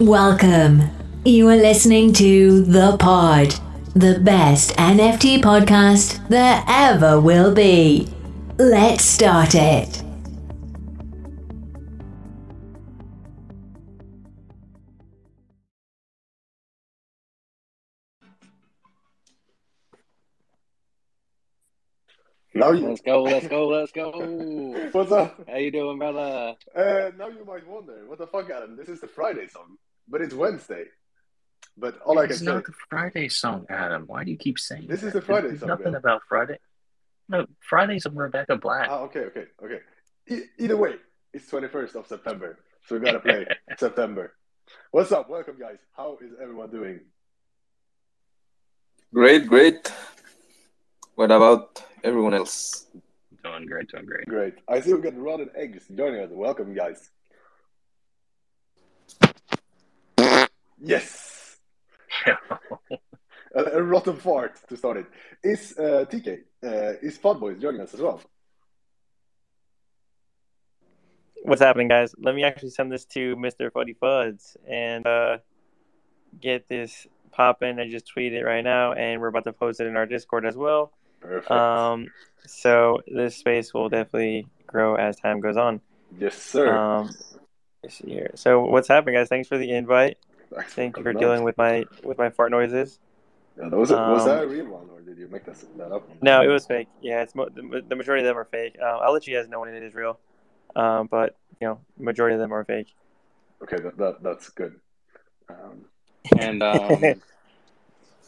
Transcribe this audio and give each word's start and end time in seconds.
Welcome. 0.00 0.84
You 1.24 1.48
are 1.48 1.56
listening 1.56 2.12
to 2.12 2.62
The 2.62 2.96
Pod, 2.98 3.56
the 3.96 4.20
best 4.20 4.76
NFT 4.76 5.40
podcast 5.42 6.24
there 6.28 6.62
ever 6.68 7.20
will 7.20 7.52
be. 7.52 8.06
Let's 8.58 9.04
start 9.04 9.56
it. 9.56 10.04
Now 22.54 22.70
you, 22.70 22.88
Let's 22.88 23.00
go, 23.00 23.24
let's 23.24 23.48
go, 23.48 23.66
let's 23.66 23.92
go. 23.92 24.10
what's 24.92 25.10
up? 25.10 25.40
How 25.48 25.56
you 25.56 25.70
doing, 25.70 25.98
brother? 25.98 26.54
Uh, 26.74 27.10
now 27.16 27.28
you 27.28 27.44
might 27.44 27.66
wonder, 27.66 28.04
what 28.06 28.18
the 28.18 28.26
fuck, 28.28 28.48
Adam? 28.50 28.76
This 28.76 28.88
is 28.88 29.00
the 29.00 29.06
Friday 29.06 29.46
song, 29.46 29.76
but 30.08 30.20
it's 30.22 30.34
Wednesday. 30.34 30.84
But 31.76 31.98
all 32.00 32.18
I 32.18 32.22
can 32.22 32.30
It's 32.32 32.40
say, 32.40 32.46
not 32.46 32.64
the 32.64 32.72
Friday 32.90 33.28
song, 33.28 33.66
Adam. 33.68 34.04
Why 34.06 34.24
do 34.24 34.30
you 34.30 34.36
keep 34.36 34.58
saying 34.58 34.86
This 34.88 35.02
is 35.02 35.12
that? 35.12 35.20
the 35.20 35.22
Friday 35.22 35.48
There's 35.48 35.60
song, 35.60 35.68
Nothing 35.68 35.84
Bill. 35.92 35.96
about 35.96 36.22
Friday. 36.28 36.58
No, 37.28 37.46
Friday's 37.60 38.06
of 38.06 38.16
Rebecca 38.16 38.56
Black. 38.56 38.88
ah, 38.90 39.00
okay, 39.02 39.20
okay, 39.20 39.44
okay. 39.62 39.80
E- 40.28 40.44
either 40.58 40.76
way, 40.76 40.94
it's 41.32 41.48
21st 41.50 41.94
of 41.94 42.06
September, 42.06 42.58
so 42.86 42.96
we 42.96 43.04
gotta 43.04 43.20
play 43.20 43.46
September. 43.78 44.34
What's 44.90 45.12
up? 45.12 45.28
Welcome, 45.30 45.56
guys. 45.58 45.78
How 45.96 46.18
is 46.20 46.32
everyone 46.42 46.70
doing? 46.70 47.00
Great, 49.12 49.46
great. 49.46 49.92
What 51.14 51.30
about 51.30 51.82
everyone 52.04 52.34
else? 52.34 52.86
Doing 53.44 53.66
great, 53.66 53.88
doing 53.88 54.04
great. 54.06 54.26
Great. 54.26 54.54
I 54.68 54.80
see 54.80 54.92
we've 54.92 55.02
got 55.02 55.16
rotten 55.16 55.50
eggs 55.54 55.84
joining 55.94 56.20
us. 56.20 56.30
Welcome, 56.32 56.74
guys. 56.74 57.10
Yes. 60.80 61.56
A, 63.54 63.78
a 63.78 63.82
rotten 63.82 64.16
fart 64.16 64.60
to 64.68 64.76
start 64.76 64.98
it. 64.98 65.06
Is 65.42 65.74
uh, 65.78 66.04
TK, 66.04 66.40
uh, 66.62 66.98
is 67.00 67.18
Fudboys 67.18 67.58
joining 67.58 67.80
us 67.80 67.94
as 67.94 68.00
well? 68.00 68.20
What's 71.44 71.62
happening, 71.62 71.88
guys? 71.88 72.14
Let 72.18 72.34
me 72.34 72.44
actually 72.44 72.70
send 72.70 72.92
this 72.92 73.06
to 73.06 73.36
Mr. 73.36 73.72
Fuddy 73.72 73.94
Fuds 73.94 74.56
and 74.68 75.06
uh, 75.06 75.38
get 76.38 76.68
this 76.68 77.06
popping. 77.30 77.78
I 77.78 77.88
just 77.88 78.12
tweeted 78.14 78.32
it 78.32 78.44
right 78.44 78.62
now, 78.62 78.92
and 78.92 79.20
we're 79.20 79.28
about 79.28 79.44
to 79.44 79.52
post 79.54 79.80
it 79.80 79.86
in 79.86 79.96
our 79.96 80.06
Discord 80.06 80.44
as 80.44 80.56
well. 80.56 80.92
Perfect. 81.20 81.50
Um, 81.50 82.08
so 82.44 83.00
this 83.06 83.36
space 83.36 83.72
will 83.72 83.88
definitely 83.88 84.46
grow 84.66 84.94
as 84.94 85.16
time 85.16 85.40
goes 85.40 85.56
on. 85.56 85.80
yes, 86.18 86.36
sir. 86.40 86.76
Um, 86.76 87.10
let's 87.82 87.96
see 87.96 88.10
here. 88.10 88.32
So 88.34 88.60
what's 88.60 88.88
happening, 88.88 89.14
guys? 89.14 89.28
Thanks 89.28 89.48
for 89.48 89.56
the 89.56 89.70
invite. 89.70 90.18
Thanks 90.54 90.74
Thank 90.74 90.96
you 90.96 91.02
for 91.02 91.12
coming 91.12 91.26
dealing 91.26 91.42
with 91.42 91.56
my 91.58 91.84
with 92.02 92.18
my 92.18 92.30
fart 92.30 92.50
noises. 92.50 92.98
Yeah, 93.58 93.68
that 93.68 93.76
was, 93.76 93.90
it. 93.90 93.94
was 93.94 94.22
um, 94.22 94.28
that 94.28 94.44
a 94.44 94.46
real 94.46 94.66
one, 94.66 94.88
or 94.90 95.00
did 95.00 95.18
you 95.18 95.28
make 95.28 95.44
that, 95.44 95.56
that 95.76 95.92
up? 95.92 96.08
No, 96.22 96.42
it 96.42 96.46
was 96.46 96.64
fake. 96.64 96.88
Yeah, 97.02 97.22
it's 97.22 97.34
mo- 97.34 97.48
the, 97.52 97.82
the 97.86 97.96
majority 97.96 98.22
of 98.22 98.28
them 98.28 98.38
are 98.38 98.44
fake. 98.44 98.76
Uh, 98.80 98.98
I'll 98.98 99.12
let 99.12 99.26
you 99.26 99.36
guys 99.36 99.48
know 99.48 99.60
when 99.60 99.74
it 99.74 99.82
is 99.82 99.94
real. 99.94 100.18
Um, 100.76 101.08
but 101.08 101.36
you 101.60 101.66
know, 101.66 101.80
majority 101.98 102.34
of 102.34 102.40
them 102.40 102.52
are 102.52 102.64
fake. 102.64 102.94
Okay, 103.62 103.76
that, 103.82 103.96
that 103.98 104.22
that's 104.22 104.48
good. 104.50 104.76
Um, 105.48 105.84
And 106.38 106.62
um, 106.62 107.02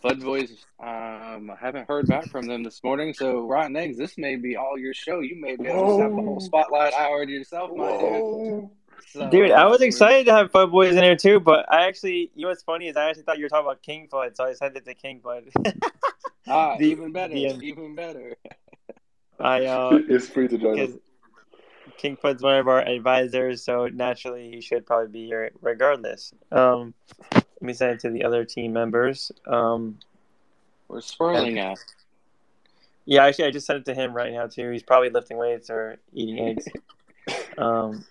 Fud 0.03 0.23
Boys, 0.23 0.51
um, 0.81 1.51
I 1.51 1.57
haven't 1.61 1.87
heard 1.89 2.09
back 2.09 2.29
from 2.29 2.47
them 2.47 2.63
this 2.63 2.83
morning. 2.83 3.15
So, 3.15 3.47
Rotten 3.47 3.77
Eggs, 3.77 3.99
this 3.99 4.17
may 4.17 4.37
be 4.37 4.57
all 4.57 4.79
your 4.79 4.95
show. 4.95 5.21
You 5.21 5.41
may 5.41 5.57
be 5.57 5.67
able 5.67 5.97
to 5.99 6.03
have 6.03 6.11
the 6.11 6.23
whole 6.23 6.41
spotlight 6.41 6.95
hour 6.95 7.25
to 7.25 7.31
yourself, 7.31 7.71
my 7.77 7.97
dude. 7.99 8.71
Whoa. 9.15 9.23
So, 9.25 9.31
Dude, 9.31 9.51
I 9.51 9.67
was 9.67 9.81
excited 9.81 10.27
to 10.27 10.33
have 10.33 10.51
Fud 10.53 10.71
Boys 10.71 10.91
in 10.91 10.97
there 10.97 11.17
too, 11.17 11.41
but 11.41 11.71
I 11.73 11.87
actually, 11.87 12.31
you 12.35 12.43
know 12.43 12.49
what's 12.49 12.63
funny 12.63 12.89
is 12.89 12.97
I 12.97 13.09
actually 13.09 13.23
thought 13.25 13.39
you 13.39 13.45
were 13.45 13.49
talking 13.49 13.67
about 13.67 13.83
King 13.83 14.09
Fud, 14.11 14.37
so 14.37 14.45
I 14.45 14.53
sent 14.55 14.77
it 14.77 14.85
to 14.85 14.95
King 14.95 15.21
Fud. 15.21 15.51
Ah, 16.49 16.77
The- 16.79 16.87
even 16.87 17.13
better, 17.13 17.35
the- 17.35 17.59
even 17.63 17.95
better. 17.95 18.35
I 19.39 19.67
uh, 19.67 19.99
it's 20.09 20.27
free 20.29 20.49
to 20.49 20.59
join 20.59 20.81
us. 20.81 20.91
King 21.99 22.17
Fud's 22.17 22.43
one 22.43 22.57
of 22.57 22.67
our 22.67 22.81
advisors, 22.81 23.63
so 23.63 23.87
naturally 23.89 24.51
he 24.51 24.61
should 24.63 24.87
probably 24.87 25.09
be 25.13 25.27
here 25.27 25.51
regardless. 25.61 26.33
Um, 26.51 26.95
let 27.35 27.45
me 27.63 27.73
send 27.75 27.93
it 27.93 28.01
to 28.01 28.11
the 28.11 28.25
other 28.25 28.45
team 28.45 28.73
members. 28.73 29.31
Um, 29.47 29.99
We're 30.89 31.03
swirling 31.03 31.59
at. 31.59 31.79
yeah, 33.05 33.25
actually, 33.27 33.45
I 33.45 33.51
just 33.51 33.67
sent 33.67 33.81
it 33.81 33.85
to 33.85 33.95
him 33.95 34.15
right 34.15 34.33
now 34.33 34.47
too. 34.47 34.71
He's 34.71 34.83
probably 34.83 35.11
lifting 35.11 35.37
weights 35.37 35.69
or 35.71 35.99
eating 36.13 36.39
eggs. 36.41 36.67
Um, 37.59 38.05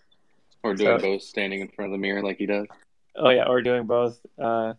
Or 0.64 0.74
doing 0.74 1.00
So- 1.00 1.04
both, 1.06 1.22
standing 1.22 1.62
in 1.62 1.68
front 1.70 1.88
of 1.90 1.94
the 1.94 1.98
mirror 2.02 2.22
like 2.22 2.38
he 2.38 2.46
does. 2.46 2.68
oh 3.16 3.30
yeah, 3.30 3.46
or 3.48 3.62
doing 3.62 3.86
both. 3.86 4.20
Uh, 4.38 4.74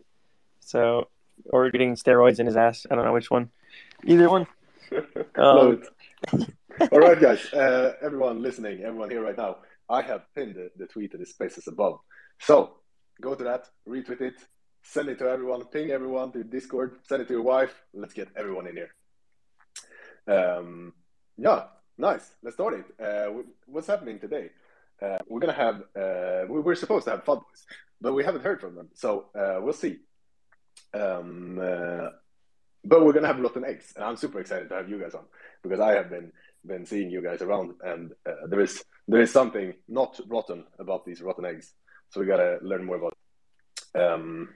so 0.61 1.09
or 1.47 1.71
getting 1.71 1.95
steroids 1.95 2.39
in 2.39 2.47
his 2.47 2.57
ass. 2.57 2.87
I 2.91 2.95
don't 2.95 3.05
know 3.05 3.13
which 3.15 3.31
one. 3.31 3.51
Either 4.05 4.29
one. 4.29 4.47
Um. 5.37 5.83
All 6.93 6.99
right, 6.99 7.19
guys. 7.21 7.53
Uh, 7.53 7.95
everyone 8.03 8.43
listening, 8.43 8.83
everyone 8.83 9.09
here 9.11 9.23
right 9.23 9.37
now, 9.37 9.59
I 9.89 10.03
have 10.03 10.23
pinned 10.35 10.55
the, 10.57 10.71
the 10.77 10.87
tweet 10.87 11.15
in 11.15 11.21
the 11.21 11.27
spaces 11.27 11.67
above. 11.69 12.01
So 12.41 12.75
go 13.21 13.35
to 13.35 13.45
that, 13.45 13.69
retweet 13.89 14.21
it, 14.21 14.35
send 14.83 15.09
it 15.09 15.19
to 15.21 15.29
everyone, 15.31 15.65
ping 15.67 15.91
everyone 15.93 16.33
to 16.33 16.43
Discord, 16.45 16.97
send 17.09 17.23
it 17.23 17.29
to 17.29 17.35
your 17.35 17.43
wife. 17.43 17.75
Let's 17.95 18.15
get 18.15 18.29
everyone 18.37 18.67
in 18.67 18.77
here. 18.77 18.91
Um, 20.27 20.93
yeah, 21.39 21.65
nice. 21.99 22.31
Let's 22.43 22.57
start 22.57 22.75
it. 22.75 22.87
Uh, 23.05 23.43
what's 23.67 23.87
happening 23.87 24.19
today? 24.19 24.51
Uh, 25.03 25.19
we're 25.29 25.41
gonna 25.41 25.53
have. 25.53 25.83
Uh, 25.97 26.47
we 26.49 26.61
were 26.61 26.75
supposed 26.75 27.05
to 27.07 27.13
have 27.13 27.25
Fud 27.25 27.43
Boys, 27.43 27.67
but 28.01 28.13
we 28.13 28.25
haven't 28.25 28.43
heard 28.43 28.61
from 28.61 28.75
them, 28.75 28.89
so 28.95 29.27
uh, 29.39 29.59
we'll 29.61 29.73
see. 29.73 29.99
Um, 30.93 31.59
uh, 31.63 32.09
but 32.85 33.05
we're 33.05 33.13
gonna 33.13 33.27
have 33.27 33.41
rotten 33.41 33.65
eggs, 33.65 33.93
and 33.95 34.05
I'm 34.05 34.17
super 34.17 34.41
excited 34.41 34.69
to 34.69 34.75
have 34.77 34.89
you 34.89 35.01
guys 35.01 35.15
on 35.15 35.25
because 35.63 35.81
I 35.81 35.93
have 35.93 36.11
been 36.11 36.33
been 36.65 36.85
seeing 36.85 37.11
you 37.11 37.23
guys 37.23 37.41
around, 37.43 37.75
and 37.83 38.13
uh, 38.27 38.47
there 38.49 38.61
is 38.61 38.83
there 39.09 39.21
is 39.21 39.33
something 39.33 39.75
not 39.89 40.21
rotten 40.29 40.65
about 40.79 41.05
these 41.05 41.23
rotten 41.23 41.45
eggs, 41.45 41.73
so 42.11 42.21
we 42.21 42.27
gotta 42.27 42.59
learn 42.63 42.85
more 42.85 42.97
about. 42.97 43.17
Um, 43.95 44.51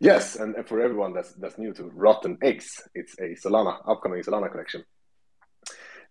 yes, 0.00 0.36
and, 0.36 0.54
and 0.54 0.66
for 0.66 0.80
everyone 0.80 1.12
that's 1.12 1.32
that's 1.34 1.58
new 1.58 1.72
to 1.74 1.84
rotten 1.94 2.38
eggs, 2.42 2.68
it's 2.94 3.18
a 3.18 3.34
Solana 3.34 3.80
upcoming 3.86 4.22
Solana 4.22 4.50
collection. 4.50 4.84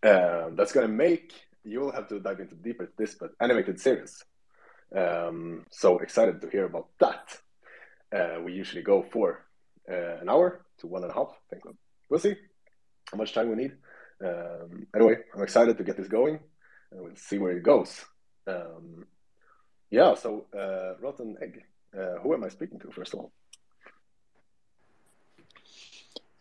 Um, 0.04 0.56
that's 0.56 0.74
gonna 0.74 0.88
make 0.88 1.34
you'll 1.68 1.92
have 1.92 2.08
to 2.10 2.20
dive 2.20 2.40
into 2.40 2.56
deeper 2.56 2.92
this, 2.98 3.16
but 3.16 3.32
animated 3.40 3.80
series. 3.80 4.24
Um, 4.96 5.66
so 5.72 6.00
excited 6.00 6.42
to 6.42 6.50
hear 6.50 6.66
about 6.66 6.88
that. 7.00 7.38
Uh, 8.16 8.42
we 8.42 8.54
usually 8.54 8.84
go 8.84 9.04
for 9.04 9.46
uh, 9.92 10.18
an 10.22 10.30
hour 10.30 10.66
to 10.80 10.88
one 10.88 11.04
and 11.04 11.12
a 11.12 11.16
half. 11.16 11.30
I 11.30 11.56
think 11.56 11.64
we'll 12.10 12.20
see 12.20 12.36
how 13.12 13.18
much 13.18 13.34
time 13.34 13.50
we 13.50 13.56
need. 13.56 13.74
Um, 14.24 14.88
anyway, 14.96 15.18
I'm 15.36 15.44
excited 15.44 15.78
to 15.78 15.84
get 15.84 15.98
this 15.98 16.08
going, 16.08 16.40
and 16.92 17.02
we'll 17.02 17.16
see 17.16 17.38
where 17.38 17.56
it 17.56 17.64
goes. 17.64 18.06
Um, 18.48 19.06
yeah. 19.90 20.16
So, 20.16 20.46
uh, 20.58 21.00
rotten 21.02 21.38
egg. 21.42 21.64
Uh, 21.98 22.20
who 22.22 22.34
am 22.34 22.44
I 22.44 22.50
speaking 22.50 22.80
to 22.80 22.92
first 22.92 23.14
of 23.14 23.20
all? 23.20 23.32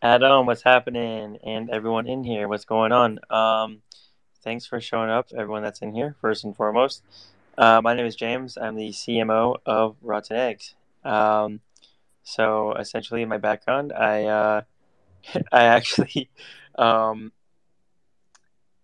Adam, 0.03 0.47
what's 0.47 0.63
happening? 0.63 1.39
And 1.45 1.71
everyone 1.71 2.07
in 2.07 2.23
here, 2.23 2.49
what's 2.49 2.65
going 2.65 2.93
on? 2.93 3.19
Um, 3.31 3.83
thanks 4.43 4.67
for 4.67 4.81
showing 4.81 5.11
up, 5.11 5.29
everyone 5.37 5.63
that's 5.63 5.81
in 5.83 5.93
here, 5.93 6.17
first 6.21 6.45
and 6.45 6.57
foremost. 6.57 7.03
Uh, 7.59 7.81
my 7.83 7.95
name 7.95 8.07
is 8.07 8.17
James. 8.17 8.57
I'm 8.57 8.77
the 8.77 8.91
CMO 8.91 9.57
of 9.65 9.97
Rotten 10.03 10.37
Eggs. 10.37 10.75
Um, 11.05 11.61
so 12.23 12.75
essentially, 12.75 13.25
my 13.25 13.39
background, 13.39 13.93
I 13.93 14.25
uh, 14.25 14.63
I 15.53 15.65
actually, 15.65 16.29
um, 16.77 17.33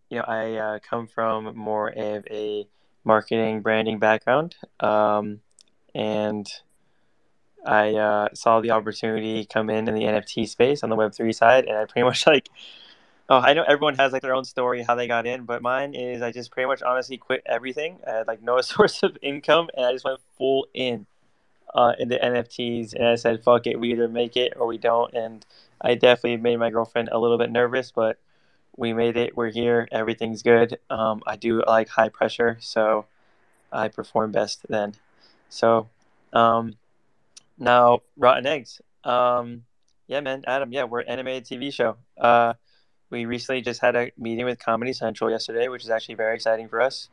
you 0.09 0.19
know, 0.19 0.25
I 0.27 0.55
uh, 0.55 0.79
come 0.79 1.07
from 1.07 1.57
more 1.57 1.89
of 1.89 2.27
a 2.31 2.67
marketing 3.05 3.61
branding 3.61 3.99
background, 3.99 4.57
um, 4.81 5.41
and 5.95 6.49
I 7.67 7.95
uh, 7.95 8.29
saw 8.35 8.61
the 8.61 8.71
opportunity 8.71 9.45
come 9.45 9.71
in 9.71 9.89
in 9.89 9.95
the 9.95 10.05
NFT 10.05 10.49
space 10.49 10.83
on 10.83 10.91
the 10.91 10.97
Web 10.97 11.15
three 11.15 11.33
side, 11.33 11.67
and 11.67 11.77
I 11.77 11.85
pretty 11.85 12.05
much 12.05 12.27
like. 12.27 12.49
Oh, 13.33 13.39
I 13.39 13.55
know 13.55 13.65
everyone 13.67 13.95
has 13.95 14.13
like 14.13 14.21
their 14.21 14.35
own 14.35 14.45
story 14.45 14.83
how 14.83 14.95
they 14.95 15.07
got 15.07 15.25
in, 15.25 15.45
but 15.45 15.63
mine 15.63 15.95
is 15.95 16.21
I 16.21 16.33
just 16.33 16.51
pretty 16.51 16.67
much 16.67 16.83
honestly 16.83 17.17
quit 17.17 17.43
everything. 17.47 17.99
I 18.07 18.11
had 18.11 18.27
like 18.27 18.43
no 18.43 18.61
source 18.61 19.03
of 19.03 19.17
income, 19.23 19.71
and 19.75 19.87
I 19.87 19.93
just 19.93 20.05
went 20.05 20.21
full 20.37 20.67
in 20.75 21.07
uh, 21.75 21.95
into 21.99 22.17
NFTs, 22.17 22.93
and 22.93 23.07
I 23.07 23.15
said, 23.15 23.43
"Fuck 23.43 23.67
it, 23.67 23.81
we 23.81 23.91
either 23.93 24.07
make 24.07 24.37
it 24.37 24.53
or 24.55 24.67
we 24.67 24.77
don't." 24.77 25.15
And 25.15 25.47
I 25.81 25.95
definitely 25.95 26.37
made 26.37 26.57
my 26.57 26.69
girlfriend 26.69 27.09
a 27.11 27.19
little 27.19 27.39
bit 27.39 27.51
nervous, 27.51 27.91
but 27.91 28.19
we 28.77 28.93
made 28.93 29.17
it. 29.17 29.35
We're 29.35 29.49
here. 29.49 29.89
Everything's 29.91 30.43
good. 30.43 30.79
Um, 30.91 31.23
I 31.27 31.37
do 31.37 31.63
like 31.67 31.89
high 31.89 32.11
pressure, 32.11 32.59
so 32.61 33.07
I 33.73 33.89
perform 33.89 34.33
best 34.33 34.67
then. 34.69 34.97
So 35.49 35.89
um, 36.35 36.75
now, 37.59 38.03
Rotten 38.19 38.47
Eggs. 38.47 38.83
Um, 39.05 39.65
yeah, 40.07 40.21
man, 40.21 40.45
Adam. 40.47 40.71
Yeah, 40.71 40.85
we're 40.85 41.01
an 41.01 41.09
animated 41.09 41.47
TV 41.47 41.73
show. 41.73 41.97
Uh, 42.19 42.53
we 43.13 43.27
recently 43.27 43.61
just 43.61 43.83
had 43.83 43.95
a 43.95 44.11
meeting 44.17 44.47
with 44.47 44.59
Comedy 44.59 44.95
Central 44.95 45.31
yesterday, 45.31 45.69
which 45.69 45.85
is 45.85 45.91
actually 45.91 46.15
very 46.15 46.35
exciting 46.35 46.69
for 46.69 46.81
us. 46.81 47.11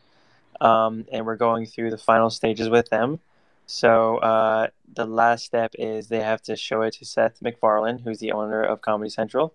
Um, 0.61 1.05
and 1.11 1.25
we're 1.25 1.35
going 1.35 1.65
through 1.65 1.91
the 1.91 1.97
final 1.97 2.29
stages 2.29 2.69
with 2.69 2.89
them. 2.89 3.19
So 3.67 4.17
uh, 4.17 4.67
the 4.95 5.05
last 5.05 5.45
step 5.45 5.75
is 5.77 6.07
they 6.07 6.21
have 6.21 6.41
to 6.43 6.55
show 6.55 6.81
it 6.83 6.93
to 6.95 7.05
Seth 7.05 7.41
MacFarlane, 7.41 7.99
who's 7.99 8.19
the 8.19 8.31
owner 8.31 8.63
of 8.63 8.81
Comedy 8.81 9.09
Central, 9.09 9.53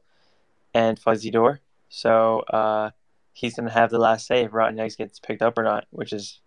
and 0.75 0.99
Fuzzy 0.99 1.31
Door. 1.31 1.61
So 1.89 2.41
uh, 2.41 2.91
he's 3.33 3.55
gonna 3.55 3.71
have 3.71 3.91
the 3.91 3.99
last 3.99 4.27
say 4.27 4.45
if 4.45 4.53
Rotten 4.53 4.79
Eggs 4.79 4.97
gets 4.97 5.19
picked 5.19 5.43
up 5.43 5.57
or 5.57 5.65
not, 5.65 5.87
which 5.91 6.13
is 6.13 6.41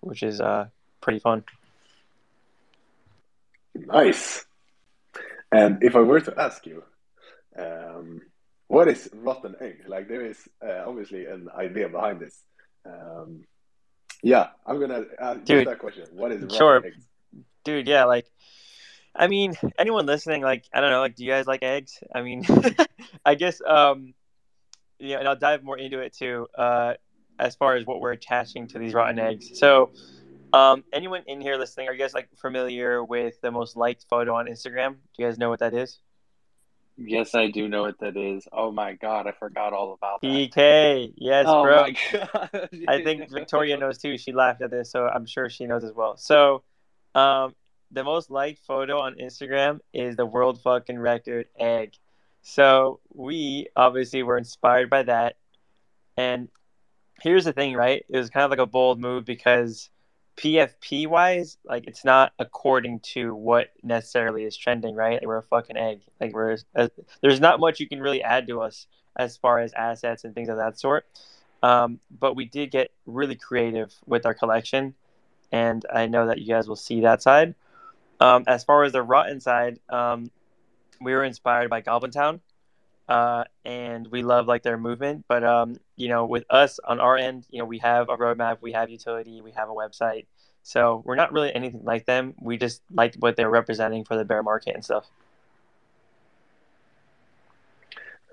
which 0.00 0.22
is 0.22 0.40
uh, 0.40 0.68
pretty 1.00 1.18
fun. 1.18 1.44
Nice. 3.74 4.46
And 5.52 5.82
if 5.82 5.94
I 5.94 6.00
were 6.00 6.20
to 6.20 6.34
ask 6.40 6.66
you, 6.66 6.82
um, 7.56 8.22
what 8.68 8.86
is 8.86 9.08
rotten 9.14 9.56
egg? 9.60 9.84
Like 9.86 10.08
there 10.08 10.24
is 10.24 10.38
uh, 10.64 10.84
obviously 10.86 11.26
an 11.26 11.48
idea 11.56 11.88
behind 11.88 12.20
this. 12.20 12.44
Um, 12.86 13.44
yeah, 14.22 14.48
I'm 14.66 14.78
gonna 14.78 15.04
ask 15.18 15.44
Dude, 15.44 15.66
that 15.66 15.78
question. 15.78 16.06
What 16.12 16.32
is 16.32 16.42
rotten 16.42 16.56
sure. 16.56 16.86
eggs? 16.86 17.04
Dude, 17.64 17.88
yeah, 17.88 18.04
like 18.04 18.26
I 19.16 19.26
mean, 19.26 19.54
anyone 19.78 20.06
listening, 20.06 20.42
like 20.42 20.64
I 20.72 20.80
don't 20.80 20.90
know, 20.90 21.00
like 21.00 21.16
do 21.16 21.24
you 21.24 21.30
guys 21.30 21.46
like 21.46 21.62
eggs? 21.62 21.98
I 22.14 22.22
mean, 22.22 22.44
I 23.24 23.34
guess 23.34 23.60
um 23.66 24.14
yeah, 24.98 25.18
and 25.18 25.28
I'll 25.28 25.36
dive 25.36 25.62
more 25.62 25.78
into 25.78 26.00
it 26.00 26.12
too, 26.12 26.48
uh, 26.56 26.94
as 27.38 27.54
far 27.54 27.76
as 27.76 27.86
what 27.86 28.00
we're 28.00 28.12
attaching 28.12 28.66
to 28.68 28.78
these 28.78 28.92
rotten 28.92 29.18
eggs. 29.18 29.58
So 29.58 29.90
um 30.52 30.84
anyone 30.92 31.22
in 31.26 31.40
here 31.40 31.56
listening, 31.56 31.88
are 31.88 31.94
you 31.94 31.98
guys 31.98 32.12
like 32.12 32.28
familiar 32.36 33.02
with 33.02 33.40
the 33.40 33.50
most 33.50 33.76
liked 33.76 34.04
photo 34.10 34.34
on 34.34 34.46
Instagram? 34.46 34.92
Do 34.92 35.22
you 35.22 35.26
guys 35.26 35.38
know 35.38 35.48
what 35.48 35.60
that 35.60 35.72
is? 35.72 36.00
Yes, 37.00 37.34
I 37.34 37.48
do 37.48 37.68
know 37.68 37.82
what 37.82 38.00
that 38.00 38.16
is. 38.16 38.48
Oh 38.52 38.72
my 38.72 38.94
god, 38.94 39.28
I 39.28 39.32
forgot 39.32 39.72
all 39.72 39.94
about 39.94 40.20
that. 40.20 40.26
PK, 40.26 41.12
yes, 41.16 41.44
oh 41.48 41.62
bro. 41.62 41.82
my 41.82 41.96
god. 42.12 42.68
I 42.88 43.02
think 43.04 43.30
Victoria 43.30 43.76
knows 43.78 43.98
too. 43.98 44.18
She 44.18 44.32
laughed 44.32 44.62
at 44.62 44.70
this, 44.72 44.90
so 44.90 45.06
I'm 45.06 45.24
sure 45.24 45.48
she 45.48 45.66
knows 45.66 45.84
as 45.84 45.92
well. 45.92 46.16
So, 46.16 46.64
um, 47.14 47.54
the 47.92 48.02
most 48.02 48.30
liked 48.30 48.60
photo 48.66 49.00
on 49.00 49.14
Instagram 49.14 49.78
is 49.92 50.16
the 50.16 50.26
world 50.26 50.60
fucking 50.60 50.98
record 50.98 51.46
egg. 51.58 51.94
So 52.42 53.00
we 53.14 53.68
obviously 53.76 54.22
were 54.22 54.36
inspired 54.36 54.90
by 54.90 55.04
that. 55.04 55.36
And 56.16 56.48
here's 57.20 57.44
the 57.44 57.52
thing, 57.52 57.74
right? 57.74 58.04
It 58.08 58.16
was 58.16 58.30
kind 58.30 58.44
of 58.44 58.50
like 58.50 58.58
a 58.58 58.66
bold 58.66 59.00
move 59.00 59.24
because 59.24 59.88
PFP 60.38 61.08
wise, 61.08 61.58
like 61.64 61.88
it's 61.88 62.04
not 62.04 62.32
according 62.38 63.00
to 63.00 63.34
what 63.34 63.70
necessarily 63.82 64.44
is 64.44 64.56
trending, 64.56 64.94
right? 64.94 65.14
Like 65.14 65.26
we're 65.26 65.38
a 65.38 65.42
fucking 65.42 65.76
egg. 65.76 66.02
Like 66.20 66.32
we're 66.32 66.58
uh, 66.76 66.88
there's 67.20 67.40
not 67.40 67.58
much 67.58 67.80
you 67.80 67.88
can 67.88 68.00
really 68.00 68.22
add 68.22 68.46
to 68.46 68.62
us 68.62 68.86
as 69.16 69.36
far 69.36 69.58
as 69.58 69.72
assets 69.72 70.24
and 70.24 70.34
things 70.34 70.48
of 70.48 70.56
that 70.56 70.78
sort. 70.78 71.06
Um, 71.60 71.98
but 72.08 72.36
we 72.36 72.44
did 72.44 72.70
get 72.70 72.92
really 73.04 73.34
creative 73.34 73.92
with 74.06 74.24
our 74.26 74.34
collection, 74.34 74.94
and 75.50 75.84
I 75.92 76.06
know 76.06 76.28
that 76.28 76.38
you 76.38 76.46
guys 76.46 76.68
will 76.68 76.76
see 76.76 77.00
that 77.00 77.20
side. 77.20 77.56
Um, 78.20 78.44
as 78.46 78.62
far 78.62 78.84
as 78.84 78.92
the 78.92 79.02
rotten 79.02 79.40
side, 79.40 79.80
um, 79.88 80.30
we 81.00 81.12
were 81.12 81.24
inspired 81.24 81.68
by 81.68 81.80
Goblin 81.80 82.12
Town, 82.12 82.40
uh, 83.08 83.44
and 83.64 84.06
we 84.08 84.22
love 84.22 84.46
like 84.46 84.62
their 84.62 84.78
movement. 84.78 85.24
But 85.28 85.44
um, 85.44 85.76
you 85.96 86.08
know, 86.08 86.26
with 86.26 86.44
us 86.50 86.78
on 86.84 87.00
our 87.00 87.16
end, 87.16 87.46
you 87.50 87.58
know, 87.58 87.64
we 87.64 87.78
have 87.78 88.08
a 88.08 88.16
roadmap, 88.16 88.58
we 88.60 88.72
have 88.72 88.90
utility, 88.90 89.40
we 89.40 89.52
have 89.52 89.68
a 89.68 89.72
website. 89.72 90.26
So 90.62 91.02
we're 91.04 91.14
not 91.14 91.32
really 91.32 91.54
anything 91.54 91.82
like 91.84 92.04
them. 92.04 92.34
We 92.40 92.58
just 92.58 92.82
like 92.92 93.14
what 93.16 93.36
they're 93.36 93.48
representing 93.50 94.04
for 94.04 94.16
the 94.16 94.24
bear 94.24 94.42
market 94.42 94.74
and 94.74 94.84
stuff. 94.84 95.06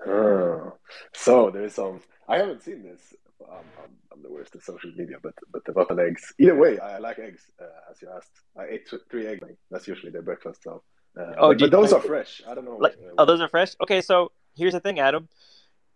Oh, 0.06 0.74
so 1.14 1.50
there's 1.50 1.74
some. 1.74 2.00
I 2.28 2.36
haven't 2.36 2.62
seen 2.62 2.82
this. 2.82 3.14
Um, 3.42 3.64
I'm, 3.82 3.90
I'm 4.12 4.22
the 4.22 4.30
worst 4.30 4.54
at 4.54 4.62
social 4.62 4.90
media, 4.96 5.16
but 5.22 5.34
but 5.50 5.64
the 5.64 5.72
rotten 5.72 5.98
eggs. 5.98 6.34
Either 6.38 6.54
way, 6.54 6.78
I 6.78 6.98
like 6.98 7.18
eggs. 7.18 7.42
Uh, 7.60 7.64
as 7.90 8.02
you 8.02 8.08
asked, 8.14 8.30
I 8.58 8.64
ate 8.66 8.88
th- 8.88 9.02
three 9.10 9.26
eggs. 9.26 9.46
That's 9.70 9.88
usually 9.88 10.12
their 10.12 10.22
breakfast. 10.22 10.62
So, 10.62 10.82
uh, 11.18 11.34
Oh, 11.38 11.48
but, 11.48 11.58
but 11.58 11.70
those 11.70 11.92
are 11.92 12.00
fresh. 12.00 12.42
I 12.46 12.54
don't 12.54 12.64
know. 12.64 12.76
Like, 12.76 12.94
uh, 12.94 13.14
oh, 13.18 13.24
those 13.24 13.40
are 13.40 13.48
fresh. 13.48 13.74
Okay, 13.80 14.00
so 14.00 14.30
here's 14.56 14.72
the 14.72 14.80
thing, 14.80 14.98
Adam. 14.98 15.28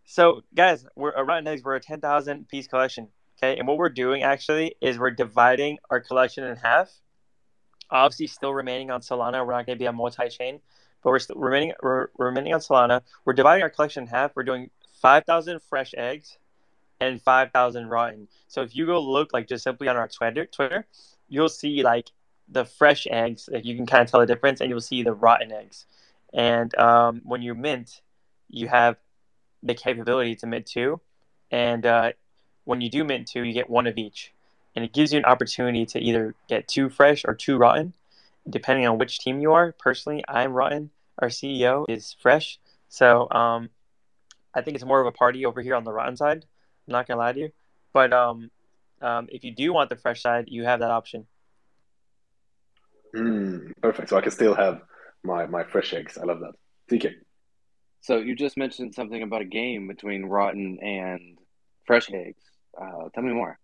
So, 0.04 0.42
guys, 0.54 0.84
we're 0.96 1.12
a 1.12 1.24
Rotten 1.24 1.46
Eggs. 1.46 1.62
We're 1.62 1.76
a 1.76 1.80
ten 1.80 2.00
thousand 2.00 2.48
piece 2.48 2.66
collection. 2.66 3.08
Okay, 3.38 3.58
and 3.58 3.66
what 3.66 3.78
we're 3.78 3.88
doing 3.88 4.22
actually 4.22 4.76
is 4.80 4.98
we're 4.98 5.10
dividing 5.10 5.78
our 5.88 6.00
collection 6.00 6.44
in 6.44 6.56
half. 6.56 6.90
Obviously, 7.90 8.26
still 8.26 8.52
remaining 8.52 8.90
on 8.90 9.00
Solana. 9.00 9.44
We're 9.46 9.52
not 9.52 9.66
going 9.66 9.76
to 9.76 9.82
be 9.82 9.86
a 9.86 9.92
multi-chain, 9.92 10.60
but 11.02 11.10
we're 11.10 11.18
still 11.18 11.36
remaining. 11.36 11.72
We're 11.82 12.08
remaining 12.18 12.54
on 12.54 12.60
Solana. 12.60 13.02
We're 13.24 13.32
dividing 13.32 13.62
our 13.62 13.70
collection 13.70 14.04
in 14.04 14.08
half. 14.08 14.32
We're 14.36 14.42
doing 14.42 14.70
five 15.00 15.24
thousand 15.24 15.62
fresh 15.62 15.94
eggs 15.96 16.38
and 17.00 17.20
five 17.22 17.50
thousand 17.52 17.88
rotten. 17.88 18.28
So 18.48 18.62
if 18.62 18.76
you 18.76 18.86
go 18.86 19.00
look 19.00 19.32
like 19.32 19.48
just 19.48 19.64
simply 19.64 19.88
on 19.88 19.96
our 19.96 20.08
Twitter, 20.08 20.44
Twitter, 20.46 20.86
you'll 21.28 21.48
see 21.48 21.82
like 21.82 22.10
the 22.48 22.64
fresh 22.64 23.06
eggs. 23.10 23.48
Like 23.50 23.64
you 23.64 23.76
can 23.76 23.86
kind 23.86 24.02
of 24.02 24.10
tell 24.10 24.20
the 24.20 24.26
difference, 24.26 24.60
and 24.60 24.68
you'll 24.70 24.80
see 24.80 25.02
the 25.02 25.14
rotten 25.14 25.50
eggs. 25.52 25.86
And 26.32 26.74
um, 26.76 27.22
when 27.24 27.42
you 27.42 27.54
mint, 27.54 28.02
you 28.50 28.68
have 28.68 28.96
the 29.62 29.74
capability 29.74 30.34
to 30.36 30.46
mint 30.46 30.66
two, 30.66 31.00
and 31.50 31.84
uh, 31.86 32.12
when 32.64 32.80
you 32.80 32.90
do 32.90 33.04
mint 33.04 33.28
two, 33.28 33.42
you 33.42 33.52
get 33.52 33.70
one 33.70 33.86
of 33.86 33.98
each, 33.98 34.32
and 34.74 34.84
it 34.84 34.92
gives 34.92 35.12
you 35.12 35.18
an 35.18 35.24
opportunity 35.24 35.86
to 35.86 35.98
either 35.98 36.34
get 36.48 36.68
two 36.68 36.88
fresh 36.88 37.24
or 37.26 37.34
two 37.34 37.56
rotten, 37.56 37.92
depending 38.48 38.86
on 38.86 38.98
which 38.98 39.18
team 39.18 39.40
you 39.40 39.52
are. 39.52 39.72
Personally, 39.72 40.24
I'm 40.28 40.52
rotten. 40.52 40.90
Our 41.18 41.28
CEO 41.28 41.84
is 41.88 42.16
fresh, 42.20 42.58
so 42.88 43.30
um, 43.30 43.70
I 44.54 44.62
think 44.62 44.74
it's 44.74 44.84
more 44.84 45.00
of 45.00 45.06
a 45.06 45.12
party 45.12 45.44
over 45.46 45.60
here 45.60 45.74
on 45.74 45.84
the 45.84 45.92
rotten 45.92 46.16
side. 46.16 46.44
I'm 46.86 46.92
not 46.92 47.06
gonna 47.06 47.20
lie 47.20 47.32
to 47.32 47.40
you, 47.40 47.52
but 47.92 48.12
um, 48.12 48.50
um, 49.00 49.28
if 49.30 49.44
you 49.44 49.52
do 49.52 49.72
want 49.72 49.90
the 49.90 49.96
fresh 49.96 50.22
side, 50.22 50.46
you 50.48 50.64
have 50.64 50.80
that 50.80 50.90
option. 50.90 51.26
mm, 53.14 53.72
perfect. 53.82 54.08
So 54.08 54.16
I 54.16 54.20
can 54.20 54.30
still 54.30 54.54
have 54.54 54.82
my 55.22 55.46
my 55.46 55.64
fresh 55.64 55.92
eggs. 55.94 56.18
I 56.18 56.24
love 56.24 56.40
that. 56.40 56.52
TK. 56.90 57.14
So 58.00 58.18
you 58.18 58.34
just 58.34 58.56
mentioned 58.56 58.94
something 58.94 59.22
about 59.22 59.42
a 59.42 59.46
game 59.46 59.88
between 59.88 60.24
rotten 60.24 60.78
and 60.80 61.38
fresh 61.84 62.10
eggs. 62.10 62.42
Uh, 62.80 63.08
tell 63.14 63.22
me 63.22 63.32
more. 63.32 63.58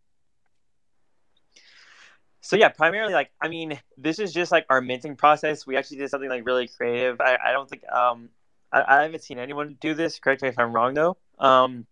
So 2.40 2.54
yeah, 2.54 2.68
primarily 2.68 3.12
like 3.12 3.30
I 3.40 3.48
mean, 3.48 3.80
this 3.96 4.18
is 4.18 4.32
just 4.32 4.52
like 4.52 4.66
our 4.70 4.80
minting 4.80 5.16
process. 5.16 5.66
We 5.66 5.76
actually 5.76 5.98
did 5.98 6.10
something 6.10 6.28
like 6.28 6.46
really 6.46 6.68
creative. 6.68 7.20
I, 7.20 7.38
I 7.44 7.52
don't 7.52 7.68
think 7.68 7.82
um 7.90 8.28
I, 8.72 8.84
I 8.86 9.02
haven't 9.02 9.22
seen 9.22 9.38
anyone 9.38 9.76
do 9.80 9.94
this. 9.94 10.18
Correct 10.18 10.42
me 10.42 10.48
if 10.48 10.58
I'm 10.58 10.72
wrong 10.72 10.94
though. 10.94 11.16
Um, 11.38 11.86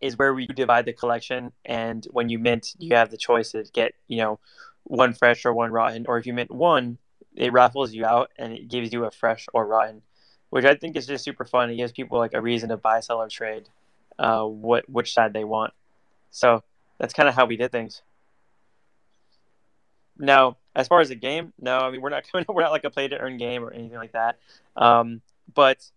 is 0.00 0.18
where 0.18 0.34
we 0.34 0.46
divide 0.48 0.86
the 0.86 0.92
collection, 0.92 1.52
and 1.64 2.04
when 2.10 2.28
you 2.28 2.40
mint, 2.40 2.74
you 2.78 2.96
have 2.96 3.10
the 3.10 3.16
choice 3.16 3.52
to 3.52 3.64
get 3.72 3.92
you 4.08 4.16
know 4.16 4.40
one 4.84 5.12
fresh 5.12 5.44
or 5.44 5.52
one 5.52 5.70
rotten, 5.70 6.06
or 6.08 6.18
if 6.18 6.26
you 6.26 6.34
mint 6.34 6.50
one, 6.50 6.98
it 7.36 7.52
raffles 7.52 7.92
you 7.92 8.04
out 8.04 8.30
and 8.36 8.52
it 8.52 8.68
gives 8.68 8.92
you 8.92 9.04
a 9.04 9.10
fresh 9.10 9.46
or 9.54 9.66
rotten, 9.66 10.02
which 10.52 10.66
I 10.66 10.74
think 10.74 10.96
is 10.96 11.06
just 11.06 11.24
super 11.24 11.46
fun. 11.46 11.70
It 11.70 11.76
gives 11.76 11.92
people 11.92 12.18
like 12.18 12.34
a 12.34 12.40
reason 12.42 12.68
to 12.68 12.76
buy, 12.76 13.00
sell, 13.00 13.22
or 13.22 13.28
trade, 13.30 13.70
uh, 14.18 14.44
what 14.44 14.86
which 14.86 15.14
side 15.14 15.32
they 15.32 15.44
want. 15.44 15.72
So 16.30 16.62
that's 16.98 17.14
kind 17.14 17.26
of 17.26 17.34
how 17.34 17.46
we 17.46 17.56
did 17.56 17.72
things. 17.72 18.02
Now, 20.18 20.58
as 20.76 20.88
far 20.88 21.00
as 21.00 21.08
the 21.08 21.14
game, 21.14 21.54
no, 21.58 21.78
I 21.78 21.90
mean 21.90 22.02
we're 22.02 22.10
not 22.10 22.24
we're 22.34 22.60
not 22.60 22.70
like 22.70 22.84
a 22.84 22.90
play 22.90 23.08
to 23.08 23.16
earn 23.16 23.38
game 23.38 23.64
or 23.64 23.72
anything 23.72 23.96
like 23.96 24.12
that. 24.12 24.40
Um, 24.76 25.22
but 25.54 25.90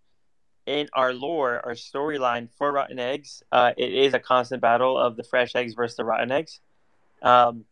in 0.65 0.87
our 0.93 1.11
lore, 1.11 1.59
our 1.65 1.73
storyline 1.73 2.47
for 2.57 2.71
Rotten 2.71 2.97
Eggs, 2.97 3.43
uh, 3.51 3.73
it 3.75 3.93
is 3.93 4.13
a 4.13 4.19
constant 4.19 4.61
battle 4.61 4.97
of 4.97 5.17
the 5.17 5.23
fresh 5.25 5.53
eggs 5.53 5.73
versus 5.73 5.97
the 5.97 6.05
rotten 6.05 6.31
eggs, 6.31 6.61
um, 7.21 7.65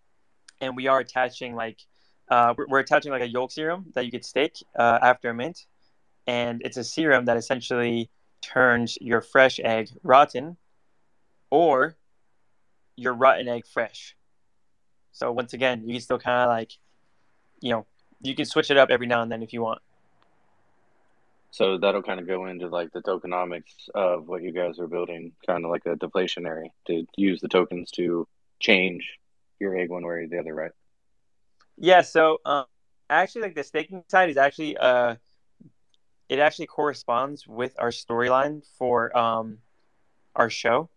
and 0.60 0.76
we 0.76 0.88
are 0.88 1.00
attaching 1.00 1.56
like 1.56 1.78
uh, 2.28 2.54
we're, 2.58 2.68
we're 2.68 2.80
attaching 2.80 3.14
like 3.14 3.22
a 3.22 3.30
yolk 3.30 3.54
serum 3.54 3.86
that 3.96 4.04
you 4.04 4.12
could 4.12 4.26
stake 4.26 4.58
uh, 4.78 5.00
after 5.02 5.30
a 5.30 5.34
mint, 5.34 5.66
and 6.28 6.62
it's 6.64 6.78
a 6.78 6.84
serum 6.84 7.26
that 7.26 7.38
essentially 7.38 8.10
turns 8.42 8.98
your 9.02 9.22
fresh 9.22 9.60
egg 9.64 9.90
rotten, 10.04 10.58
or 11.50 11.96
your 12.96 13.14
rotten 13.14 13.48
egg 13.48 13.66
fresh. 13.66 14.16
So 15.12 15.32
once 15.32 15.54
again, 15.54 15.84
you 15.86 15.94
can 15.94 16.02
still 16.02 16.20
kind 16.20 16.42
of 16.42 16.50
like, 16.50 16.72
you 17.62 17.72
know, 17.72 17.86
you 18.22 18.36
can 18.36 18.46
switch 18.46 18.72
it 18.72 18.78
up 18.78 18.90
every 18.90 19.08
now 19.08 19.22
and 19.22 19.32
then 19.32 19.44
if 19.44 19.54
you 19.54 19.62
want. 19.62 19.82
So 21.52 21.78
that'll 21.78 22.02
kind 22.02 22.20
of 22.20 22.26
go 22.26 22.48
into 22.48 22.68
like 22.68 22.92
the 22.94 23.02
tokenomics 23.02 23.90
of 23.94 24.28
what 24.28 24.42
you 24.42 24.52
guys 24.52 24.80
are 24.80 24.88
building, 24.88 25.34
kind 25.46 25.64
of 25.64 25.70
like 25.70 25.86
a 25.86 25.96
deflationary 25.96 26.70
to 26.88 27.06
use 27.16 27.42
the 27.42 27.48
tokens 27.48 27.92
to 27.92 28.28
change 28.60 29.20
your 29.60 29.78
egg 29.78 29.90
one 29.90 30.04
way 30.04 30.14
or 30.14 30.28
the 30.28 30.40
other, 30.40 30.54
right? 30.54 30.72
Yeah. 31.78 32.02
So 32.02 32.40
um, 32.44 32.66
actually, 33.08 33.44
like 33.44 33.56
the 33.56 33.64
staking 33.64 34.04
side 34.10 34.32
is 34.32 34.38
actually 34.38 34.78
uh, 34.78 35.16
it 36.30 36.40
actually 36.40 36.68
corresponds 36.68 37.48
with 37.48 37.76
our 37.80 37.90
storyline 37.90 38.64
for 38.78 39.16
um, 39.18 39.60
our 40.36 40.50
show. 40.50 40.90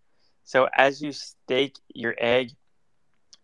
So 0.45 0.68
as 0.73 1.02
you 1.02 1.12
stake 1.12 1.76
your 1.95 2.14
egg, 2.18 2.52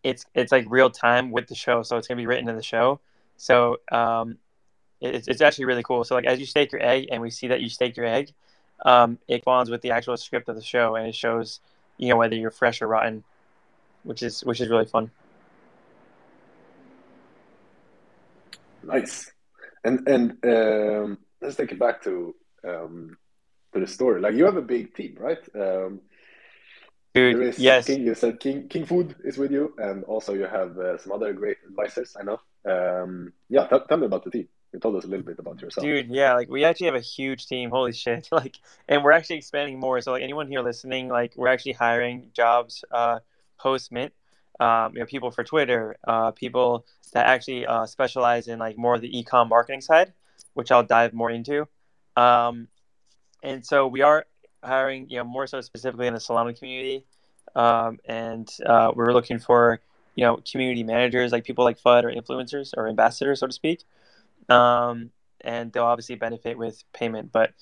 it's 0.03 0.25
it's 0.35 0.53
like 0.53 0.67
real 0.69 0.91
time 0.91 1.31
with 1.31 1.49
the 1.49 1.55
show. 1.55 1.83
So 1.83 1.97
it's 1.97 2.07
gonna 2.07 2.21
be 2.21 2.27
written 2.27 2.49
in 2.49 2.57
the 2.57 2.63
show. 2.63 3.01
So 3.37 3.79
um, 3.91 4.39
it's 5.01 5.29
it's 5.29 5.41
actually 5.41 5.67
really 5.67 5.83
cool. 5.83 6.05
So 6.05 6.15
like 6.15 6.27
as 6.27 6.39
you 6.39 6.47
stake 6.47 6.73
your 6.73 6.83
egg, 6.83 7.09
and 7.11 7.21
we 7.21 7.31
see 7.31 7.49
that 7.49 7.61
you 7.61 7.69
stake 7.69 7.97
your 7.97 8.07
egg, 8.07 8.33
um, 8.85 9.19
it 9.29 9.45
bonds 9.45 9.71
with 9.71 9.83
the 9.83 9.91
actual 9.91 10.17
script 10.17 10.49
of 10.49 10.57
the 10.57 10.63
show, 10.63 10.95
and 10.97 11.07
it 11.09 11.15
shows 11.15 11.61
you 11.99 12.09
know 12.09 12.17
whether 12.17 12.37
you're 12.37 12.51
fresh 12.51 12.81
or 12.83 12.89
rotten, 12.89 13.25
which 14.05 14.23
is 14.23 14.45
which 14.45 14.61
is 14.61 14.69
really 14.69 14.87
fun. 14.87 15.11
Nice. 18.85 19.31
And 19.85 20.09
and 20.09 20.45
um, 20.45 21.19
let's 21.43 21.57
take 21.57 21.73
it 21.73 21.79
back 21.79 22.03
to 22.05 22.35
um, 22.67 23.17
to 23.73 23.81
the 23.81 23.87
story. 23.87 24.21
Like 24.21 24.35
you 24.35 24.45
have 24.45 24.57
a 24.57 24.63
big 24.63 24.95
team, 24.95 25.17
right? 25.19 25.39
Um, 25.55 26.01
Dude, 27.15 27.43
is 27.43 27.59
yes. 27.59 27.87
King. 27.87 28.07
You 28.07 28.15
said 28.15 28.41
King 28.41 28.69
King 28.69 28.87
Fud 28.87 29.15
is 29.25 29.37
with 29.37 29.51
you, 29.51 29.75
and 29.79 30.05
also 30.05 30.33
you 30.33 30.47
have 30.47 30.79
uh, 30.79 30.97
some 30.99 31.13
other 31.13 31.33
great 31.33 31.59
advisors. 31.69 32.17
I 32.19 32.23
know. 32.23 32.41
Um, 32.65 33.33
yeah, 33.49 33.67
tell, 33.67 33.85
tell 33.85 33.99
me 33.99 34.07
about 34.07 34.25
the 34.25 34.31
team. 34.31 34.49
You 34.73 34.81
told 34.81 34.97
us 34.97 35.05
a 35.05 35.09
little 35.09 35.27
bit 35.27 35.39
about 35.39 35.61
yourself. 35.61 35.85
Dude, 35.85 36.09
yeah, 36.09 36.33
like 36.33 36.49
we 36.49 36.65
actually 36.65 36.87
have 36.87 36.95
a 36.95 37.01
huge 37.01 37.47
team. 37.47 37.69
Holy 37.71 37.93
shit! 37.93 38.29
Like, 38.33 38.57
and 38.89 39.05
we're 39.05 39.13
actually 39.13 39.37
expanding 39.37 39.79
more. 39.79 40.01
So, 40.01 40.13
like, 40.13 40.23
anyone 40.23 40.49
here 40.49 40.63
listening, 40.63 41.09
like, 41.09 41.35
we're 41.37 41.49
actually 41.49 41.73
hiring 41.73 42.31
jobs 42.33 42.83
uh, 42.91 43.19
post 43.59 43.93
Mint. 43.93 44.15
Um, 44.59 44.95
you 44.95 45.01
know, 45.01 45.07
people 45.07 45.31
for 45.31 45.45
Twitter, 45.45 45.97
uh, 46.07 46.31
people 46.31 46.87
that 47.13 47.27
actually 47.27 47.67
uh, 47.67 47.85
specialize 47.85 48.49
in 48.49 48.59
like 48.59 48.79
more 48.79 48.95
of 48.95 49.01
the 49.01 49.19
e-com 49.19 49.49
marketing 49.49 49.81
side, 49.81 50.13
which 50.55 50.71
I'll 50.71 50.83
dive 50.83 51.13
more 51.13 51.31
into. 51.31 51.67
Um, 52.17 52.69
and 53.43 53.65
so 53.65 53.87
we 53.87 54.03
are 54.03 54.27
hiring, 54.63 55.09
you 55.09 55.19
know, 55.19 55.25
more 55.25 55.47
so 55.47 55.61
specifically 55.61 56.07
in 56.07 56.15
the 56.15 56.21
Solana 56.21 56.57
community, 56.57 57.05
um, 57.55 57.99
and 58.05 58.49
uh, 58.65 58.93
we're 58.95 59.13
looking 59.13 59.39
for, 59.39 59.81
you 60.15 60.25
know, 60.25 60.39
community 60.51 60.85
managers 60.85 61.33
like 61.33 61.45
people 61.45 61.65
like 61.65 61.81
FUD 61.81 62.05
or 62.05 62.13
influencers 62.13 62.73
or 62.77 62.89
ambassadors, 62.89 63.41
so 63.41 63.47
to 63.47 63.53
speak 63.53 63.85
um, 64.49 65.11
and 65.41 65.73
they'll 65.73 65.85
obviously 65.85 66.15
benefit 66.15 66.57
with 66.59 66.83
payment, 66.93 67.33
but 67.33 67.53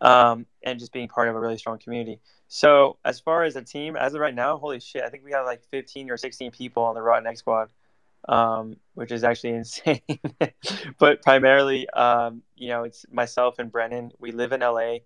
um, 0.00 0.46
and 0.62 0.78
just 0.78 0.92
being 0.92 1.08
part 1.08 1.28
of 1.28 1.36
a 1.36 1.40
really 1.40 1.58
strong 1.58 1.78
community. 1.78 2.20
So 2.48 2.96
as 3.04 3.20
far 3.20 3.44
as 3.44 3.54
a 3.56 3.62
team, 3.62 3.96
as 3.96 4.14
of 4.14 4.20
right 4.20 4.34
now, 4.34 4.56
holy 4.56 4.80
shit, 4.80 5.04
I 5.04 5.08
think 5.08 5.24
we 5.24 5.32
have 5.32 5.44
like 5.44 5.62
15 5.70 6.10
or 6.10 6.16
16 6.16 6.50
people 6.50 6.82
on 6.84 6.94
the 6.94 7.02
Rotten 7.02 7.26
Egg 7.26 7.36
squad, 7.36 7.68
um, 8.30 8.76
which 8.94 9.10
is 9.12 9.24
actually 9.24 9.50
insane. 9.54 10.00
but 10.98 11.20
primarily, 11.22 11.90
um, 11.90 12.42
you 12.56 12.68
know, 12.68 12.84
it's 12.84 13.04
myself 13.12 13.58
and 13.58 13.70
Brennan. 13.70 14.12
We 14.18 14.32
live 14.32 14.52
in 14.52 14.60
LA. 14.60 14.98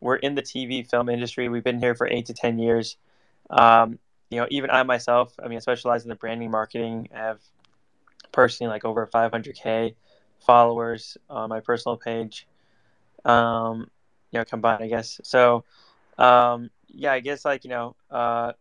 We're 0.00 0.16
in 0.16 0.34
the 0.34 0.42
TV 0.42 0.86
film 0.86 1.08
industry. 1.08 1.48
We've 1.48 1.64
been 1.64 1.78
here 1.78 1.94
for 1.94 2.08
eight 2.08 2.26
to 2.26 2.34
10 2.34 2.58
years. 2.58 2.96
Um, 3.48 3.98
you 4.30 4.40
know, 4.40 4.46
even 4.50 4.70
I 4.70 4.82
myself, 4.82 5.32
I 5.42 5.46
mean, 5.46 5.56
I 5.56 5.60
specialize 5.60 6.02
in 6.02 6.08
the 6.08 6.16
branding 6.16 6.50
marketing. 6.50 7.08
I 7.14 7.18
have 7.18 7.40
personally 8.32 8.70
like 8.70 8.84
over 8.84 9.06
500K 9.06 9.94
followers 10.40 11.16
on 11.30 11.48
my 11.50 11.60
personal 11.60 11.96
page. 11.96 12.48
Um, 13.24 13.88
you 14.32 14.40
know, 14.40 14.44
combined, 14.44 14.82
I 14.82 14.88
guess. 14.88 15.20
So, 15.22 15.64
um, 16.18 16.70
yeah, 16.88 17.12
I 17.12 17.20
guess 17.20 17.44
like 17.44 17.62
you 17.62 17.70
know, 17.70 17.94
uh, 18.10 18.52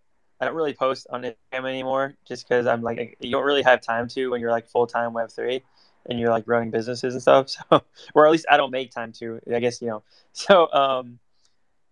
I 0.41 0.45
don't 0.45 0.55
really 0.55 0.73
post 0.73 1.05
on 1.11 1.21
Instagram 1.21 1.69
anymore, 1.69 2.15
just 2.27 2.49
because 2.49 2.65
I'm 2.65 2.81
like 2.81 3.17
you 3.19 3.31
don't 3.31 3.43
really 3.43 3.61
have 3.61 3.79
time 3.79 4.07
to 4.09 4.31
when 4.31 4.41
you're 4.41 4.51
like 4.51 4.67
full 4.67 4.87
time 4.87 5.13
Web 5.13 5.31
three, 5.31 5.61
and 6.07 6.19
you're 6.19 6.31
like 6.31 6.45
running 6.47 6.71
businesses 6.71 7.13
and 7.13 7.21
stuff. 7.21 7.47
So, 7.69 7.83
or 8.15 8.25
at 8.25 8.31
least 8.31 8.47
I 8.49 8.57
don't 8.57 8.71
make 8.71 8.91
time 8.91 9.11
to. 9.13 9.39
I 9.53 9.59
guess 9.59 9.81
you 9.81 9.87
know. 9.87 10.03
So, 10.33 10.71
um, 10.71 11.19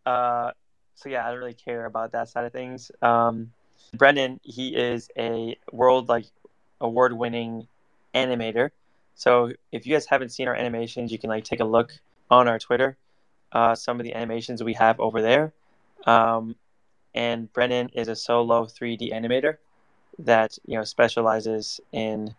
uh, 0.06 0.52
so 0.96 1.10
yeah, 1.10 1.28
I 1.28 1.30
don't 1.30 1.40
really 1.40 1.54
care 1.54 1.86
about 1.86 2.14
that 2.14 2.30
side 2.30 2.46
of 2.46 2.52
things. 2.52 2.92
Um, 3.02 3.52
Brennan, 3.94 4.40
he 4.44 4.76
is 4.76 5.10
a 5.18 5.58
world 5.72 6.10
like 6.10 6.26
award 6.82 7.14
winning 7.14 7.68
animator. 8.16 8.72
So 9.16 9.52
if 9.72 9.86
you 9.86 9.94
guys 9.94 10.06
haven't 10.06 10.30
seen 10.30 10.48
our 10.48 10.56
animations, 10.56 11.12
you 11.12 11.20
can 11.20 11.30
like 11.30 11.44
take 11.44 11.60
a 11.60 11.66
look 11.66 11.92
on 12.32 12.48
our 12.48 12.58
Twitter. 12.60 12.98
Uh, 13.52 13.76
some 13.76 14.00
of 14.00 14.06
the 14.06 14.14
animations 14.14 14.64
we 14.64 14.74
have 14.74 15.00
over 15.00 15.22
there. 15.22 15.54
Um, 16.06 16.56
and 17.14 17.52
Brennan 17.54 17.90
is 17.94 18.08
a 18.08 18.16
solo 18.16 18.66
3D 18.66 19.14
animator 19.14 19.58
that 20.20 20.58
you 20.66 20.78
know 20.78 20.84
specializes 20.84 21.80
in 21.92 22.34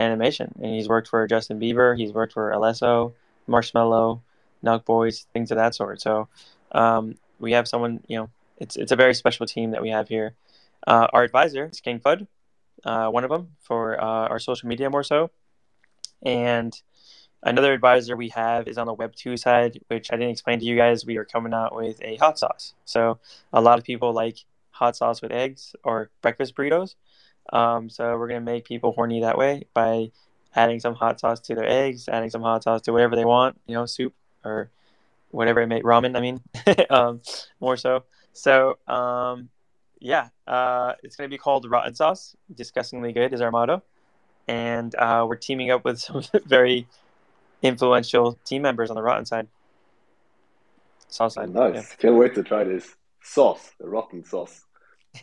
animation, 0.00 0.52
and 0.60 0.74
he's 0.74 0.88
worked 0.88 1.08
for 1.08 1.26
Justin 1.26 1.60
Bieber, 1.60 1.96
he's 1.96 2.12
worked 2.12 2.32
for 2.32 2.50
Alesso, 2.50 3.12
Marshmello, 3.48 4.20
Nelk 4.64 4.84
Boys, 4.84 5.26
things 5.32 5.50
of 5.50 5.56
that 5.56 5.74
sort. 5.74 6.00
So 6.00 6.28
um, 6.72 7.16
we 7.38 7.52
have 7.52 7.68
someone, 7.68 8.02
you 8.06 8.18
know, 8.18 8.30
it's 8.58 8.76
it's 8.76 8.92
a 8.92 8.96
very 8.96 9.14
special 9.14 9.46
team 9.46 9.70
that 9.70 9.82
we 9.82 9.90
have 9.90 10.08
here. 10.08 10.34
Uh, 10.86 11.06
our 11.12 11.22
advisor 11.22 11.68
is 11.72 11.80
King 11.80 12.00
Fud, 12.00 12.26
uh, 12.84 13.08
one 13.08 13.24
of 13.24 13.30
them 13.30 13.52
for 13.60 14.00
uh, 14.00 14.28
our 14.28 14.38
social 14.38 14.68
media 14.68 14.90
more 14.90 15.02
so. 15.02 15.30
And 16.22 16.74
another 17.44 17.72
advisor 17.72 18.16
we 18.16 18.30
have 18.30 18.66
is 18.66 18.78
on 18.78 18.86
the 18.86 18.94
Web 18.94 19.14
2 19.14 19.36
side, 19.36 19.78
which 19.88 20.12
I 20.12 20.16
didn't 20.16 20.32
explain 20.32 20.58
to 20.58 20.64
you 20.64 20.76
guys. 20.76 21.06
We 21.06 21.18
are 21.18 21.24
coming 21.24 21.54
out 21.54 21.74
with 21.74 22.02
a 22.02 22.16
hot 22.16 22.38
sauce. 22.38 22.74
So 22.84 23.18
a 23.52 23.60
lot 23.60 23.78
of 23.78 23.84
people 23.84 24.12
like 24.12 24.38
hot 24.70 24.96
sauce 24.96 25.22
with 25.22 25.30
eggs 25.30 25.76
or 25.84 26.10
breakfast 26.22 26.56
burritos. 26.56 26.94
Um, 27.52 27.90
so 27.90 28.16
we're 28.16 28.28
going 28.28 28.44
to 28.44 28.52
make 28.52 28.64
people 28.64 28.92
horny 28.92 29.20
that 29.20 29.38
way 29.38 29.64
by 29.74 30.10
adding 30.56 30.80
some 30.80 30.94
hot 30.94 31.20
sauce 31.20 31.40
to 31.40 31.54
their 31.54 31.68
eggs, 31.68 32.08
adding 32.08 32.30
some 32.30 32.42
hot 32.42 32.64
sauce 32.64 32.80
to 32.82 32.92
whatever 32.92 33.14
they 33.14 33.24
want, 33.24 33.60
you 33.66 33.74
know, 33.74 33.86
soup 33.86 34.14
or 34.44 34.70
whatever 35.30 35.60
it 35.60 35.66
may 35.66 35.82
ramen, 35.82 36.16
I 36.16 36.20
mean, 36.20 36.40
um, 36.90 37.20
more 37.60 37.76
so. 37.76 38.04
So, 38.32 38.78
um, 38.88 39.50
yeah, 40.00 40.28
uh, 40.46 40.94
it's 41.02 41.16
going 41.16 41.28
to 41.28 41.34
be 41.34 41.38
called 41.38 41.70
Rotten 41.70 41.94
Sauce. 41.94 42.36
Disgustingly 42.54 43.12
good 43.12 43.32
is 43.32 43.40
our 43.40 43.50
motto 43.50 43.82
and 44.48 44.94
uh, 44.96 45.24
we're 45.28 45.36
teaming 45.36 45.70
up 45.70 45.84
with 45.84 45.98
some 46.00 46.22
very 46.46 46.86
influential 47.64 48.38
team 48.44 48.62
members 48.62 48.90
on 48.90 48.96
the 48.96 49.02
Rotten 49.02 49.24
side. 49.24 49.48
Sauce 51.08 51.34
side. 51.34 51.50
Nice. 51.50 51.74
Yeah. 51.74 51.82
Can't 51.98 52.16
wait 52.16 52.34
to 52.34 52.42
try 52.42 52.64
this 52.64 52.96
sauce, 53.22 53.72
the 53.80 53.88
rotten 53.88 54.24
sauce. 54.24 54.64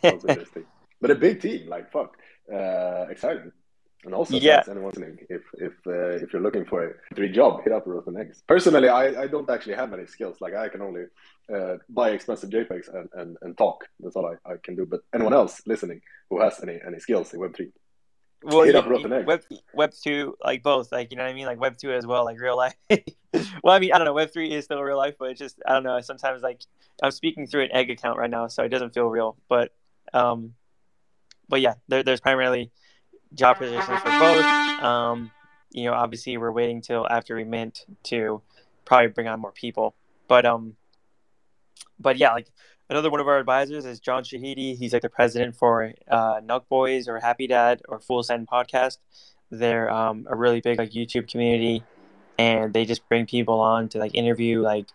Sounds 0.02 0.24
interesting. 0.24 0.64
But 1.00 1.10
a 1.10 1.16
big 1.16 1.40
team, 1.40 1.68
like 1.68 1.90
fuck, 1.90 2.16
uh, 2.48 3.06
exciting. 3.10 3.50
And 4.04 4.14
also, 4.14 4.36
yeah. 4.36 4.62
anyone 4.70 4.90
listening, 4.90 5.18
if 5.28 5.42
if 5.54 5.72
uh, 5.84 6.24
if 6.24 6.32
you're 6.32 6.42
looking 6.42 6.64
for 6.64 6.78
a 6.86 7.14
three 7.16 7.32
job, 7.32 7.64
hit 7.64 7.72
up 7.72 7.82
Rotten 7.86 8.16
Eggs. 8.16 8.44
Personally, 8.46 8.88
I, 8.88 9.22
I 9.22 9.26
don't 9.26 9.50
actually 9.50 9.74
have 9.74 9.90
many 9.90 10.06
skills. 10.06 10.36
Like 10.40 10.54
I 10.54 10.68
can 10.68 10.80
only 10.80 11.06
uh, 11.52 11.78
buy 11.88 12.10
expensive 12.10 12.50
JPEGs 12.50 12.94
and, 12.94 13.08
and, 13.14 13.36
and 13.42 13.58
talk. 13.58 13.84
That's 13.98 14.14
all 14.14 14.26
I, 14.26 14.52
I 14.52 14.54
can 14.62 14.76
do. 14.76 14.86
But 14.86 15.00
anyone 15.12 15.34
else 15.34 15.60
listening 15.66 16.00
who 16.30 16.40
has 16.40 16.60
any 16.62 16.78
any 16.86 17.00
skills 17.00 17.34
in 17.34 17.40
Web 17.40 17.56
three, 17.56 17.72
well, 18.42 19.24
web 19.24 19.42
web 19.74 19.92
two, 19.92 20.36
like 20.44 20.62
both, 20.62 20.92
like 20.92 21.10
you 21.10 21.16
know 21.16 21.24
what 21.24 21.30
I 21.30 21.34
mean, 21.34 21.46
like 21.46 21.60
web 21.60 21.76
two 21.76 21.92
as 21.92 22.06
well, 22.06 22.24
like 22.24 22.40
real 22.40 22.56
life. 22.56 22.74
well, 22.90 23.74
I 23.74 23.78
mean, 23.78 23.92
I 23.92 23.98
don't 23.98 24.04
know, 24.04 24.12
web 24.12 24.32
three 24.32 24.50
is 24.50 24.64
still 24.64 24.82
real 24.82 24.96
life, 24.96 25.14
but 25.18 25.30
it's 25.30 25.38
just 25.38 25.60
I 25.66 25.72
don't 25.72 25.82
know. 25.82 26.00
Sometimes 26.00 26.42
like 26.42 26.60
I'm 27.02 27.10
speaking 27.10 27.46
through 27.46 27.64
an 27.64 27.72
egg 27.72 27.90
account 27.90 28.18
right 28.18 28.30
now, 28.30 28.46
so 28.48 28.62
it 28.62 28.68
doesn't 28.68 28.94
feel 28.94 29.06
real. 29.06 29.36
But 29.48 29.72
um, 30.12 30.54
but 31.48 31.60
yeah, 31.60 31.74
there, 31.88 32.02
there's 32.02 32.20
primarily 32.20 32.70
job 33.34 33.58
positions 33.58 34.00
for 34.00 34.10
both. 34.10 34.44
Um, 34.82 35.30
you 35.70 35.84
know, 35.84 35.94
obviously 35.94 36.36
we're 36.36 36.52
waiting 36.52 36.80
till 36.82 37.06
after 37.08 37.36
we 37.36 37.44
mint 37.44 37.86
to 38.04 38.42
probably 38.84 39.08
bring 39.08 39.28
on 39.28 39.40
more 39.40 39.52
people, 39.52 39.94
but 40.28 40.44
um, 40.44 40.76
but 41.98 42.18
yeah, 42.18 42.32
like 42.32 42.48
Another 42.92 43.08
one 43.08 43.20
of 43.20 43.26
our 43.26 43.38
advisors 43.38 43.86
is 43.86 44.00
John 44.00 44.22
Shahidi. 44.22 44.76
He's 44.76 44.92
like 44.92 45.00
the 45.00 45.08
president 45.08 45.56
for 45.56 45.94
uh, 46.10 46.42
Nelk 46.42 46.68
Boys 46.68 47.08
or 47.08 47.20
Happy 47.20 47.46
Dad 47.46 47.80
or 47.88 47.98
Full 47.98 48.22
Send 48.22 48.46
podcast. 48.46 48.98
They're 49.50 49.90
um, 49.90 50.26
a 50.28 50.36
really 50.36 50.60
big 50.60 50.76
like 50.76 50.90
YouTube 50.90 51.26
community, 51.26 51.84
and 52.36 52.74
they 52.74 52.84
just 52.84 53.08
bring 53.08 53.24
people 53.24 53.60
on 53.60 53.88
to 53.88 53.98
like 53.98 54.14
interview. 54.14 54.60
Like 54.60 54.88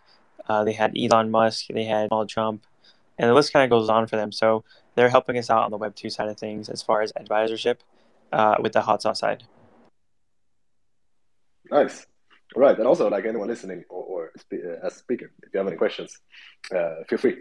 uh, 0.48 0.62
they 0.62 0.74
had 0.74 0.96
Elon 0.96 1.32
Musk, 1.32 1.66
they 1.70 1.86
had 1.86 2.10
Donald 2.10 2.28
Trump, 2.28 2.64
and 3.18 3.28
the 3.28 3.34
list 3.34 3.52
kind 3.52 3.64
of 3.64 3.76
goes 3.76 3.88
on 3.88 4.06
for 4.06 4.14
them. 4.14 4.30
So 4.30 4.62
they're 4.94 5.08
helping 5.08 5.36
us 5.36 5.50
out 5.50 5.64
on 5.64 5.72
the 5.72 5.76
Web 5.76 5.96
two 5.96 6.08
side 6.08 6.28
of 6.28 6.38
things 6.38 6.68
as 6.68 6.80
far 6.80 7.02
as 7.02 7.12
advisorship 7.14 7.78
uh, 8.32 8.58
with 8.60 8.74
the 8.74 8.82
hot 8.82 9.02
sauce 9.02 9.18
side. 9.18 9.42
Nice. 11.68 12.06
All 12.54 12.62
right, 12.62 12.78
and 12.78 12.86
also 12.86 13.10
like 13.10 13.24
anyone 13.26 13.48
listening 13.48 13.82
or, 13.88 14.04
or 14.04 14.32
uh, 14.52 14.86
as 14.86 14.94
speaker, 14.94 15.32
if 15.42 15.52
you 15.52 15.58
have 15.58 15.66
any 15.66 15.76
questions, 15.76 16.16
uh, 16.72 17.02
feel 17.08 17.18
free 17.18 17.38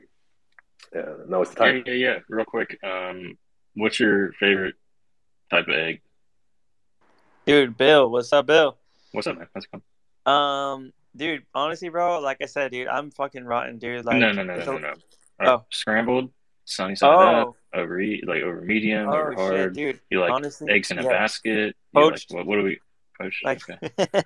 yeah, 0.93 1.13
now 1.27 1.41
it's 1.41 1.53
time. 1.53 1.83
Yeah, 1.85 1.93
yeah, 1.93 2.07
yeah. 2.07 2.19
Real 2.29 2.45
quick, 2.45 2.77
um, 2.83 3.37
what's 3.75 3.99
your 3.99 4.33
favorite 4.33 4.75
type 5.49 5.67
of 5.67 5.73
egg? 5.73 6.01
Dude, 7.45 7.77
Bill, 7.77 8.09
what's 8.09 8.33
up, 8.33 8.47
Bill? 8.47 8.77
What's 9.11 9.27
up, 9.27 9.37
man? 9.37 9.47
How's 9.53 9.63
it 9.63 9.71
going? 9.71 9.83
Um, 10.25 10.93
dude, 11.15 11.45
honestly, 11.53 11.89
bro, 11.89 12.19
like 12.19 12.37
I 12.41 12.45
said, 12.45 12.71
dude, 12.71 12.87
I'm 12.87 13.11
fucking 13.11 13.45
rotten, 13.45 13.77
dude. 13.77 14.05
Like, 14.05 14.17
no, 14.17 14.31
no, 14.31 14.43
no, 14.43 14.57
no, 14.57 14.77
no, 14.77 14.77
no. 14.77 14.93
Oh, 15.39 15.65
scrambled, 15.69 16.31
sunny 16.65 16.95
side 16.95 17.07
oh. 17.07 17.49
up, 17.49 17.55
over 17.73 18.01
like 18.25 18.43
over 18.43 18.61
medium, 18.61 19.07
oh, 19.07 19.13
over 19.13 19.33
hard. 19.33 19.55
Shit, 19.55 19.73
dude. 19.73 19.99
You 20.09 20.21
like 20.21 20.31
honestly, 20.31 20.71
eggs 20.71 20.91
in 20.91 20.99
a 20.99 21.03
yeah. 21.03 21.09
basket? 21.09 21.75
Poached. 21.93 22.31
Like, 22.31 22.39
what, 22.39 22.47
what 22.47 22.55
do 22.57 22.63
we 22.63 22.79
poached? 23.19 23.45
Like, 23.45 23.61
okay. 23.69 23.79
okay. 23.99 24.23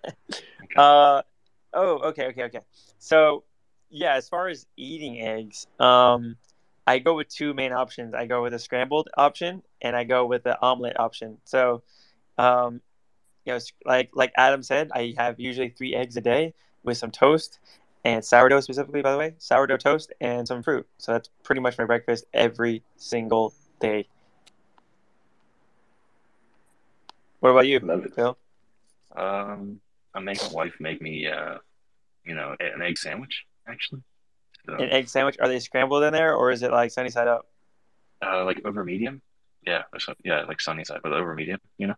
uh, 0.75 1.21
oh, 1.73 1.99
okay, 2.09 2.27
okay, 2.27 2.43
okay. 2.43 2.59
So, 2.97 3.43
yeah, 3.91 4.15
as 4.15 4.29
far 4.29 4.47
as 4.47 4.65
eating 4.77 5.21
eggs, 5.21 5.67
um, 5.79 6.37
I 6.87 6.99
go 6.99 7.15
with 7.15 7.27
two 7.27 7.53
main 7.53 7.73
options. 7.73 8.13
I 8.13 8.25
go 8.25 8.41
with 8.41 8.53
a 8.53 8.59
scrambled 8.59 9.09
option 9.15 9.61
and 9.81 9.95
I 9.95 10.05
go 10.05 10.25
with 10.25 10.43
the 10.43 10.59
omelet 10.61 10.99
option. 10.99 11.37
So, 11.43 11.83
um, 12.37 12.81
you 13.45 13.53
know, 13.53 13.59
like 13.85 14.09
like 14.13 14.31
Adam 14.35 14.63
said, 14.63 14.89
I 14.93 15.13
have 15.17 15.39
usually 15.39 15.69
three 15.69 15.93
eggs 15.93 16.17
a 16.17 16.21
day 16.21 16.53
with 16.83 16.97
some 16.97 17.11
toast 17.11 17.59
and 18.03 18.23
sourdough 18.23 18.61
specifically, 18.61 19.01
by 19.01 19.11
the 19.11 19.17
way, 19.17 19.35
sourdough 19.37 19.77
toast 19.77 20.13
and 20.21 20.47
some 20.47 20.63
fruit. 20.63 20.87
So 20.97 21.11
that's 21.11 21.29
pretty 21.43 21.61
much 21.61 21.77
my 21.77 21.85
breakfast 21.85 22.25
every 22.33 22.83
single 22.97 23.53
day. 23.79 24.07
What 27.41 27.49
about 27.49 27.67
you, 27.67 27.79
Love 27.79 28.05
it. 28.05 28.13
Phil? 28.15 28.37
Um, 29.15 29.81
I 30.13 30.19
make 30.19 30.41
my 30.41 30.49
wife 30.49 30.73
make 30.79 31.01
me, 31.01 31.27
uh, 31.27 31.57
you 32.23 32.35
know, 32.35 32.55
an 32.59 32.81
egg 32.81 32.97
sandwich. 32.97 33.45
Actually, 33.71 34.01
so, 34.65 34.75
an 34.75 34.89
egg 34.89 35.09
sandwich. 35.09 35.37
Are 35.39 35.47
they 35.47 35.59
scrambled 35.59 36.03
in 36.03 36.13
there, 36.13 36.35
or 36.35 36.51
is 36.51 36.63
it 36.63 36.71
like 36.71 36.91
sunny 36.91 37.09
side 37.09 37.27
up? 37.27 37.47
Uh, 38.25 38.45
like 38.45 38.61
over 38.65 38.83
medium. 38.83 39.21
Yeah, 39.65 39.83
yeah, 40.23 40.43
like 40.43 40.59
sunny 40.59 40.83
side, 40.83 40.99
but 41.03 41.13
over 41.13 41.33
medium. 41.35 41.59
You 41.77 41.87
know. 41.87 41.95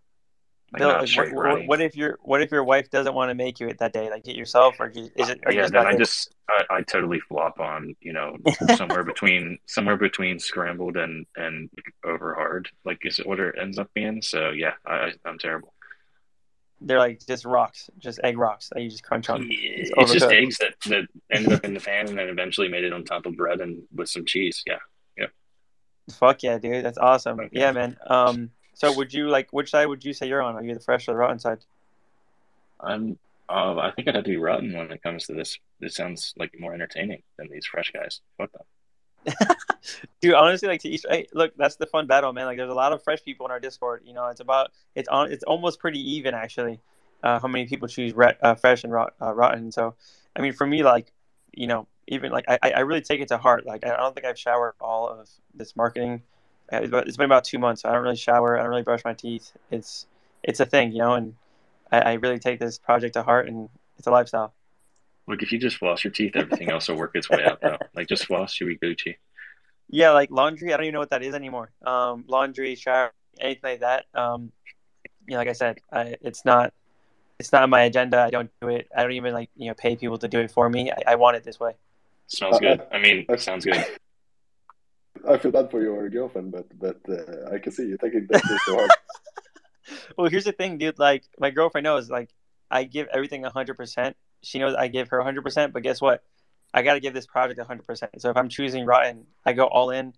Like 0.74 0.80
Bill, 0.80 1.24
what, 1.32 1.34
what, 1.34 1.68
what, 1.68 1.82
if 1.82 1.96
your 1.96 2.18
what 2.24 2.42
if 2.42 2.51
your 2.51 2.63
wife 2.63 2.89
doesn't 2.89 3.13
want 3.13 3.30
to 3.30 3.36
make 3.36 3.60
you 3.60 3.68
it 3.68 3.77
that 3.77 3.94
day? 3.94 4.10
Like 4.10 4.24
get 4.24 4.36
yourself, 4.36 4.80
or 4.80 4.89
is 4.89 5.30
it? 5.30 5.39
yeah, 5.51 5.68
then 5.68 5.86
I 5.86 5.96
just 5.96 6.34
I, 6.50 6.77
I, 6.77 6.82
totally 6.82 7.20
flop 7.20 7.60
on 7.60 7.96
you 8.01 8.12
know 8.12 8.38
somewhere 8.75 9.03
between 9.03 9.60
somewhere 9.68 9.98
between 9.98 10.39
scrambled 10.39 10.98
and 10.98 11.27
and 11.36 11.70
over 12.03 12.34
hard. 12.34 12.70
Like 12.86 13.06
is 13.06 13.20
it 13.20 13.27
what 13.27 13.39
it 13.39 13.53
ends 13.62 13.77
up 13.77 13.94
being? 13.94 14.24
So 14.24 14.50
yeah, 14.50 14.74
I, 14.84 15.12
I'm 15.25 15.38
terrible. 15.38 15.75
They're 16.85 16.99
like 16.99 17.25
just 17.25 17.45
rocks, 17.45 17.89
just 17.97 18.19
egg 18.23 18.37
rocks 18.37 18.69
that 18.73 18.81
you 18.81 18.89
just 18.89 19.03
crunch 19.03 19.29
on. 19.29 19.47
It's, 19.49 19.89
it's 19.95 20.13
just 20.13 20.25
eggs 20.31 20.57
that 20.57 20.75
that 20.87 21.07
ended 21.31 21.53
up 21.53 21.63
in 21.63 21.73
the 21.73 21.79
pan 21.79 22.09
and 22.09 22.17
then 22.17 22.27
eventually 22.27 22.67
made 22.67 22.83
it 22.83 22.91
on 22.91 23.03
top 23.03 23.25
of 23.25 23.37
bread 23.37 23.61
and 23.61 23.81
with 23.95 24.09
some 24.09 24.25
cheese. 24.25 24.61
Yeah, 24.67 24.79
yeah. 25.17 25.27
Fuck 26.11 26.43
yeah, 26.43 26.57
dude, 26.57 26.83
that's 26.83 26.97
awesome. 26.97 27.39
Yeah, 27.51 27.71
man. 27.71 27.97
Um. 28.07 28.51
So 28.75 28.91
would 28.97 29.13
you 29.13 29.29
like 29.29 29.53
which 29.53 29.71
side 29.71 29.85
would 29.85 30.03
you 30.03 30.13
say 30.13 30.27
you're 30.27 30.41
on? 30.41 30.55
Are 30.55 30.63
you 30.63 30.73
the 30.73 30.79
fresh 30.79 31.07
or 31.07 31.13
the 31.13 31.17
rotten 31.17 31.39
side? 31.39 31.59
I'm. 32.79 33.17
Uh, 33.49 33.77
I 33.77 33.91
think 33.91 34.07
I'd 34.07 34.15
have 34.15 34.23
to 34.23 34.29
be 34.29 34.37
rotten 34.37 34.73
when 34.73 34.91
it 34.91 35.03
comes 35.03 35.27
to 35.27 35.33
this. 35.33 35.57
This 35.79 35.95
sounds 35.95 36.33
like 36.37 36.51
more 36.59 36.73
entertaining 36.73 37.21
than 37.37 37.49
these 37.49 37.65
fresh 37.65 37.91
guys. 37.91 38.21
Fuck 38.37 38.51
them. 38.51 38.63
Dude, 40.22 40.34
honestly, 40.34 40.68
like 40.68 40.82
to 40.82 40.89
each 40.89 41.06
hey, 41.10 41.27
look, 41.34 41.53
that's 41.58 41.75
the 41.75 41.86
fun 41.86 42.08
battle, 42.08 42.34
man. 42.34 42.46
Like, 42.46 42.58
there's 42.58 42.70
a 42.72 42.75
lot 42.75 42.94
of 42.94 43.03
fresh 43.03 43.24
people 43.24 43.46
in 43.46 43.51
our 43.51 43.60
Discord. 43.60 44.01
You 44.06 44.13
know, 44.13 44.27
it's 44.27 44.39
about 44.39 44.72
it's 44.96 45.10
on 45.10 45.32
it's 45.32 45.44
almost 45.44 45.80
pretty 45.80 46.00
even 46.15 46.34
actually. 46.34 46.80
Uh, 47.22 47.39
how 47.39 47.48
many 47.48 47.65
people 47.65 47.88
choose 47.88 48.13
ret, 48.13 48.38
uh, 48.42 48.53
fresh 48.53 48.84
and 48.84 48.92
rot, 48.92 49.13
uh, 49.22 49.34
rotten? 49.34 49.72
So, 49.72 49.96
I 50.36 50.42
mean, 50.42 50.51
for 50.51 50.68
me, 50.68 50.84
like, 50.84 51.13
you 51.53 51.68
know, 51.68 51.88
even 52.08 52.34
like 52.34 52.44
I, 52.50 52.60
I 52.63 52.80
really 52.82 53.00
take 53.01 53.22
it 53.22 53.30
to 53.30 53.38
heart. 53.38 53.65
Like, 53.65 53.86
I 53.86 53.96
don't 53.96 54.13
think 54.13 54.25
I've 54.25 54.38
showered 54.38 54.74
all 54.82 55.08
of 55.08 55.30
this 55.56 55.75
marketing 55.75 56.22
it's 56.72 57.18
been 57.18 57.25
about 57.25 57.44
two 57.44 57.60
months. 57.60 57.82
So 57.82 57.89
I 57.89 57.94
don't 57.94 58.03
really 58.03 58.15
shower. 58.15 58.58
I 58.58 58.62
don't 58.62 58.70
really 58.70 58.84
brush 58.84 59.03
my 59.03 59.13
teeth. 59.13 59.51
It's 59.72 60.08
it's 60.42 60.60
a 60.60 60.65
thing, 60.65 60.92
you 60.92 61.00
know, 61.00 61.13
and 61.13 61.36
I, 61.92 62.00
I 62.00 62.13
really 62.13 62.39
take 62.39 62.60
this 62.60 62.77
project 62.77 63.13
to 63.13 63.24
heart, 63.24 63.48
and 63.48 63.70
it's 63.98 64.08
a 64.08 64.12
lifestyle. 64.12 64.53
Look, 65.27 65.42
if 65.42 65.51
you 65.51 65.60
just 65.60 65.77
floss 65.77 66.03
your 66.03 66.12
teeth, 66.12 66.36
everything 66.36 66.70
else 66.70 66.89
will 66.89 66.98
work 66.98 67.12
its 67.15 67.30
way 67.30 67.44
out. 67.46 67.62
Though, 67.62 67.77
like 67.96 68.08
just 68.08 68.25
floss, 68.25 68.60
you'll 68.60 68.70
be 68.70 68.77
Gucci. 68.77 69.15
Yeah, 69.89 70.12
like 70.12 70.32
laundry. 70.32 70.74
I 70.74 70.77
don't 70.77 70.86
even 70.86 70.94
know 70.94 71.00
what 71.00 71.12
that 71.12 71.24
is 71.24 71.34
anymore. 71.34 71.72
Um, 71.86 72.25
laundry, 72.27 72.75
shower, 72.75 73.13
anything 73.39 73.62
like 73.63 73.80
that. 73.82 74.06
Um, 74.13 74.51
you 75.27 75.34
know, 75.34 75.38
like 75.38 75.48
I 75.48 75.53
said, 75.53 75.80
I, 75.92 76.15
it's 76.22 76.44
not 76.46 76.74
it's 77.39 77.51
not 77.51 77.70
my 77.70 77.84
agenda. 77.84 78.20
I 78.20 78.30
don't 78.30 78.50
do 78.62 78.70
it. 78.70 78.88
I 78.96 79.03
don't 79.03 79.13
even 79.13 79.34
like 79.34 79.50
you 79.56 79.68
know 79.68 79.74
pay 79.74 79.96
people 79.96 80.18
to 80.18 80.27
do 80.27 80.39
it 80.39 80.51
for 80.51 80.70
me. 80.70 80.92
I, 80.92 81.13
I 81.13 81.15
want 81.15 81.38
it 81.38 81.44
this 81.44 81.60
way. 81.60 81.74
Smells 82.27 82.60
good. 82.60 82.82
I 82.92 83.00
mean, 83.00 83.25
it 83.30 83.42
sounds 83.42 83.65
good. 83.65 83.86
I 85.27 85.38
feel 85.38 85.51
bad 85.51 85.72
for 85.72 85.82
your 85.82 86.10
girlfriend, 86.10 86.51
but 86.51 86.68
but 86.77 87.00
uh, 87.08 87.53
I 87.53 87.60
can 87.60 87.72
see 87.72 87.84
you 87.84 87.98
taking 87.98 88.27
that 88.30 88.44
so 88.65 88.75
hard. 88.75 88.89
well, 90.18 90.30
here's 90.30 90.46
the 90.46 90.51
thing, 90.51 90.77
dude. 90.77 91.00
Like 91.00 91.24
my 91.39 91.50
girlfriend 91.50 91.86
knows, 91.86 92.10
like 92.10 92.30
I 92.70 92.84
give 92.84 93.08
everything 93.13 93.44
hundred 93.44 93.75
percent. 93.75 94.15
She 94.43 94.59
knows 94.59 94.75
I 94.75 94.88
give 94.88 95.09
her 95.09 95.21
hundred 95.21 95.43
percent. 95.43 95.73
But 95.73 95.83
guess 95.83 96.01
what? 96.01 96.23
I 96.73 96.81
got 96.81 96.93
to 96.93 97.00
give 97.00 97.13
this 97.13 97.25
project 97.25 97.59
hundred 97.62 97.88
percent. 97.88 98.19
So 98.19 98.29
if 98.29 98.38
I'm 98.38 98.50
choosing 98.50 98.85
rotten, 98.85 99.25
I 99.45 99.53
go 99.53 99.65
all 99.65 99.91
in, 99.91 100.13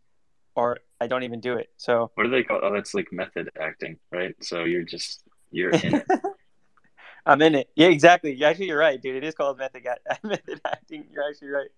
or 0.56 0.80
I 1.00 1.08
don't 1.08 1.24
even 1.24 1.40
do 1.40 1.54
it. 1.54 1.70
So 1.78 2.12
what 2.16 2.24
do 2.24 2.30
they 2.30 2.44
call? 2.44 2.60
Oh, 2.64 2.74
that's 2.74 2.94
like 2.94 3.12
method 3.12 3.50
acting, 3.60 3.98
right? 4.12 4.36
So 4.42 4.64
you're 4.64 4.84
just 4.84 5.24
you're 5.52 5.72
in 5.72 5.96
it. 5.96 6.06
I'm 7.26 7.42
in 7.42 7.56
it. 7.56 7.70
Yeah, 7.76 7.88
exactly. 7.88 8.44
Actually, 8.44 8.68
you're 8.68 8.78
right, 8.78 9.02
dude. 9.02 9.16
It 9.16 9.24
is 9.24 9.34
called 9.34 9.58
method, 9.58 9.84
method 10.24 10.62
acting. 10.66 11.06
You're 11.12 11.28
actually 11.28 11.50
right. 11.50 11.70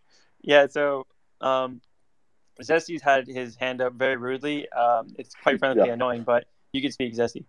Yeah. 0.41 0.67
So 0.67 1.07
um, 1.41 1.81
Zesty's 2.61 3.01
had 3.01 3.27
his 3.27 3.55
hand 3.55 3.81
up 3.81 3.93
very 3.93 4.17
rudely. 4.17 4.69
Um, 4.69 5.13
it's 5.17 5.33
quite 5.35 5.59
frankly 5.59 5.87
yeah. 5.87 5.93
annoying, 5.93 6.23
but 6.23 6.45
you 6.73 6.81
can 6.81 6.91
speak, 6.91 7.15
Zesty. 7.15 7.45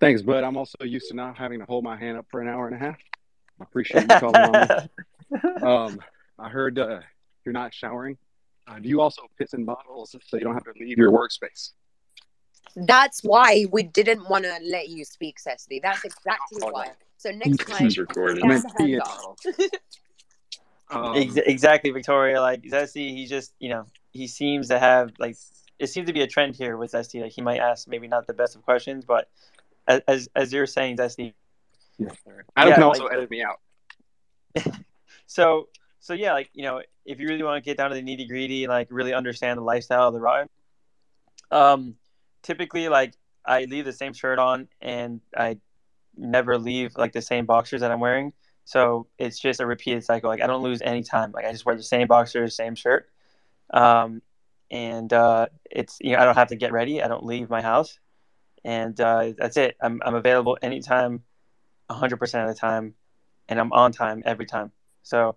Thanks, 0.00 0.22
bud. 0.22 0.42
I'm 0.44 0.56
also 0.56 0.78
used 0.82 1.08
to 1.10 1.14
not 1.14 1.36
having 1.36 1.58
to 1.60 1.66
hold 1.66 1.84
my 1.84 1.96
hand 1.96 2.16
up 2.16 2.26
for 2.30 2.40
an 2.40 2.48
hour 2.48 2.66
and 2.66 2.74
a 2.74 2.78
half. 2.78 2.96
I 3.60 3.64
appreciate 3.64 4.02
you 4.02 4.18
calling 4.18 4.36
on 4.36 4.52
me. 4.52 4.88
Um, 5.62 6.00
I 6.40 6.48
heard 6.48 6.76
uh, 6.76 6.98
you're 7.44 7.52
not 7.52 7.72
showering. 7.72 8.18
Uh, 8.66 8.80
do 8.80 8.88
you 8.88 9.00
also 9.00 9.22
piss 9.38 9.54
in 9.54 9.64
bottles 9.64 10.16
so 10.26 10.36
you 10.36 10.42
don't 10.42 10.54
have 10.54 10.64
to 10.64 10.72
leave 10.80 10.98
your 10.98 11.12
workspace? 11.12 11.70
That's 12.74 13.22
why 13.22 13.66
we 13.70 13.84
didn't 13.84 14.28
want 14.28 14.44
to 14.44 14.58
let 14.64 14.88
you 14.88 15.04
speak, 15.04 15.36
Zesty. 15.38 15.80
That's 15.80 16.04
exactly 16.04 16.62
oh, 16.64 16.70
why. 16.72 16.88
So 17.16 17.30
next 17.30 17.58
time, 17.58 17.84
this 17.84 17.92
is 17.92 17.98
recorded. 17.98 18.42
Um, 20.92 21.14
exactly, 21.14 21.92
Victoria. 21.92 22.40
Like 22.40 22.62
Zesty, 22.62 23.14
he 23.14 23.26
just 23.26 23.54
you 23.60 23.68
know 23.68 23.86
he 24.10 24.26
seems 24.26 24.66
to 24.68 24.78
have 24.80 25.12
like 25.20 25.36
it 25.78 25.86
seems 25.86 26.08
to 26.08 26.12
be 26.12 26.22
a 26.22 26.26
trend 26.26 26.56
here 26.56 26.76
with 26.76 26.90
Zesty. 26.90 27.22
Like 27.22 27.30
he 27.30 27.42
might 27.42 27.60
ask 27.60 27.86
maybe 27.86 28.08
not 28.08 28.26
the 28.26 28.34
best 28.34 28.56
of 28.56 28.62
questions, 28.62 29.04
but 29.04 29.28
as 29.86 30.28
as 30.34 30.52
you're 30.52 30.66
saying, 30.66 30.96
Zesty. 30.96 31.34
Yeah, 31.98 32.08
Adam 32.56 32.70
yeah, 32.70 32.74
can 32.74 32.82
also 32.82 33.04
like, 33.04 33.12
edit 33.14 33.30
me 33.30 33.42
out. 33.42 33.60
so 35.26 35.68
so 36.00 36.14
yeah, 36.14 36.32
like 36.32 36.50
you 36.54 36.62
know, 36.62 36.82
if 37.04 37.20
you 37.20 37.28
really 37.28 37.42
want 37.42 37.62
to 37.62 37.68
get 37.68 37.76
down 37.76 37.90
to 37.90 37.96
the 37.96 38.02
nitty 38.02 38.28
gritty 38.28 38.66
like 38.66 38.88
really 38.90 39.12
understand 39.12 39.58
the 39.58 39.62
lifestyle 39.62 40.08
of 40.08 40.14
the 40.14 40.20
ride, 40.20 40.48
um, 41.50 41.96
typically 42.42 42.88
like 42.88 43.14
I 43.44 43.64
leave 43.64 43.84
the 43.84 43.92
same 43.92 44.12
shirt 44.12 44.38
on 44.38 44.68
and 44.80 45.20
I 45.36 45.58
never 46.16 46.58
leave 46.58 46.96
like 46.96 47.12
the 47.12 47.22
same 47.22 47.46
boxers 47.46 47.80
that 47.80 47.90
I'm 47.90 48.00
wearing. 48.00 48.32
So 48.64 49.08
it's 49.18 49.38
just 49.38 49.60
a 49.60 49.66
repeated 49.66 50.04
cycle. 50.04 50.30
Like 50.30 50.42
I 50.42 50.46
don't 50.46 50.62
lose 50.62 50.80
any 50.82 51.02
time. 51.02 51.32
Like 51.32 51.44
I 51.44 51.52
just 51.52 51.66
wear 51.66 51.76
the 51.76 51.82
same 51.82 52.06
boxers, 52.06 52.54
same 52.54 52.74
shirt, 52.74 53.10
um, 53.72 54.22
and 54.70 55.12
uh, 55.12 55.46
it's 55.70 55.98
you 56.00 56.12
know 56.12 56.22
I 56.22 56.24
don't 56.24 56.36
have 56.36 56.48
to 56.48 56.56
get 56.56 56.72
ready. 56.72 57.02
I 57.02 57.08
don't 57.08 57.24
leave 57.24 57.50
my 57.50 57.62
house, 57.62 57.98
and 58.64 59.00
uh, 59.00 59.32
that's 59.36 59.56
it. 59.56 59.76
I'm 59.80 60.00
I'm 60.04 60.14
available 60.14 60.58
anytime, 60.62 61.22
100 61.86 62.16
percent 62.16 62.48
of 62.48 62.54
the 62.54 62.58
time, 62.60 62.94
and 63.48 63.58
I'm 63.60 63.72
on 63.72 63.92
time 63.92 64.22
every 64.24 64.46
time. 64.46 64.72
So 65.02 65.36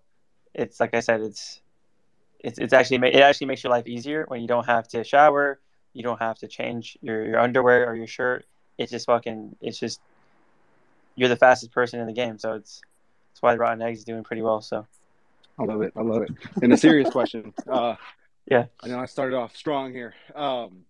it's 0.53 0.79
like 0.79 0.93
I 0.93 0.99
said, 0.99 1.21
it's 1.21 1.61
it's 2.39 2.59
it's 2.59 2.73
actually 2.73 2.97
it 3.09 3.21
actually 3.21 3.47
makes 3.47 3.63
your 3.63 3.71
life 3.71 3.87
easier 3.87 4.25
when 4.27 4.41
you 4.41 4.47
don't 4.47 4.65
have 4.65 4.87
to 4.89 5.03
shower, 5.03 5.59
you 5.93 6.03
don't 6.03 6.19
have 6.19 6.37
to 6.39 6.47
change 6.47 6.97
your 7.01 7.25
your 7.25 7.39
underwear 7.39 7.89
or 7.89 7.95
your 7.95 8.07
shirt. 8.07 8.45
It's 8.77 8.91
just 8.91 9.05
fucking. 9.05 9.55
It's 9.61 9.79
just 9.79 10.01
you're 11.15 11.29
the 11.29 11.35
fastest 11.35 11.71
person 11.71 11.99
in 11.99 12.07
the 12.07 12.13
game. 12.13 12.37
So 12.37 12.53
it's 12.53 12.81
that's 13.31 13.41
why 13.41 13.55
Rotten 13.55 13.81
Eggs 13.81 13.99
is 13.99 14.05
doing 14.05 14.23
pretty 14.23 14.41
well. 14.41 14.61
So 14.61 14.85
I 15.59 15.63
love 15.63 15.81
it. 15.81 15.93
I 15.95 16.01
love 16.01 16.23
it. 16.23 16.31
And 16.61 16.73
a 16.73 16.77
serious 16.77 17.09
question. 17.09 17.53
Uh, 17.69 17.95
yeah, 18.49 18.65
I 18.81 18.87
know 18.87 18.99
I 18.99 19.05
started 19.05 19.35
off 19.37 19.55
strong 19.55 19.93
here. 19.93 20.13
Um, 20.35 20.85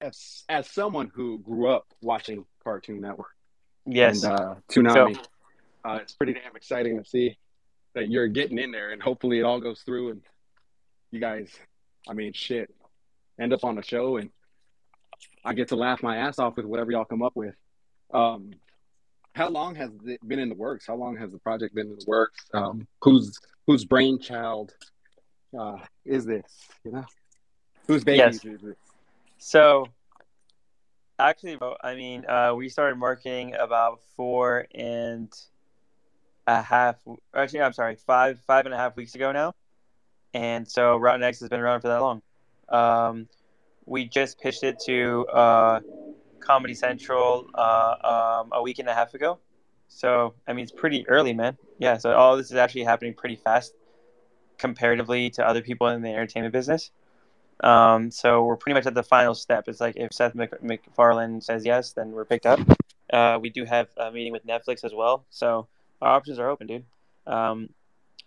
as 0.00 0.44
as 0.48 0.68
someone 0.70 1.10
who 1.14 1.38
grew 1.38 1.68
up 1.68 1.86
watching 2.00 2.44
Cartoon 2.64 3.00
Network, 3.00 3.34
yes, 3.86 4.22
and 4.22 4.32
uh, 4.32 4.54
Toonami, 4.70 5.14
so, 5.14 5.22
uh, 5.84 5.98
it's 6.00 6.12
pretty 6.12 6.34
damn 6.34 6.56
exciting 6.56 6.98
to 7.02 7.08
see 7.08 7.38
that 7.94 8.08
you're 8.08 8.28
getting 8.28 8.58
in 8.58 8.70
there, 8.70 8.90
and 8.90 9.02
hopefully 9.02 9.38
it 9.38 9.42
all 9.42 9.60
goes 9.60 9.80
through, 9.82 10.10
and 10.10 10.22
you 11.10 11.20
guys, 11.20 11.50
I 12.08 12.12
mean, 12.12 12.32
shit, 12.32 12.72
end 13.40 13.52
up 13.52 13.64
on 13.64 13.74
the 13.74 13.82
show, 13.82 14.16
and 14.16 14.30
I 15.44 15.54
get 15.54 15.68
to 15.68 15.76
laugh 15.76 16.02
my 16.02 16.18
ass 16.18 16.38
off 16.38 16.56
with 16.56 16.66
whatever 16.66 16.92
y'all 16.92 17.04
come 17.04 17.22
up 17.22 17.34
with. 17.34 17.54
Um, 18.12 18.52
how 19.34 19.48
long 19.48 19.74
has 19.76 19.90
it 20.06 20.26
been 20.26 20.38
in 20.38 20.48
the 20.48 20.54
works? 20.54 20.86
How 20.86 20.96
long 20.96 21.16
has 21.16 21.32
the 21.32 21.38
project 21.38 21.74
been 21.74 21.88
in 21.88 21.96
the 21.98 22.04
works? 22.06 22.46
Um, 22.52 22.86
whose 23.00 23.38
whose 23.66 23.84
brainchild 23.84 24.74
uh, 25.58 25.78
is 26.04 26.24
this? 26.24 26.44
You 26.84 26.92
know, 26.92 27.04
whose 27.86 28.04
baby 28.04 28.18
yes. 28.18 28.44
is 28.44 28.60
this? 28.60 28.76
So, 29.42 29.86
actually, 31.18 31.58
I 31.82 31.94
mean, 31.96 32.24
uh, 32.26 32.54
we 32.54 32.68
started 32.68 32.96
marketing 32.96 33.54
about 33.58 34.00
four 34.14 34.66
and 34.74 35.32
a 36.46 36.62
half. 36.62 36.96
Actually, 37.34 37.62
I'm 37.62 37.72
sorry, 37.72 37.96
five 37.96 38.38
five 38.46 38.66
and 38.66 38.74
a 38.74 38.78
half 38.78 38.96
weeks 38.96 39.14
ago 39.14 39.32
now, 39.32 39.54
and 40.34 40.68
so 40.68 40.96
Rotten 40.96 41.22
Eggs 41.22 41.40
has 41.40 41.48
been 41.48 41.60
around 41.60 41.80
for 41.80 41.88
that 41.88 41.98
long. 41.98 42.22
Um, 42.68 43.28
we 43.86 44.04
just 44.04 44.38
pitched 44.40 44.62
it 44.62 44.78
to. 44.86 45.26
Uh, 45.26 45.80
Comedy 46.40 46.74
Central 46.74 47.48
uh, 47.54 48.40
um, 48.42 48.48
a 48.52 48.62
week 48.62 48.78
and 48.78 48.88
a 48.88 48.94
half 48.94 49.14
ago. 49.14 49.38
So 49.88 50.34
I 50.48 50.52
mean, 50.52 50.64
it's 50.64 50.72
pretty 50.72 51.08
early, 51.08 51.32
man. 51.32 51.56
Yeah. 51.78 51.98
So 51.98 52.12
all 52.12 52.36
this 52.36 52.46
is 52.46 52.56
actually 52.56 52.84
happening 52.84 53.14
pretty 53.14 53.36
fast 53.36 53.74
comparatively 54.58 55.30
to 55.30 55.46
other 55.46 55.62
people 55.62 55.88
in 55.88 56.02
the 56.02 56.10
entertainment 56.10 56.52
business. 56.52 56.90
Um, 57.62 58.10
so 58.10 58.44
we're 58.44 58.56
pretty 58.56 58.74
much 58.74 58.86
at 58.86 58.94
the 58.94 59.02
final 59.02 59.34
step. 59.34 59.68
It's 59.68 59.80
like 59.80 59.96
if 59.96 60.12
Seth 60.12 60.34
MacFarlane 60.34 61.40
says 61.40 61.64
yes, 61.64 61.92
then 61.92 62.12
we're 62.12 62.24
picked 62.24 62.46
up. 62.46 62.60
Uh, 63.12 63.38
we 63.40 63.50
do 63.50 63.64
have 63.64 63.88
a 63.96 64.10
meeting 64.10 64.32
with 64.32 64.46
Netflix 64.46 64.84
as 64.84 64.94
well, 64.94 65.24
so 65.30 65.66
our 66.00 66.12
options 66.12 66.38
are 66.38 66.48
open, 66.48 66.66
dude. 66.66 66.84
Um, 67.26 67.68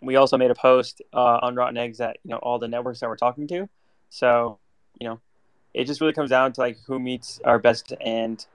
we 0.02 0.17
also 0.17 0.38
made 0.38 0.52
a 0.52 0.56
post 0.56 1.02
uh, 1.13 1.39
on 1.41 1.56
Rotten 1.56 1.78
Eggs 1.78 1.98
that 1.98 2.17
you 2.24 2.32
know 2.32 2.38
all 2.38 2.60
the 2.60 2.67
networks 2.67 3.00
that 3.00 3.10
we're 3.10 3.17
talking 3.17 3.48
to. 3.48 3.69
So 4.10 4.60
you 5.00 5.08
know 5.08 5.19
it 5.74 5.86
just 5.86 6.02
really 6.02 6.13
comes 6.13 6.30
down 6.30 6.54
to 6.54 6.62
like 6.62 6.78
who 6.86 7.00
meets 7.00 7.39
our 7.43 7.58
best 7.58 7.93
and 8.02 8.46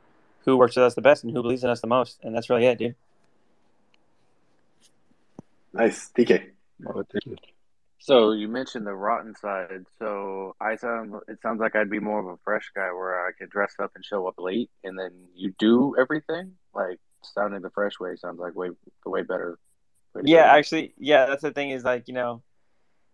who 0.44 0.56
works 0.56 0.76
with 0.76 0.84
us 0.84 0.94
the 0.94 1.02
best 1.02 1.24
and 1.24 1.32
who 1.32 1.42
believes 1.42 1.64
in 1.64 1.70
us 1.70 1.80
the 1.80 1.86
most, 1.86 2.18
and 2.22 2.34
that's 2.34 2.48
really 2.48 2.66
it, 2.66 2.78
dude. 2.78 2.94
Nice, 5.72 6.10
TK. 6.16 6.50
Oh, 6.86 7.04
thank 7.10 7.26
you. 7.26 7.36
So 7.98 8.32
you 8.32 8.48
mentioned 8.48 8.86
the 8.86 8.94
rotten 8.94 9.34
side. 9.34 9.84
So 9.98 10.54
I 10.60 10.76
sound. 10.76 11.14
It 11.28 11.40
sounds 11.42 11.60
like 11.60 11.74
I'd 11.74 11.90
be 11.90 12.00
more 12.00 12.20
of 12.20 12.26
a 12.26 12.38
fresh 12.44 12.70
guy 12.74 12.92
where 12.92 13.26
I 13.26 13.32
could 13.38 13.50
dress 13.50 13.74
up 13.82 13.92
and 13.94 14.04
show 14.04 14.26
up 14.28 14.34
late, 14.38 14.70
and 14.84 14.98
then 14.98 15.10
you 15.34 15.52
do 15.58 15.94
everything. 15.98 16.52
Like 16.74 16.98
sounding 17.22 17.62
the 17.62 17.70
fresh 17.70 17.98
way 18.00 18.16
sounds 18.16 18.38
like 18.38 18.54
way 18.54 18.70
the 19.04 19.10
way 19.10 19.22
better. 19.22 19.58
way 20.14 20.22
Yeah, 20.24 20.44
actually, 20.52 20.94
yeah, 20.98 21.26
that's 21.26 21.42
the 21.42 21.50
thing 21.50 21.70
is 21.70 21.84
like, 21.84 22.08
you 22.08 22.14
know, 22.14 22.42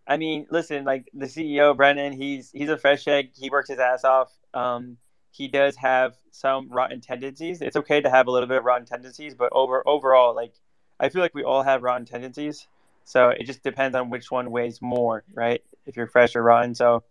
I 0.06 0.16
mean, 0.18 0.46
listen, 0.50 0.84
like 0.84 1.08
the 1.14 1.26
CEO, 1.26 1.76
Brennan, 1.76 2.12
he's 2.12 2.50
he's 2.50 2.68
a 2.68 2.78
fresh 2.78 3.08
egg. 3.08 3.30
He 3.34 3.50
works 3.50 3.70
his 3.70 3.78
ass 3.78 4.04
off. 4.04 4.30
Um, 4.52 4.98
he 5.30 5.48
does 5.48 5.76
have 5.76 6.14
some 6.30 6.70
rotten 6.70 7.00
tendencies. 7.00 7.60
It's 7.62 7.76
okay 7.76 8.00
to 8.00 8.10
have 8.10 8.26
a 8.26 8.30
little 8.30 8.48
bit 8.48 8.58
of 8.58 8.64
rotten 8.64 8.86
tendencies, 8.86 9.34
but 9.34 9.48
over 9.52 9.86
overall, 9.88 10.34
like 10.34 10.52
I 11.00 11.08
feel 11.08 11.22
like 11.22 11.34
we 11.34 11.42
all 11.42 11.62
have 11.62 11.82
rotten 11.82 12.04
tendencies. 12.04 12.68
So 13.04 13.28
it 13.28 13.44
just 13.44 13.62
depends 13.62 13.96
on 13.96 14.10
which 14.10 14.30
one 14.30 14.50
weighs 14.50 14.80
more, 14.82 15.24
right? 15.32 15.62
If 15.86 15.96
you're 15.96 16.06
fresh 16.06 16.36
or 16.36 16.42
rotten. 16.42 16.74
So 16.74 17.04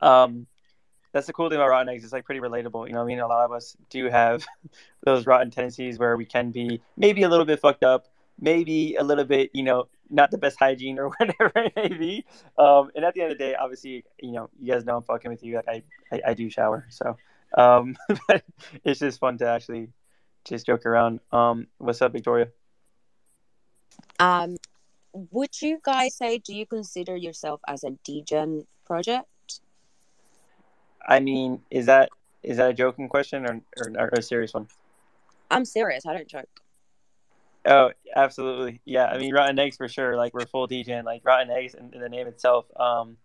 um 0.00 0.46
that's 1.12 1.26
the 1.26 1.32
cool 1.32 1.48
thing 1.48 1.56
about 1.56 1.68
rotten 1.68 1.88
eggs. 1.88 2.04
It's 2.04 2.12
like 2.12 2.26
pretty 2.26 2.40
relatable. 2.40 2.86
You 2.88 2.92
know, 2.92 3.00
I 3.00 3.06
mean, 3.06 3.20
a 3.20 3.26
lot 3.26 3.46
of 3.46 3.52
us 3.52 3.74
do 3.88 4.10
have 4.10 4.44
those 5.04 5.26
rotten 5.26 5.50
tendencies 5.50 5.98
where 5.98 6.16
we 6.16 6.26
can 6.26 6.50
be 6.50 6.82
maybe 6.96 7.22
a 7.22 7.28
little 7.28 7.46
bit 7.46 7.58
fucked 7.58 7.84
up, 7.84 8.08
maybe 8.38 8.96
a 8.96 9.02
little 9.02 9.24
bit, 9.24 9.50
you 9.54 9.62
know, 9.62 9.88
not 10.10 10.30
the 10.30 10.36
best 10.36 10.58
hygiene 10.58 10.98
or 10.98 11.08
whatever 11.18 11.52
it 11.56 11.72
may 11.74 11.88
be. 11.88 12.24
Um, 12.58 12.90
and 12.94 13.04
at 13.04 13.14
the 13.14 13.22
end 13.22 13.32
of 13.32 13.38
the 13.38 13.44
day, 13.44 13.54
obviously, 13.54 14.04
you 14.20 14.32
know, 14.32 14.50
you 14.60 14.72
guys 14.72 14.84
know 14.84 14.98
I'm 14.98 15.04
fucking 15.04 15.30
with 15.30 15.42
you. 15.42 15.56
Like 15.56 15.68
I, 15.68 15.82
I, 16.12 16.20
I 16.28 16.34
do 16.34 16.50
shower, 16.50 16.86
so 16.90 17.16
um, 17.56 17.96
but 18.28 18.44
it's 18.84 19.00
just 19.00 19.18
fun 19.18 19.38
to 19.38 19.48
actually 19.48 19.88
just 20.44 20.66
joke 20.66 20.86
around. 20.86 21.20
Um, 21.32 21.66
what's 21.78 22.02
up, 22.02 22.12
Victoria? 22.12 22.48
Um, 24.18 24.56
would 25.30 25.62
you 25.62 25.78
guys 25.82 26.14
say, 26.16 26.38
do 26.38 26.54
you 26.54 26.66
consider 26.66 27.16
yourself 27.16 27.60
as 27.66 27.84
a 27.84 27.90
degen 28.04 28.66
project? 28.84 29.26
I 31.06 31.20
mean, 31.20 31.62
is 31.70 31.86
that 31.86 32.10
is 32.42 32.58
that 32.58 32.70
a 32.70 32.74
joking 32.74 33.08
question 33.08 33.46
or 33.46 33.60
or, 33.78 33.92
or 33.98 34.08
a 34.12 34.22
serious 34.22 34.52
one? 34.52 34.68
I'm 35.50 35.64
serious. 35.64 36.04
I 36.06 36.12
don't 36.12 36.28
joke. 36.28 36.48
Oh, 37.64 37.90
absolutely. 38.14 38.80
Yeah, 38.84 39.06
I 39.06 39.18
mean, 39.18 39.34
rotten 39.34 39.58
eggs 39.58 39.76
for 39.76 39.88
sure. 39.88 40.16
Like 40.16 40.34
we're 40.34 40.46
full 40.46 40.66
degen, 40.66 41.04
like 41.04 41.22
rotten 41.24 41.50
eggs 41.50 41.74
in, 41.74 41.92
in 41.92 42.00
the 42.00 42.08
name 42.08 42.26
itself. 42.28 42.66
Um, 42.78 43.16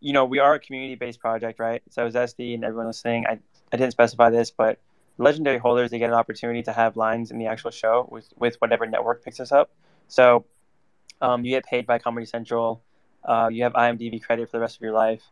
you 0.00 0.14
know, 0.14 0.24
we 0.24 0.38
are 0.38 0.54
a 0.54 0.58
community-based 0.58 1.20
project, 1.20 1.58
right? 1.58 1.82
So 1.90 2.08
Zesty 2.08 2.54
and 2.54 2.64
everyone 2.64 2.86
listening, 2.86 3.26
I, 3.26 3.38
I 3.70 3.76
didn't 3.76 3.92
specify 3.92 4.30
this, 4.30 4.50
but 4.50 4.78
legendary 5.18 5.58
holders 5.58 5.90
they 5.90 5.98
get 5.98 6.08
an 6.08 6.14
opportunity 6.14 6.62
to 6.62 6.72
have 6.72 6.96
lines 6.96 7.30
in 7.30 7.38
the 7.38 7.46
actual 7.46 7.70
show 7.70 8.08
with 8.10 8.26
with 8.38 8.56
whatever 8.56 8.86
network 8.86 9.22
picks 9.22 9.40
us 9.40 9.52
up. 9.52 9.70
So, 10.08 10.46
um, 11.20 11.44
you 11.44 11.50
get 11.50 11.64
paid 11.64 11.86
by 11.86 11.98
Comedy 11.98 12.26
Central. 12.26 12.82
Uh, 13.24 13.48
you 13.52 13.62
have 13.64 13.72
IMDb 13.74 14.22
credit 14.22 14.50
for 14.50 14.56
the 14.56 14.60
rest 14.60 14.76
of 14.76 14.82
your 14.82 14.92
life, 14.92 15.22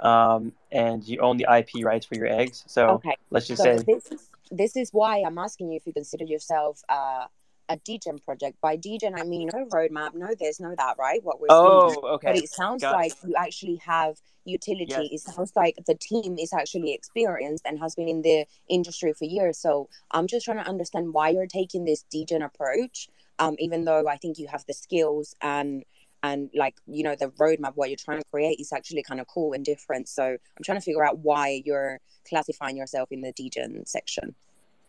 um, 0.00 0.52
and 0.72 1.06
you 1.06 1.20
own 1.20 1.36
the 1.36 1.46
IP 1.50 1.84
rights 1.84 2.06
for 2.06 2.14
your 2.14 2.26
eggs. 2.26 2.64
So 2.66 2.88
Okay. 2.88 3.16
let's 3.30 3.46
just 3.46 3.62
So 3.62 3.76
say, 3.76 3.84
this 3.86 4.10
is 4.10 4.28
this 4.50 4.76
is 4.76 4.90
why 4.92 5.22
I'm 5.26 5.38
asking 5.38 5.70
you 5.70 5.76
if 5.76 5.86
you 5.86 5.92
consider 5.92 6.24
yourself 6.24 6.82
uh, 6.88 7.26
a 7.68 7.76
degen 7.84 8.18
project. 8.18 8.60
By 8.60 8.76
degen, 8.76 9.14
I 9.14 9.24
mean 9.24 9.50
no 9.52 9.66
roadmap, 9.66 10.14
no 10.14 10.28
this, 10.38 10.60
no 10.60 10.74
that, 10.76 10.96
right? 10.98 11.22
What 11.22 11.40
we're 11.40 11.48
oh, 11.50 12.00
okay, 12.14 12.28
But 12.28 12.36
it 12.38 12.48
sounds 12.48 12.82
got 12.82 12.92
it. 12.92 12.96
like 12.96 13.12
you 13.26 13.34
actually 13.36 13.76
have 13.84 14.16
utility. 14.44 15.10
Yes. 15.10 15.26
It 15.26 15.32
sounds 15.32 15.52
like 15.56 15.76
the 15.86 15.94
team 15.96 16.38
is 16.38 16.52
actually 16.52 16.92
experienced 16.94 17.64
and 17.66 17.78
has 17.80 17.94
been 17.94 18.08
in 18.08 18.22
the 18.22 18.46
industry 18.68 19.12
for 19.12 19.24
years. 19.24 19.58
So 19.58 19.88
I'm 20.12 20.26
just 20.26 20.44
trying 20.44 20.58
to 20.58 20.68
understand 20.68 21.12
why 21.12 21.30
you're 21.30 21.46
taking 21.46 21.84
this 21.84 22.04
degen 22.10 22.42
approach. 22.42 23.08
Um, 23.38 23.56
even 23.58 23.84
though 23.84 24.08
I 24.08 24.16
think 24.16 24.38
you 24.38 24.48
have 24.48 24.64
the 24.66 24.72
skills 24.72 25.34
and 25.40 25.84
and 26.22 26.50
like 26.54 26.74
you 26.86 27.04
know 27.04 27.14
the 27.14 27.28
roadmap 27.28 27.72
what 27.74 27.90
you're 27.90 27.98
trying 28.02 28.18
to 28.18 28.24
create 28.30 28.58
is 28.58 28.72
actually 28.72 29.02
kind 29.02 29.20
of 29.20 29.26
cool 29.26 29.52
and 29.52 29.64
different. 29.64 30.08
So 30.08 30.24
I'm 30.24 30.64
trying 30.64 30.78
to 30.78 30.84
figure 30.84 31.04
out 31.04 31.18
why 31.18 31.62
you're 31.64 32.00
classifying 32.28 32.76
yourself 32.76 33.12
in 33.12 33.20
the 33.20 33.32
degen 33.32 33.84
section. 33.86 34.34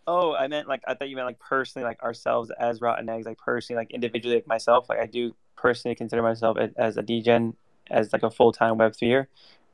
Oh, 0.07 0.33
I 0.33 0.47
meant 0.47 0.67
like 0.69 0.81
I 0.87 0.93
thought 0.93 1.09
you 1.09 1.15
meant 1.15 1.27
like 1.27 1.39
personally, 1.39 1.85
like 1.85 2.01
ourselves 2.01 2.49
as 2.57 2.81
rotten 2.81 3.09
eggs, 3.09 3.25
like 3.25 3.37
personally, 3.37 3.81
like 3.81 3.91
individually, 3.91 4.35
like 4.35 4.47
myself. 4.47 4.87
Like 4.89 4.99
I 4.99 5.05
do 5.05 5.35
personally 5.57 5.95
consider 5.95 6.21
myself 6.21 6.57
as 6.77 6.97
a 6.97 7.01
degen, 7.01 7.55
as 7.91 8.13
like 8.13 8.23
a 8.23 8.29
full 8.31 8.51
time 8.51 8.77
Web 8.77 8.95
three 8.95 9.15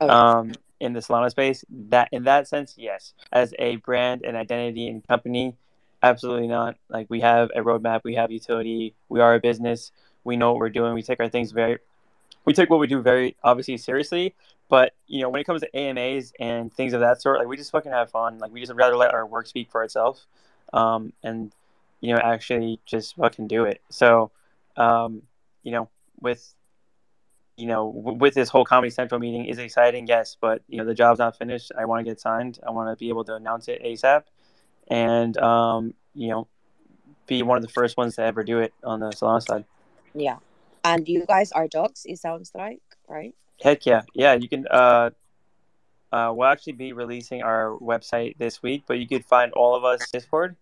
Okay. 0.00 0.12
um, 0.12 0.52
in 0.80 0.92
the 0.92 1.00
Solana 1.00 1.30
space. 1.30 1.64
That 1.70 2.08
in 2.10 2.24
that 2.24 2.48
sense, 2.48 2.74
yes. 2.76 3.14
As 3.32 3.54
a 3.60 3.76
brand 3.76 4.22
and 4.24 4.36
identity 4.36 4.88
and 4.88 5.06
company, 5.06 5.56
absolutely 6.04 6.48
not. 6.48 6.76
Like 6.88 7.06
we 7.08 7.20
have 7.20 7.50
a 7.54 7.60
roadmap, 7.60 8.02
we 8.04 8.14
have 8.14 8.30
utility, 8.30 8.94
we 9.08 9.20
are 9.20 9.34
a 9.34 9.40
business, 9.40 9.92
we 10.22 10.36
know 10.36 10.52
what 10.52 10.60
we're 10.60 10.70
doing, 10.70 10.94
we 10.94 11.02
take 11.02 11.20
our 11.20 11.28
things 11.28 11.52
very, 11.52 11.78
we 12.44 12.52
take 12.52 12.70
what 12.70 12.80
we 12.80 12.86
do 12.86 13.00
very 13.00 13.36
obviously 13.42 13.76
seriously. 13.76 14.34
But 14.68 14.92
you 15.06 15.22
know, 15.22 15.28
when 15.28 15.40
it 15.40 15.44
comes 15.44 15.60
to 15.62 15.76
AMAs 15.76 16.32
and 16.40 16.72
things 16.72 16.92
of 16.92 17.00
that 17.00 17.20
sort, 17.20 17.38
like 17.38 17.48
we 17.48 17.56
just 17.56 17.70
fucking 17.70 17.92
have 17.92 18.10
fun. 18.10 18.38
Like 18.38 18.52
we 18.52 18.60
just 18.60 18.72
rather 18.72 18.96
let 18.96 19.12
our 19.12 19.26
work 19.26 19.46
speak 19.46 19.70
for 19.70 19.84
itself, 19.84 20.26
um, 20.72 21.12
and 21.22 21.52
you 22.00 22.14
know, 22.14 22.20
actually 22.20 22.80
just 22.86 23.16
fucking 23.16 23.48
do 23.48 23.64
it. 23.64 23.80
So, 23.90 24.30
um, 24.76 25.22
you 25.62 25.72
know, 25.72 25.88
with 26.20 26.54
you 27.56 27.66
know, 27.66 27.92
w- 27.96 28.18
with 28.18 28.34
this 28.34 28.48
whole 28.48 28.64
Comedy 28.64 28.90
Central 28.90 29.20
meeting 29.20 29.46
is 29.46 29.58
exciting, 29.58 30.06
yes, 30.06 30.36
but 30.40 30.62
you 30.68 30.78
know, 30.78 30.84
the 30.84 30.94
job's 30.94 31.18
not 31.18 31.36
finished. 31.38 31.72
I 31.78 31.84
want 31.84 32.00
to 32.04 32.10
get 32.10 32.20
signed. 32.20 32.58
I 32.66 32.70
want 32.70 32.90
to 32.90 32.96
be 32.96 33.08
able 33.08 33.24
to 33.24 33.34
announce 33.34 33.68
it 33.68 33.82
ASAP, 33.84 34.24
and 34.88 35.36
um, 35.38 35.94
you 36.14 36.28
know, 36.28 36.46
be 37.26 37.42
one 37.42 37.56
of 37.56 37.62
the 37.62 37.70
first 37.70 37.96
ones 37.96 38.16
to 38.16 38.22
ever 38.22 38.42
do 38.44 38.58
it 38.60 38.72
on 38.82 39.00
the 39.00 39.10
Solana 39.10 39.42
side. 39.42 39.64
Yeah. 40.14 40.36
And 40.84 41.08
you 41.08 41.24
guys 41.26 41.50
are 41.52 41.66
dogs, 41.66 42.04
it 42.04 42.18
sounds 42.18 42.52
like, 42.54 42.80
right? 43.08 43.34
Heck 43.62 43.86
yeah, 43.86 44.02
yeah. 44.14 44.34
You 44.34 44.48
can. 44.48 44.66
Uh, 44.68 45.10
uh, 46.12 46.32
we'll 46.32 46.48
actually 46.48 46.74
be 46.74 46.92
releasing 46.92 47.42
our 47.42 47.76
website 47.80 48.36
this 48.38 48.62
week, 48.62 48.84
but 48.86 48.98
you 48.98 49.08
could 49.08 49.24
find 49.24 49.52
all 49.52 49.74
of 49.74 49.84
us 49.84 50.10
Discord, 50.12 50.54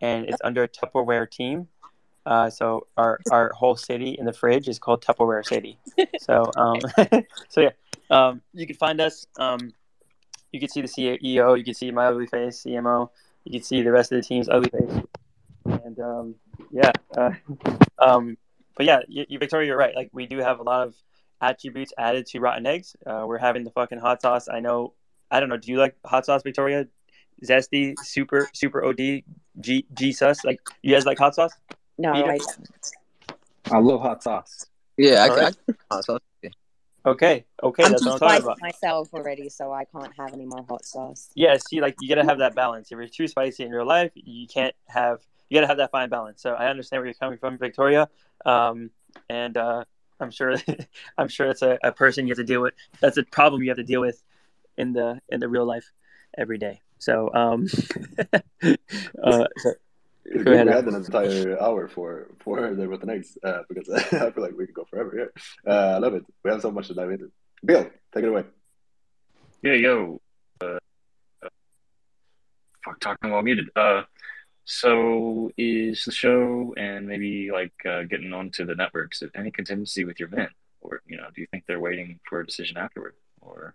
and 0.00 0.26
it's 0.26 0.38
under 0.42 0.66
Tupperware 0.66 1.30
Team. 1.30 1.68
Uh, 2.24 2.48
so 2.48 2.86
our 2.96 3.20
our 3.30 3.52
whole 3.52 3.76
city 3.76 4.16
in 4.18 4.24
the 4.24 4.32
fridge 4.32 4.68
is 4.68 4.78
called 4.78 5.02
Tupperware 5.02 5.44
City. 5.44 5.78
So 6.20 6.50
um, 6.56 6.80
so 7.50 7.60
yeah, 7.60 7.70
um, 8.08 8.40
you 8.54 8.66
can 8.66 8.76
find 8.76 9.00
us. 9.00 9.26
Um, 9.38 9.72
you 10.52 10.60
can 10.60 10.68
see 10.68 10.80
the 10.80 10.88
CEO. 10.88 11.58
You 11.58 11.64
can 11.64 11.74
see 11.74 11.90
my 11.90 12.06
ugly 12.06 12.26
face, 12.26 12.62
CMO. 12.64 13.10
You 13.44 13.52
can 13.52 13.62
see 13.62 13.82
the 13.82 13.92
rest 13.92 14.12
of 14.12 14.16
the 14.16 14.26
team's 14.26 14.48
ugly 14.48 14.70
face, 14.70 15.02
and 15.84 15.98
um, 16.00 16.34
yeah. 16.70 16.92
Uh, 17.16 17.30
um, 17.98 18.36
but 18.76 18.86
yeah, 18.86 19.00
you, 19.08 19.24
you, 19.28 19.38
Victoria, 19.38 19.66
you're 19.66 19.76
right. 19.76 19.94
Like 19.94 20.10
we 20.12 20.26
do 20.26 20.38
have 20.38 20.60
a 20.60 20.62
lot 20.62 20.86
of 20.86 20.94
attributes 21.40 21.92
added 21.98 22.26
to 22.26 22.40
rotten 22.40 22.66
eggs. 22.66 22.96
Uh, 23.06 23.24
we're 23.26 23.38
having 23.38 23.64
the 23.64 23.70
fucking 23.70 23.98
hot 23.98 24.22
sauce. 24.22 24.48
I 24.48 24.60
know. 24.60 24.94
I 25.30 25.40
don't 25.40 25.48
know. 25.48 25.56
Do 25.56 25.70
you 25.70 25.78
like 25.78 25.96
hot 26.04 26.26
sauce, 26.26 26.42
Victoria? 26.42 26.86
Zesty, 27.44 27.94
super, 28.02 28.48
super 28.52 28.84
OD, 28.84 29.22
G, 29.60 29.86
G 29.92 30.12
sus. 30.12 30.44
Like 30.44 30.60
you 30.82 30.94
guys 30.94 31.04
like 31.04 31.18
hot 31.18 31.34
sauce? 31.34 31.52
No, 31.98 32.12
Peter? 32.12 32.30
I 32.32 33.76
I 33.76 33.78
love 33.78 34.00
hot 34.00 34.22
sauce. 34.22 34.66
Yeah, 34.96 35.24
I, 35.24 35.28
All 35.28 35.36
right. 35.36 35.56
I, 35.68 35.74
oh, 35.90 36.00
so- 36.02 36.18
Okay, 37.06 37.44
okay, 37.62 37.82
I'm 37.84 37.92
that's 37.92 38.02
too 38.02 38.08
what 38.08 38.14
I'm 38.14 38.20
talking 38.20 38.42
spicy 38.42 38.44
about. 38.44 38.60
myself 38.62 39.08
already, 39.12 39.48
so 39.50 39.72
I 39.72 39.84
can't 39.84 40.12
have 40.16 40.32
any 40.32 40.46
more 40.46 40.64
hot 40.66 40.84
sauce. 40.86 41.28
Yeah, 41.34 41.56
see, 41.58 41.80
like 41.80 41.96
you 42.00 42.08
gotta 42.08 42.24
have 42.24 42.38
that 42.38 42.54
balance. 42.54 42.90
If 42.90 42.96
you're 42.96 43.08
too 43.08 43.28
spicy 43.28 43.64
in 43.64 43.70
your 43.70 43.84
life, 43.84 44.12
you 44.14 44.46
can't 44.46 44.74
have. 44.86 45.20
You 45.50 45.58
gotta 45.58 45.66
have 45.66 45.76
that 45.76 45.90
fine 45.90 46.08
balance. 46.08 46.40
So 46.40 46.54
I 46.54 46.68
understand 46.68 47.00
where 47.00 47.06
you're 47.06 47.14
coming 47.14 47.38
from, 47.38 47.58
Victoria. 47.58 48.08
Um, 48.46 48.90
and 49.28 49.56
uh, 49.56 49.84
I'm 50.18 50.30
sure, 50.30 50.56
I'm 51.18 51.28
sure 51.28 51.50
it's 51.50 51.62
a, 51.62 51.78
a 51.84 51.92
person 51.92 52.26
you 52.26 52.32
have 52.32 52.38
to 52.38 52.44
deal 52.44 52.62
with. 52.62 52.72
That's 53.00 53.18
a 53.18 53.22
problem 53.24 53.62
you 53.62 53.68
have 53.68 53.76
to 53.76 53.84
deal 53.84 54.00
with 54.00 54.22
in 54.78 54.94
the 54.94 55.20
in 55.28 55.40
the 55.40 55.48
real 55.48 55.66
life 55.66 55.92
every 56.38 56.56
day. 56.56 56.80
So, 56.98 57.30
um, 57.34 57.66
uh, 59.22 59.44
so 59.58 59.72
It's 60.24 60.42
Go 60.42 60.52
ahead. 60.52 60.66
we 60.66 60.72
had 60.72 60.86
an 60.86 60.94
entire 60.94 61.60
hour 61.60 61.88
for 61.88 62.28
for 62.40 62.74
the 62.74 62.88
rotten 62.88 63.10
eggs 63.10 63.36
uh, 63.44 63.62
because 63.68 63.88
I 64.12 64.30
feel 64.30 64.42
like 64.42 64.56
we 64.56 64.66
could 64.66 64.74
go 64.74 64.84
forever 64.84 65.10
here. 65.12 65.32
Uh, 65.66 65.96
I 65.96 65.98
love 65.98 66.14
it. 66.14 66.24
We 66.42 66.50
have 66.50 66.62
so 66.62 66.70
much 66.70 66.88
to 66.88 66.94
dive 66.94 67.10
into. 67.10 67.30
Bill, 67.64 67.84
take 68.14 68.24
it 68.24 68.28
away. 68.28 68.44
Yeah, 69.62 69.74
yo. 69.74 70.20
Uh, 70.60 70.78
uh, 71.42 71.48
fuck, 72.84 73.00
talking 73.00 73.30
while 73.30 73.42
muted. 73.42 73.68
Uh, 73.76 74.02
so 74.64 75.50
is 75.58 76.04
the 76.04 76.12
show 76.12 76.74
and 76.76 77.06
maybe 77.06 77.50
like 77.52 77.74
uh, 77.86 78.02
getting 78.04 78.32
onto 78.32 78.64
the 78.64 78.74
networks 78.74 79.22
any 79.34 79.50
contingency 79.50 80.04
with 80.04 80.18
your 80.18 80.28
event, 80.28 80.50
or 80.80 81.02
you 81.06 81.18
know, 81.18 81.26
do 81.34 81.42
you 81.42 81.46
think 81.50 81.64
they're 81.66 81.80
waiting 81.80 82.18
for 82.28 82.40
a 82.40 82.46
decision 82.46 82.78
afterward, 82.78 83.14
or 83.42 83.74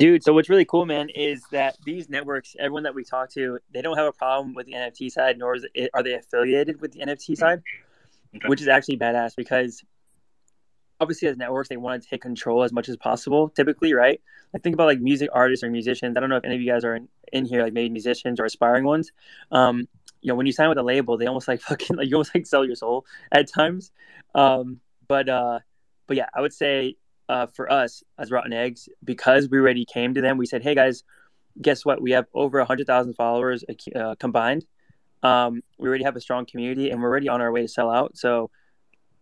Dude, 0.00 0.24
so 0.24 0.32
what's 0.32 0.48
really 0.48 0.64
cool, 0.64 0.86
man, 0.86 1.10
is 1.10 1.42
that 1.52 1.76
these 1.84 2.08
networks, 2.08 2.56
everyone 2.58 2.84
that 2.84 2.94
we 2.94 3.04
talk 3.04 3.28
to, 3.32 3.58
they 3.70 3.82
don't 3.82 3.98
have 3.98 4.06
a 4.06 4.12
problem 4.12 4.54
with 4.54 4.64
the 4.64 4.72
NFT 4.72 5.12
side, 5.12 5.36
nor 5.36 5.54
is 5.54 5.66
it, 5.74 5.90
are 5.92 6.02
they 6.02 6.14
affiliated 6.14 6.80
with 6.80 6.92
the 6.92 7.00
NFT 7.00 7.36
side, 7.36 7.60
Okay. 8.34 8.48
which 8.48 8.62
is 8.62 8.68
actually 8.68 8.96
badass 8.96 9.36
because 9.36 9.84
obviously 11.00 11.28
as 11.28 11.36
networks 11.36 11.68
they 11.68 11.76
want 11.76 12.02
to 12.02 12.08
take 12.08 12.22
control 12.22 12.62
as 12.62 12.72
much 12.72 12.88
as 12.88 12.96
possible 12.96 13.50
typically 13.50 13.92
right? 13.92 14.22
Like 14.54 14.62
think 14.62 14.72
about 14.72 14.86
like 14.86 15.00
music 15.00 15.28
artists 15.34 15.62
or 15.62 15.70
musicians. 15.70 16.16
I 16.16 16.20
don't 16.20 16.30
know 16.30 16.36
if 16.36 16.44
any 16.44 16.54
of 16.54 16.62
you 16.62 16.70
guys 16.70 16.82
are 16.82 16.94
in, 16.94 17.08
in 17.32 17.44
here 17.44 17.62
like 17.62 17.74
maybe 17.74 17.90
musicians 17.90 18.40
or 18.40 18.46
aspiring 18.46 18.84
ones. 18.84 19.12
Um 19.52 19.86
you 20.22 20.28
know 20.28 20.34
when 20.34 20.46
you 20.46 20.52
sign 20.52 20.70
with 20.70 20.78
a 20.78 20.82
label 20.82 21.18
they 21.18 21.26
almost 21.26 21.46
like 21.48 21.60
fucking 21.68 21.96
like 21.96 22.08
you 22.08 22.16
almost 22.16 22.34
like 22.34 22.46
sell 22.46 22.64
your 22.64 22.76
soul 22.76 23.04
at 23.32 23.52
times. 23.52 23.90
Um 24.34 24.80
but 25.08 25.28
uh 25.28 25.58
but 26.06 26.16
yeah 26.16 26.28
i 26.34 26.40
would 26.40 26.52
say 26.54 26.96
uh 27.30 27.46
for 27.46 27.66
us 27.80 28.02
as 28.18 28.30
rotten 28.30 28.52
eggs 28.52 28.88
because 29.02 29.48
we 29.48 29.58
already 29.58 29.84
came 29.84 30.14
to 30.14 30.20
them 30.20 30.36
we 30.36 30.46
said 30.46 30.62
hey 30.62 30.74
guys 30.74 31.04
guess 31.60 31.84
what 31.84 32.00
we 32.00 32.10
have 32.10 32.26
over 32.34 32.58
100000 32.58 33.14
followers 33.14 33.64
uh, 33.94 34.14
combined 34.18 34.64
um 35.22 35.62
we 35.78 35.88
already 35.88 36.04
have 36.04 36.16
a 36.16 36.20
strong 36.20 36.44
community 36.46 36.90
and 36.90 37.00
we're 37.00 37.08
already 37.08 37.28
on 37.28 37.40
our 37.40 37.52
way 37.52 37.62
to 37.62 37.68
sell 37.68 37.90
out 37.90 38.16
so 38.16 38.50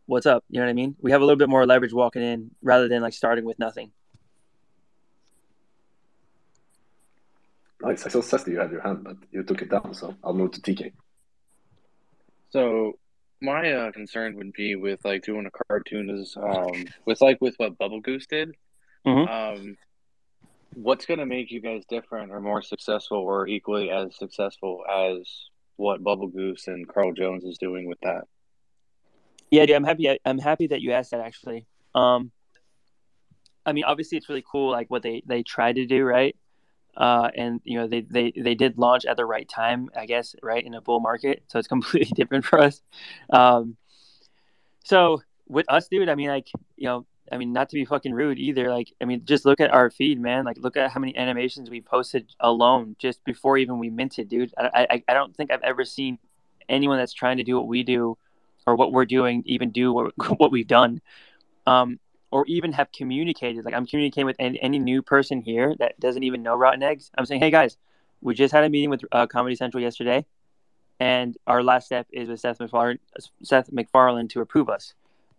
what's 0.08 0.26
up? 0.26 0.42
You 0.50 0.58
know 0.58 0.66
what 0.66 0.70
I 0.70 0.74
mean? 0.74 0.96
We 1.00 1.12
have 1.12 1.20
a 1.20 1.24
little 1.24 1.38
bit 1.38 1.48
more 1.48 1.66
leverage 1.66 1.92
walking 1.92 2.22
in 2.22 2.50
rather 2.62 2.88
than 2.88 3.02
like 3.02 3.12
starting 3.12 3.44
with 3.44 3.58
nothing. 3.58 3.92
Nice. 7.80 8.06
I 8.06 8.08
saw 8.08 8.20
Zesty, 8.20 8.48
you 8.48 8.58
had 8.58 8.72
your 8.72 8.80
hand, 8.80 9.04
but 9.04 9.16
you 9.30 9.44
took 9.44 9.62
it 9.62 9.70
down, 9.70 9.94
so 9.94 10.16
I'll 10.24 10.32
move 10.32 10.50
to 10.52 10.60
TK. 10.60 10.92
So 12.50 12.98
my 13.40 13.72
uh, 13.72 13.92
concern 13.92 14.36
would 14.36 14.52
be 14.52 14.74
with 14.74 15.04
like 15.04 15.22
doing 15.22 15.46
a 15.46 15.64
cartoon 15.68 16.10
is 16.10 16.36
um, 16.36 16.84
with 17.04 17.20
like 17.20 17.40
with 17.40 17.54
what 17.56 17.78
Bubblegoose 17.78 18.26
did. 18.26 18.54
Mhm. 19.06 19.28
Um, 19.28 19.76
what's 20.74 21.06
going 21.06 21.18
to 21.18 21.26
make 21.26 21.50
you 21.50 21.60
guys 21.60 21.84
different 21.88 22.30
or 22.30 22.40
more 22.40 22.62
successful 22.62 23.18
or 23.18 23.46
equally 23.46 23.90
as 23.90 24.16
successful 24.16 24.82
as 24.88 25.28
what 25.76 26.02
Bubblegoose 26.02 26.66
and 26.66 26.88
Carl 26.88 27.12
Jones 27.12 27.44
is 27.44 27.58
doing 27.58 27.86
with 27.86 27.98
that? 28.02 28.24
Yeah, 29.50 29.66
dude, 29.66 29.76
I'm 29.76 29.84
happy. 29.84 30.18
I'm 30.24 30.38
happy 30.38 30.66
that 30.68 30.82
you 30.82 30.92
asked 30.92 31.12
that. 31.12 31.20
Actually, 31.20 31.66
um, 31.94 32.32
I 33.64 33.72
mean, 33.72 33.84
obviously, 33.84 34.18
it's 34.18 34.28
really 34.28 34.44
cool, 34.50 34.70
like 34.70 34.90
what 34.90 35.02
they 35.02 35.22
they 35.26 35.42
try 35.42 35.72
to 35.72 35.86
do, 35.86 36.04
right? 36.04 36.36
Uh, 36.96 37.30
and 37.36 37.60
you 37.64 37.78
know, 37.78 37.86
they 37.86 38.00
they 38.00 38.32
they 38.36 38.54
did 38.54 38.78
launch 38.78 39.04
at 39.04 39.16
the 39.16 39.24
right 39.24 39.48
time, 39.48 39.88
I 39.96 40.06
guess, 40.06 40.34
right 40.42 40.64
in 40.64 40.74
a 40.74 40.80
bull 40.80 41.00
market. 41.00 41.42
So 41.48 41.58
it's 41.58 41.68
completely 41.76 42.12
different 42.14 42.44
for 42.44 42.60
us. 42.60 42.82
Um, 43.30 43.76
so 44.84 45.22
with 45.46 45.66
us, 45.68 45.88
dude, 45.88 46.08
I 46.08 46.14
mean, 46.14 46.28
like, 46.28 46.48
you 46.76 46.86
know, 46.86 47.06
I 47.30 47.36
mean, 47.36 47.52
not 47.52 47.68
to 47.70 47.74
be 47.74 47.84
fucking 47.84 48.12
rude 48.12 48.38
either. 48.38 48.70
Like, 48.70 48.92
I 49.00 49.04
mean, 49.04 49.24
just 49.24 49.44
look 49.44 49.60
at 49.60 49.70
our 49.70 49.90
feed, 49.90 50.20
man. 50.20 50.44
Like, 50.44 50.56
look 50.58 50.76
at 50.76 50.90
how 50.90 51.00
many 51.00 51.16
animations 51.16 51.70
we 51.70 51.80
posted 51.80 52.32
alone 52.40 52.96
just 52.98 53.24
before 53.24 53.58
even 53.58 53.78
we 53.78 53.90
minted, 53.90 54.28
dude. 54.28 54.52
I 54.58 54.86
I, 54.90 55.04
I 55.08 55.14
don't 55.14 55.36
think 55.36 55.52
I've 55.52 55.62
ever 55.62 55.84
seen 55.84 56.18
anyone 56.68 56.98
that's 56.98 57.12
trying 57.12 57.38
to 57.38 57.44
do 57.44 57.56
what 57.56 57.66
we 57.66 57.82
do 57.82 58.16
or 58.66 58.76
what 58.76 58.92
we're 58.92 59.06
doing 59.06 59.42
even 59.46 59.70
do 59.70 59.92
what, 59.92 60.12
what 60.38 60.52
we've 60.52 60.66
done 60.66 61.00
um, 61.66 61.98
or 62.30 62.44
even 62.46 62.72
have 62.72 62.90
communicated 62.92 63.64
like 63.64 63.74
i'm 63.74 63.86
communicating 63.86 64.26
with 64.26 64.36
any, 64.38 64.60
any, 64.60 64.78
new 64.78 65.02
person 65.02 65.40
here 65.40 65.74
that 65.78 65.98
doesn't 66.00 66.22
even 66.22 66.42
know 66.42 66.54
rotten 66.54 66.82
eggs. 66.82 67.10
I'm 67.16 67.26
saying 67.26 67.40
hey 67.40 67.50
guys 67.50 67.76
we 68.20 68.34
just 68.34 68.52
had 68.52 68.64
a 68.64 68.68
meeting 68.68 68.90
with 68.90 69.02
uh, 69.12 69.26
comedy 69.26 69.54
central 69.54 69.82
yesterday 69.82 70.24
and 71.00 71.36
our 71.46 71.62
last 71.62 71.86
step 71.86 72.06
is 72.12 72.28
with 72.28 72.40
seth 72.40 72.58
macfarlane, 72.60 72.98
seth 73.42 73.70
macfarlane 73.70 74.28
to 74.28 74.40
approve 74.40 74.68
us. 74.68 74.94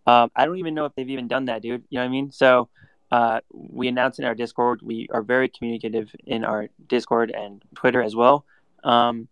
Um, 0.06 0.30
i 0.34 0.46
don't 0.46 0.58
even 0.58 0.74
know 0.74 0.86
if 0.86 0.94
they've 0.94 1.10
even 1.10 1.28
done 1.28 1.46
that 1.46 1.62
dude. 1.62 1.84
You 1.90 1.98
know 1.98 2.04
what 2.04 2.08
i 2.08 2.12
mean? 2.12 2.32
So 2.32 2.68
uh, 3.10 3.40
we 3.52 3.88
announced 3.88 4.18
in 4.20 4.24
our 4.24 4.34
discord 4.34 4.80
we 4.82 5.08
are 5.10 5.22
very 5.22 5.48
communicative 5.48 6.14
in 6.26 6.44
our 6.44 6.68
discord 6.86 7.30
and 7.30 7.62
twitter 7.74 8.02
as 8.02 8.16
well. 8.16 8.44
Um, 8.84 9.28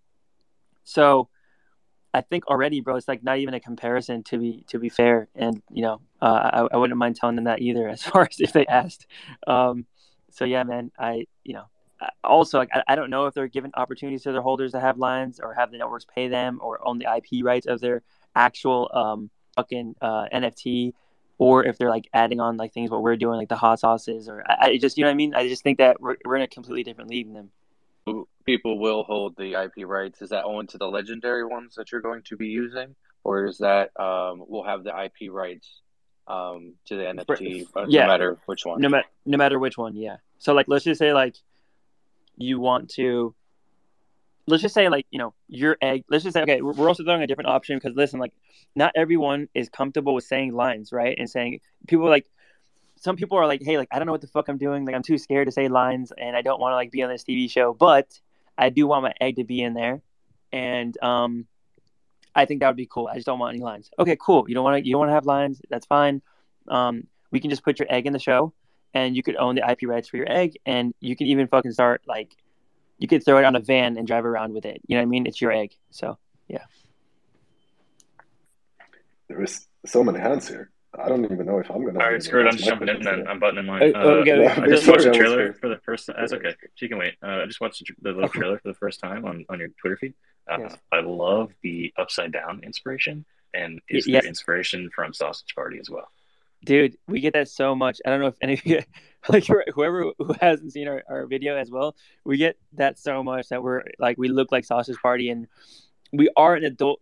so 0.84 1.28
I 2.14 2.22
think 2.22 2.46
already, 2.46 2.80
bro, 2.80 2.96
it's 2.96 3.08
like 3.08 3.22
not 3.22 3.38
even 3.38 3.54
a 3.54 3.60
comparison 3.60 4.22
to 4.24 4.38
be 4.38 4.64
to 4.68 4.78
be 4.78 4.88
fair, 4.88 5.28
and 5.34 5.62
you 5.70 5.82
know, 5.82 6.00
uh, 6.22 6.66
I, 6.70 6.74
I 6.74 6.76
wouldn't 6.76 6.98
mind 6.98 7.16
telling 7.16 7.36
them 7.36 7.44
that 7.44 7.60
either, 7.60 7.88
as 7.88 8.02
far 8.10 8.22
as 8.30 8.40
if 8.40 8.52
they 8.52 8.66
asked. 8.66 9.06
Um, 9.46 9.86
so 10.30 10.44
yeah, 10.44 10.62
man, 10.62 10.90
I 10.98 11.26
you 11.44 11.54
know, 11.54 11.64
also 12.24 12.58
like 12.58 12.70
I, 12.72 12.82
I 12.88 12.96
don't 12.96 13.10
know 13.10 13.26
if 13.26 13.34
they're 13.34 13.48
giving 13.48 13.72
opportunities 13.74 14.22
to 14.22 14.32
their 14.32 14.42
holders 14.42 14.72
to 14.72 14.80
have 14.80 14.98
lines 14.98 15.40
or 15.40 15.54
have 15.54 15.70
the 15.70 15.78
networks 15.78 16.06
pay 16.06 16.28
them 16.28 16.58
or 16.62 16.86
own 16.86 16.98
the 16.98 17.06
IP 17.14 17.44
rights 17.44 17.66
of 17.66 17.80
their 17.80 18.02
actual 18.34 18.90
um 18.94 19.30
fucking 19.56 19.94
uh, 20.00 20.26
NFT, 20.32 20.94
or 21.36 21.64
if 21.66 21.76
they're 21.78 21.90
like 21.90 22.08
adding 22.14 22.40
on 22.40 22.56
like 22.56 22.72
things 22.72 22.90
what 22.90 23.02
we're 23.02 23.16
doing, 23.16 23.36
like 23.36 23.48
the 23.48 23.56
hot 23.56 23.80
sauces, 23.80 24.28
or 24.28 24.44
I, 24.48 24.70
I 24.70 24.78
just 24.78 24.96
you 24.96 25.04
know 25.04 25.08
what 25.08 25.14
I 25.14 25.16
mean. 25.16 25.34
I 25.34 25.48
just 25.48 25.62
think 25.62 25.78
that 25.78 26.00
we're 26.00 26.16
we're 26.24 26.36
in 26.36 26.42
a 26.42 26.48
completely 26.48 26.84
different 26.84 27.10
league 27.10 27.26
than 27.26 27.34
them 27.34 27.50
people 28.48 28.78
will 28.78 29.02
hold 29.02 29.36
the 29.36 29.62
IP 29.62 29.86
rights. 29.86 30.22
Is 30.22 30.30
that 30.30 30.44
only 30.44 30.66
to 30.68 30.78
the 30.78 30.88
legendary 30.88 31.44
ones 31.44 31.74
that 31.76 31.92
you're 31.92 32.00
going 32.00 32.22
to 32.24 32.36
be 32.36 32.46
using, 32.46 32.94
or 33.22 33.44
is 33.44 33.58
that 33.58 33.98
um, 34.00 34.42
we'll 34.48 34.64
have 34.64 34.84
the 34.84 34.92
IP 35.04 35.30
rights 35.30 35.82
um, 36.26 36.74
to 36.86 36.96
the 36.96 37.02
NFT, 37.02 37.66
uh, 37.76 37.84
yeah. 37.88 38.02
no 38.02 38.06
matter 38.08 38.38
which 38.46 38.64
one? 38.64 38.80
No, 38.80 38.88
ma- 38.88 39.02
no 39.26 39.36
matter 39.36 39.58
which 39.58 39.76
one, 39.76 39.94
yeah. 39.94 40.16
So 40.38 40.54
like, 40.54 40.66
let's 40.66 40.84
just 40.84 40.98
say 40.98 41.12
like 41.12 41.36
you 42.36 42.58
want 42.58 42.90
to. 42.90 43.34
Let's 44.46 44.62
just 44.62 44.74
say 44.74 44.88
like 44.88 45.06
you 45.10 45.18
know 45.18 45.34
your 45.48 45.76
egg. 45.82 46.04
Let's 46.08 46.24
just 46.24 46.32
say 46.32 46.42
okay. 46.42 46.62
We're 46.62 46.88
also 46.88 47.04
throwing 47.04 47.22
a 47.22 47.26
different 47.26 47.50
option 47.50 47.76
because 47.76 47.94
listen, 47.94 48.18
like 48.18 48.32
not 48.74 48.92
everyone 48.96 49.48
is 49.54 49.68
comfortable 49.68 50.14
with 50.14 50.24
saying 50.24 50.54
lines, 50.54 50.90
right? 50.90 51.14
And 51.18 51.28
saying 51.28 51.60
people 51.86 52.08
like 52.08 52.26
some 52.96 53.16
people 53.16 53.36
are 53.36 53.46
like, 53.46 53.62
hey, 53.62 53.76
like 53.76 53.88
I 53.90 53.98
don't 53.98 54.06
know 54.06 54.12
what 54.12 54.22
the 54.22 54.26
fuck 54.26 54.48
I'm 54.48 54.56
doing. 54.56 54.86
Like 54.86 54.94
I'm 54.94 55.02
too 55.02 55.18
scared 55.18 55.48
to 55.48 55.52
say 55.52 55.68
lines, 55.68 56.14
and 56.16 56.34
I 56.34 56.40
don't 56.40 56.60
want 56.60 56.72
to 56.72 56.76
like 56.76 56.90
be 56.90 57.02
on 57.02 57.10
this 57.10 57.24
TV 57.24 57.50
show, 57.50 57.74
but 57.74 58.18
I 58.58 58.70
do 58.70 58.86
want 58.86 59.04
my 59.04 59.14
egg 59.20 59.36
to 59.36 59.44
be 59.44 59.62
in 59.62 59.72
there, 59.72 60.02
and 60.52 61.00
um, 61.02 61.46
I 62.34 62.44
think 62.44 62.60
that 62.60 62.66
would 62.66 62.76
be 62.76 62.88
cool. 62.90 63.06
I 63.06 63.14
just 63.14 63.26
don't 63.26 63.38
want 63.38 63.54
any 63.54 63.62
lines. 63.62 63.90
Okay, 63.98 64.16
cool. 64.20 64.44
You 64.48 64.54
don't 64.54 64.64
want 64.64 64.82
to 64.82 64.86
you 64.86 64.92
don't 64.92 65.00
want 65.00 65.10
to 65.10 65.14
have 65.14 65.26
lines. 65.26 65.60
That's 65.70 65.86
fine. 65.86 66.20
Um, 66.66 67.06
we 67.30 67.40
can 67.40 67.50
just 67.50 67.62
put 67.62 67.78
your 67.78 67.86
egg 67.90 68.06
in 68.06 68.12
the 68.12 68.18
show, 68.18 68.52
and 68.92 69.16
you 69.16 69.22
could 69.22 69.36
own 69.36 69.54
the 69.54 69.70
IP 69.70 69.82
rights 69.84 70.08
for 70.08 70.16
your 70.16 70.30
egg, 70.30 70.58
and 70.66 70.92
you 71.00 71.14
can 71.14 71.28
even 71.28 71.46
fucking 71.46 71.72
start 71.72 72.02
like, 72.06 72.36
you 72.98 73.06
could 73.06 73.24
throw 73.24 73.38
it 73.38 73.44
on 73.44 73.54
a 73.54 73.60
van 73.60 73.96
and 73.96 74.06
drive 74.06 74.24
around 74.24 74.52
with 74.52 74.64
it. 74.64 74.80
You 74.86 74.96
know 74.96 75.02
what 75.02 75.06
I 75.06 75.10
mean? 75.10 75.26
It's 75.26 75.40
your 75.40 75.52
egg. 75.52 75.76
So 75.90 76.18
yeah. 76.48 76.64
There 79.28 79.42
is 79.42 79.66
so 79.86 80.02
many 80.02 80.18
hands 80.18 80.48
here. 80.48 80.70
I 80.98 81.08
don't 81.08 81.24
even 81.24 81.44
know 81.46 81.58
if 81.58 81.70
I'm 81.70 81.84
gonna. 81.84 81.98
All 82.00 82.10
right, 82.10 82.22
screw 82.22 82.40
it. 82.40 82.46
I'm 82.46 82.56
just 82.56 82.64
jumping 82.68 82.88
in 82.88 83.02
then. 83.02 83.26
I'm 83.28 83.38
butting 83.38 83.58
in 83.58 83.66
line. 83.66 83.80
Hey, 83.82 83.92
Uh, 83.92 84.02
oh, 84.04 84.10
okay, 84.20 84.46
I 84.46 84.66
just 84.68 84.86
watched 84.88 85.02
the 85.02 85.08
I 85.08 85.10
was 85.10 85.16
trailer 85.18 85.52
for 85.52 85.68
the 85.68 85.76
first. 85.84 86.06
That's 86.06 86.32
okay. 86.32 86.54
She 86.76 86.88
can 86.88 86.98
wait. 86.98 87.14
Uh, 87.22 87.42
I 87.42 87.46
just 87.46 87.60
watched 87.60 87.82
the 88.00 88.12
little 88.12 88.28
trailer 88.28 88.58
for 88.58 88.68
the 88.68 88.74
first 88.74 88.98
time 89.00 89.24
on, 89.26 89.44
on 89.50 89.58
your 89.58 89.68
Twitter 89.80 89.96
feed. 89.96 90.14
Uh, 90.50 90.56
Yes. 90.60 90.76
I 90.90 91.00
love 91.00 91.52
the 91.62 91.92
upside 91.98 92.32
down 92.32 92.60
inspiration, 92.64 93.24
and 93.52 93.80
is 93.88 94.06
Y- 94.06 94.12
there 94.14 94.24
inspiration 94.24 94.88
from 94.94 95.12
Sausage 95.12 95.54
Party 95.54 95.78
as 95.78 95.90
well? 95.90 96.08
Dude, 96.64 96.96
we 97.06 97.20
get 97.20 97.34
that 97.34 97.48
so 97.48 97.74
much. 97.74 98.00
I 98.04 98.08
don't 98.10 98.20
know 98.20 98.26
if 98.28 98.36
any 98.40 98.54
of 98.54 98.64
you, 98.66 98.80
like 99.28 99.44
whoever 99.46 100.10
who 100.18 100.34
hasn't 100.40 100.72
seen 100.72 100.88
our, 100.88 101.02
our 101.08 101.26
video 101.26 101.54
as 101.56 101.70
well, 101.70 101.94
we 102.24 102.38
get 102.38 102.56
that 102.72 102.98
so 102.98 103.22
much 103.22 103.50
that 103.50 103.62
we're 103.62 103.84
like 103.98 104.16
we 104.16 104.28
look 104.28 104.50
like 104.50 104.64
Sausage 104.64 104.96
Party, 105.02 105.28
and 105.28 105.46
we 106.14 106.30
are 106.34 106.54
an 106.54 106.64
adult 106.64 107.00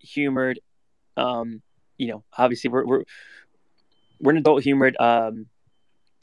humored, 0.00 0.60
um, 1.16 1.62
you 2.02 2.08
know, 2.08 2.24
obviously 2.36 2.68
we're 2.68 2.84
we're 2.84 3.04
we're 4.20 4.32
an 4.32 4.38
adult 4.38 4.62
humored 4.62 4.96
um 4.98 5.46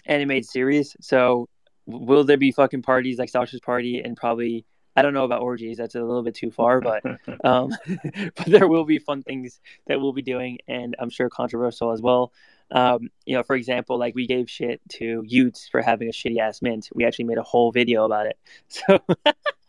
animated 0.06 0.46
series. 0.46 0.96
So 1.02 1.48
will 1.86 2.24
there 2.24 2.38
be 2.38 2.52
fucking 2.52 2.82
parties 2.82 3.18
like 3.18 3.30
Sausage 3.30 3.62
Party 3.62 4.00
and 4.00 4.18
probably 4.18 4.66
I 4.96 5.02
don't 5.02 5.14
know 5.14 5.24
about 5.24 5.42
orgies. 5.42 5.78
That's 5.78 5.96
a 5.96 6.02
little 6.02 6.24
bit 6.24 6.36
too 6.36 6.52
far, 6.52 6.82
but 6.90 7.04
um, 7.46 7.70
but 8.36 8.46
there 8.46 8.68
will 8.68 8.84
be 8.84 9.00
fun 9.00 9.24
things 9.24 9.62
that 9.88 10.02
we'll 10.02 10.12
be 10.14 10.22
doing, 10.22 10.58
and 10.68 10.96
I'm 11.00 11.10
sure 11.10 11.30
controversial 11.30 11.92
as 11.92 12.02
well. 12.02 12.34
Um, 12.72 13.10
you 13.26 13.36
know, 13.36 13.44
for 13.44 13.56
example, 13.56 13.98
like 13.98 14.14
we 14.14 14.28
gave 14.28 14.50
shit 14.50 14.82
to 14.98 15.24
y00ts 15.24 15.70
for 15.72 15.82
having 15.82 16.10
a 16.10 16.12
shitty 16.12 16.40
ass 16.40 16.62
mint. 16.62 16.90
We 16.94 17.06
actually 17.06 17.26
made 17.26 17.38
a 17.38 17.44
whole 17.44 17.72
video 17.72 18.06
about 18.06 18.28
it. 18.28 18.38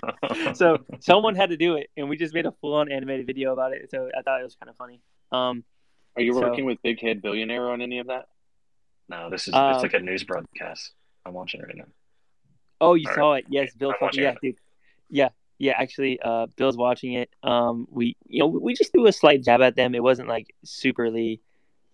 So, 0.03 0.55
so 0.55 0.79
someone 1.01 1.35
had 1.35 1.51
to 1.51 1.59
do 1.59 1.75
it, 1.75 1.90
and 1.94 2.09
we 2.09 2.16
just 2.16 2.33
made 2.33 2.46
a 2.46 2.53
full 2.53 2.73
on 2.73 2.90
animated 2.90 3.27
video 3.27 3.53
about 3.53 3.75
it. 3.75 3.90
So 3.90 4.09
I 4.18 4.23
thought 4.23 4.40
it 4.40 4.44
was 4.44 4.57
kind 4.57 4.70
of 4.70 4.77
funny. 4.77 5.03
Um, 5.31 5.62
Are 6.16 6.23
you 6.23 6.33
So- 6.35 6.40
working 6.40 6.64
with 6.64 6.81
Big 6.83 7.01
Head 7.01 7.23
Billionaire 7.23 7.70
on 7.70 7.81
any 7.81 7.99
of 7.99 8.07
that? 8.09 8.29
no, 9.09 9.29
this 9.29 9.49
is 9.49 9.55
Um, 9.55 9.75
it's 9.75 9.83
like 9.83 9.94
a 9.94 9.99
news 10.01 10.23
broadcast. 10.23 10.92
I'm 11.27 11.35
watching 11.35 11.61
it 11.61 11.66
right 11.66 11.77
now. 11.77 11.87
Oh, 12.81 12.94
you 12.94 13.09
All 13.09 13.14
saw 13.14 13.33
it? 13.35 13.44
Yes, 13.49 13.75
Bill. 13.75 13.88
I'm 13.90 13.94
fucking- 13.94 14.07
watching 14.07 14.23
yeah, 14.23 14.31
it. 14.31 14.38
dude. 14.40 14.57
Yeah, 15.09 15.29
yeah. 15.59 15.73
Actually, 15.77 16.20
uh, 16.20 16.46
Bill's 16.57 16.77
watching 16.77 17.14
it. 17.14 17.29
Um, 17.42 17.88
we, 17.90 18.16
you 18.29 18.38
know, 18.40 18.46
we 18.46 18.73
just 18.75 18.92
threw 18.92 19.07
a 19.07 19.12
slight 19.12 19.42
jab 19.42 19.61
at 19.62 19.75
them. 19.77 19.94
It 19.94 20.03
wasn't 20.03 20.29
like 20.29 20.55
superly, 20.64 21.40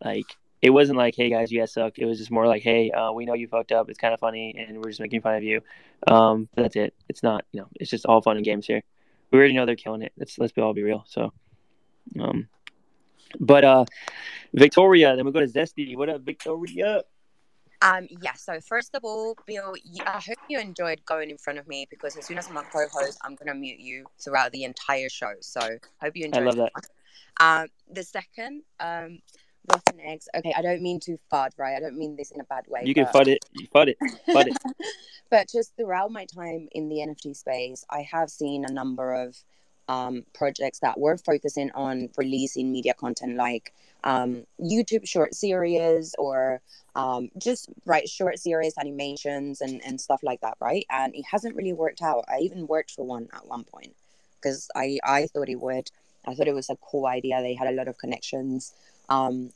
like, 0.04 0.26
it 0.62 0.70
wasn't 0.70 0.98
like, 0.98 1.14
"Hey 1.16 1.30
guys, 1.30 1.50
you 1.50 1.58
guys 1.60 1.72
suck." 1.72 1.98
It 1.98 2.04
was 2.04 2.18
just 2.18 2.30
more 2.30 2.46
like, 2.46 2.62
"Hey, 2.62 2.90
uh, 2.90 3.12
we 3.12 3.24
know 3.24 3.34
you 3.34 3.48
fucked 3.48 3.72
up. 3.72 3.88
It's 3.88 3.98
kind 3.98 4.12
of 4.14 4.20
funny, 4.20 4.54
and 4.58 4.76
we're 4.78 4.90
just 4.90 5.00
making 5.00 5.22
fun 5.22 5.34
of 5.36 5.42
you." 5.42 5.62
Um, 6.06 6.48
but 6.54 6.62
that's 6.62 6.76
it. 6.76 6.94
It's 7.08 7.22
not, 7.22 7.44
you 7.52 7.60
know, 7.60 7.68
it's 7.80 7.90
just 7.90 8.04
all 8.06 8.20
fun 8.20 8.36
and 8.36 8.44
games 8.44 8.66
here. 8.66 8.82
We 9.30 9.38
already 9.38 9.54
know 9.54 9.64
they're 9.66 9.76
killing 9.76 10.02
it. 10.02 10.12
Let's 10.16 10.38
let's 10.38 10.52
be 10.52 10.60
all 10.62 10.74
be 10.74 10.82
real. 10.82 11.04
So, 11.06 11.32
um, 12.20 12.48
but 13.40 13.64
uh, 13.64 13.84
Victoria. 14.54 15.16
Then 15.16 15.26
we 15.26 15.32
go 15.32 15.40
to 15.40 15.46
Zesty. 15.46 15.96
What 15.96 16.08
up, 16.08 16.22
Victoria? 16.22 17.02
Um, 17.82 18.08
yeah, 18.22 18.32
so 18.32 18.58
first 18.60 18.94
of 18.94 19.04
all, 19.04 19.36
Bill, 19.46 19.74
I 20.06 20.18
hope 20.18 20.38
you 20.48 20.58
enjoyed 20.58 21.04
going 21.04 21.30
in 21.30 21.36
front 21.36 21.58
of 21.58 21.68
me 21.68 21.86
because 21.90 22.16
as 22.16 22.26
soon 22.26 22.38
as 22.38 22.48
I'm 22.48 22.56
a 22.56 22.62
co-host, 22.62 23.18
I'm 23.22 23.34
gonna 23.34 23.54
mute 23.54 23.80
you 23.80 24.06
throughout 24.18 24.52
the 24.52 24.64
entire 24.64 25.10
show. 25.10 25.34
So 25.40 25.60
hope 26.00 26.16
you 26.16 26.24
enjoyed 26.24 26.42
I 26.42 26.46
love 26.46 26.56
that. 26.56 26.72
Um, 27.38 27.68
the 27.92 28.02
second, 28.02 28.62
um, 28.80 29.18
rotten 29.70 30.00
eggs. 30.00 30.26
Okay, 30.34 30.54
I 30.56 30.62
don't 30.62 30.82
mean 30.82 31.00
to 31.00 31.18
fud, 31.30 31.50
right? 31.58 31.76
I 31.76 31.80
don't 31.80 31.98
mean 31.98 32.16
this 32.16 32.30
in 32.30 32.40
a 32.40 32.44
bad 32.44 32.64
way. 32.66 32.82
You 32.84 32.94
can 32.94 33.06
fud 33.06 33.28
it. 33.28 33.44
You 33.52 33.68
fud 33.68 33.88
it. 33.88 33.98
Fud 34.28 34.46
it. 34.46 34.56
but 35.30 35.48
just 35.48 35.76
throughout 35.76 36.10
my 36.10 36.24
time 36.24 36.68
in 36.72 36.88
the 36.88 36.96
NFT 36.96 37.36
space, 37.36 37.84
I 37.90 38.06
have 38.10 38.30
seen 38.30 38.64
a 38.66 38.72
number 38.72 39.12
of 39.12 39.36
um, 39.88 40.24
projects 40.34 40.80
that 40.80 40.98
were 40.98 41.16
focusing 41.16 41.70
on 41.72 42.08
releasing 42.16 42.72
media 42.72 42.94
content 42.94 43.36
like 43.36 43.72
um, 44.04 44.46
YouTube 44.60 45.06
short 45.06 45.34
series 45.34 46.14
or 46.18 46.60
um, 46.94 47.28
just 47.38 47.68
right 47.84 48.08
short 48.08 48.38
series 48.38 48.74
animations 48.78 49.60
and, 49.60 49.84
and 49.84 50.00
stuff 50.00 50.20
like 50.22 50.40
that, 50.40 50.56
right? 50.60 50.86
And 50.90 51.14
it 51.14 51.24
hasn't 51.30 51.56
really 51.56 51.72
worked 51.72 52.02
out. 52.02 52.24
I 52.28 52.38
even 52.38 52.66
worked 52.66 52.92
for 52.92 53.04
one 53.04 53.28
at 53.34 53.46
one 53.46 53.64
point 53.64 53.94
because 54.40 54.68
I, 54.74 54.98
I 55.04 55.26
thought 55.26 55.48
it 55.48 55.60
would. 55.60 55.90
I 56.26 56.34
thought 56.34 56.48
it 56.48 56.54
was 56.54 56.70
a 56.70 56.76
cool 56.76 57.06
idea. 57.06 57.40
They 57.40 57.54
had 57.54 57.68
a 57.68 57.72
lot 57.72 57.88
of 57.88 57.98
connections 57.98 58.72
um, 59.08 59.50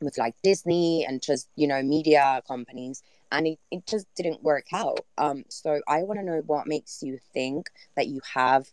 with 0.00 0.18
like 0.18 0.34
Disney 0.42 1.04
and 1.04 1.22
just, 1.22 1.48
you 1.56 1.66
know, 1.66 1.82
media 1.82 2.42
companies. 2.46 3.02
And 3.32 3.46
it, 3.46 3.58
it 3.70 3.86
just 3.86 4.06
didn't 4.16 4.42
work 4.42 4.66
out. 4.72 5.00
Um, 5.18 5.44
so 5.48 5.80
I 5.88 6.04
want 6.04 6.20
to 6.20 6.24
know 6.24 6.42
what 6.46 6.66
makes 6.66 7.02
you 7.02 7.18
think 7.34 7.70
that 7.96 8.06
you 8.06 8.20
have 8.34 8.68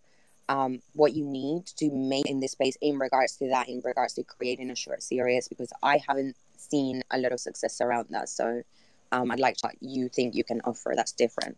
um, 0.50 0.82
what 0.94 1.14
you 1.14 1.26
need 1.26 1.66
to 1.78 1.90
make 1.92 2.26
in 2.26 2.40
this 2.40 2.52
space 2.52 2.78
in 2.82 2.98
regards 3.00 3.38
to 3.38 3.48
that, 3.50 3.70
in 3.70 3.82
regards 3.84 4.14
to 4.14 4.24
creating 4.24 4.70
a 4.70 4.76
short 4.76 5.02
series, 5.02 5.48
because 5.48 5.72
I 5.82 6.00
haven't 6.06 6.36
seen 6.58 7.04
a 7.12 7.18
lot 7.18 7.32
of 7.32 7.40
success 7.40 7.82
around 7.82 8.08
that. 8.12 8.30
So 8.30 8.64
um, 9.12 9.32
I'd 9.32 9.40
like 9.40 9.58
to 9.58 9.70
you 9.80 10.10
think 10.10 10.36
you 10.36 10.44
can 10.44 10.62
offer 10.62 10.94
that's 10.96 11.12
different. 11.12 11.58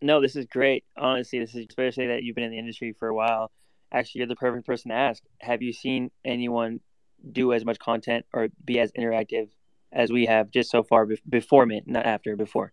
No, 0.00 0.20
this 0.20 0.34
is 0.34 0.46
great. 0.46 0.84
Honestly, 0.96 1.38
this 1.38 1.54
is 1.54 1.66
especially 1.68 2.08
that 2.08 2.24
you've 2.24 2.34
been 2.34 2.44
in 2.44 2.50
the 2.50 2.58
industry 2.58 2.92
for 2.98 3.08
a 3.08 3.14
while. 3.14 3.50
Actually, 3.92 4.20
you're 4.20 4.28
the 4.28 4.36
perfect 4.36 4.66
person 4.66 4.90
to 4.90 4.96
ask. 4.96 5.22
Have 5.40 5.62
you 5.62 5.72
seen 5.72 6.10
anyone 6.24 6.80
do 7.30 7.52
as 7.52 7.64
much 7.64 7.78
content 7.78 8.26
or 8.32 8.48
be 8.64 8.80
as 8.80 8.90
interactive 8.92 9.48
as 9.92 10.10
we 10.10 10.26
have 10.26 10.50
just 10.50 10.70
so 10.70 10.82
far 10.82 11.06
before 11.28 11.66
Mint, 11.66 11.86
not 11.86 12.04
after, 12.04 12.34
before? 12.34 12.72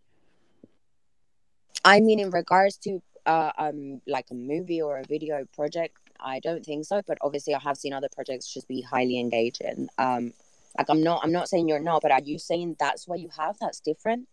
I 1.85 1.99
mean, 1.99 2.19
in 2.19 2.31
regards 2.31 2.77
to 2.77 3.01
uh, 3.29 3.51
um 3.57 4.01
like 4.07 4.25
a 4.31 4.33
movie 4.33 4.81
or 4.81 4.97
a 4.97 5.03
video 5.03 5.45
project 5.55 5.95
i 6.19 6.39
don't 6.39 6.65
think 6.65 6.83
so 6.83 7.01
but 7.07 7.17
obviously 7.21 7.53
i 7.53 7.59
have 7.59 7.77
seen 7.77 7.93
other 7.93 8.09
projects 8.13 8.51
just 8.53 8.67
be 8.67 8.81
highly 8.81 9.19
engaging. 9.19 9.87
Um 9.97 10.33
like 10.77 10.89
i'm 10.89 11.03
not 11.03 11.21
i'm 11.23 11.31
not 11.31 11.47
saying 11.49 11.67
you're 11.69 11.79
not 11.91 12.01
but 12.01 12.11
are 12.11 12.21
you 12.21 12.37
saying 12.39 12.75
that's 12.79 13.07
what 13.07 13.19
you 13.19 13.29
have 13.37 13.57
that's 13.59 13.79
different? 13.79 14.27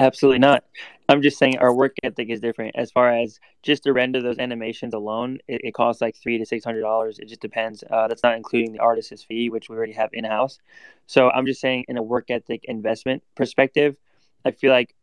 Absolutely 0.00 0.38
not. 0.38 0.62
I'm 1.08 1.22
just 1.22 1.38
saying 1.38 1.58
our 1.58 1.74
work 1.74 1.96
ethic 2.04 2.28
is 2.30 2.40
different. 2.40 2.76
As 2.76 2.92
far 2.92 3.10
as 3.10 3.40
just 3.64 3.82
to 3.82 3.92
render 3.92 4.22
those 4.22 4.38
animations 4.38 4.94
alone 4.94 5.38
it, 5.48 5.60
it 5.64 5.74
costs 5.74 6.00
like 6.00 6.14
three 6.16 6.38
to 6.38 6.46
six 6.46 6.64
hundred 6.64 6.82
dollars. 6.82 7.18
It 7.18 7.26
just 7.26 7.40
depends. 7.40 7.82
Uh, 7.90 8.06
that's 8.06 8.22
not 8.22 8.36
including 8.36 8.72
the 8.72 8.78
artist's 8.78 9.24
fee 9.24 9.50
which 9.50 9.68
we 9.68 9.76
already 9.76 9.94
have 9.94 10.10
in-house. 10.12 10.58
So 11.06 11.30
i'm 11.30 11.46
just 11.46 11.60
saying 11.60 11.84
in 11.88 11.96
a 11.96 12.02
work 12.02 12.30
ethic 12.30 12.64
investment 12.64 13.22
perspective 13.34 13.96
i 14.44 14.50
feel 14.50 14.70
like 14.70 14.94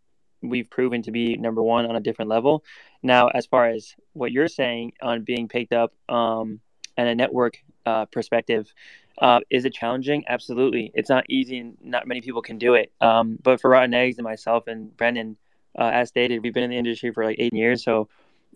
we've 0.49 0.69
proven 0.69 1.01
to 1.03 1.11
be 1.11 1.37
number 1.37 1.61
one 1.61 1.85
on 1.85 1.95
a 1.95 1.99
different 1.99 2.29
level. 2.29 2.63
Now, 3.03 3.27
as 3.27 3.45
far 3.45 3.67
as 3.67 3.95
what 4.13 4.31
you're 4.31 4.47
saying 4.47 4.93
on 5.01 5.23
being 5.23 5.47
picked 5.47 5.73
up 5.73 5.93
um, 6.09 6.59
and 6.97 7.07
a 7.07 7.15
network 7.15 7.57
uh, 7.85 8.05
perspective, 8.05 8.73
uh, 9.21 9.39
is 9.49 9.65
it 9.65 9.73
challenging? 9.73 10.23
Absolutely. 10.27 10.91
It's 10.93 11.09
not 11.09 11.25
easy 11.29 11.59
and 11.59 11.77
not 11.81 12.07
many 12.07 12.21
people 12.21 12.41
can 12.41 12.57
do 12.57 12.73
it. 12.73 12.91
Um, 13.01 13.37
but 13.41 13.61
for 13.61 13.69
Rotten 13.69 13.93
Eggs 13.93 14.17
and 14.17 14.25
myself 14.25 14.67
and 14.67 14.95
Brennan, 14.95 15.37
uh, 15.77 15.91
as 15.93 16.09
stated, 16.09 16.41
we've 16.43 16.53
been 16.53 16.63
in 16.63 16.69
the 16.69 16.77
industry 16.77 17.11
for 17.11 17.23
like 17.23 17.37
eight 17.39 17.53
years. 17.53 17.83
So, 17.83 18.09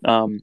um, 0.04 0.40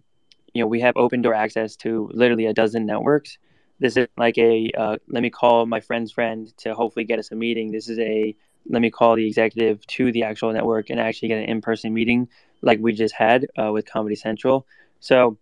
you 0.53 0.61
know, 0.61 0.67
we 0.67 0.81
have 0.81 0.95
open 0.97 1.21
door 1.21 1.33
access 1.33 1.75
to 1.77 2.09
literally 2.13 2.45
a 2.45 2.53
dozen 2.53 2.85
networks. 2.85 3.37
This 3.79 3.95
is 3.95 4.07
like 4.17 4.37
a 4.37 4.71
uh, 4.75 4.97
let 5.07 5.21
me 5.21 5.29
call 5.29 5.65
my 5.67 5.79
friend's 5.81 6.11
friend 6.11 6.51
to 6.57 6.73
hopefully 6.73 7.05
get 7.05 7.19
us 7.19 7.31
a 7.31 7.35
meeting. 7.35 7.71
This 7.71 7.89
is 7.89 7.99
a 7.99 8.35
let 8.69 8.81
me 8.81 8.91
call 8.91 9.15
the 9.15 9.25
executive 9.25 9.85
to 9.87 10.11
the 10.11 10.23
actual 10.23 10.51
network 10.53 10.89
and 10.89 10.99
actually 10.99 11.29
get 11.29 11.39
an 11.39 11.45
in-person 11.45 11.93
meeting 11.93 12.27
like 12.61 12.79
we 12.79 12.93
just 12.93 13.13
had 13.13 13.47
uh, 13.57 13.71
with 13.71 13.85
comedy 13.85 14.15
central. 14.15 14.65
So 14.99 15.37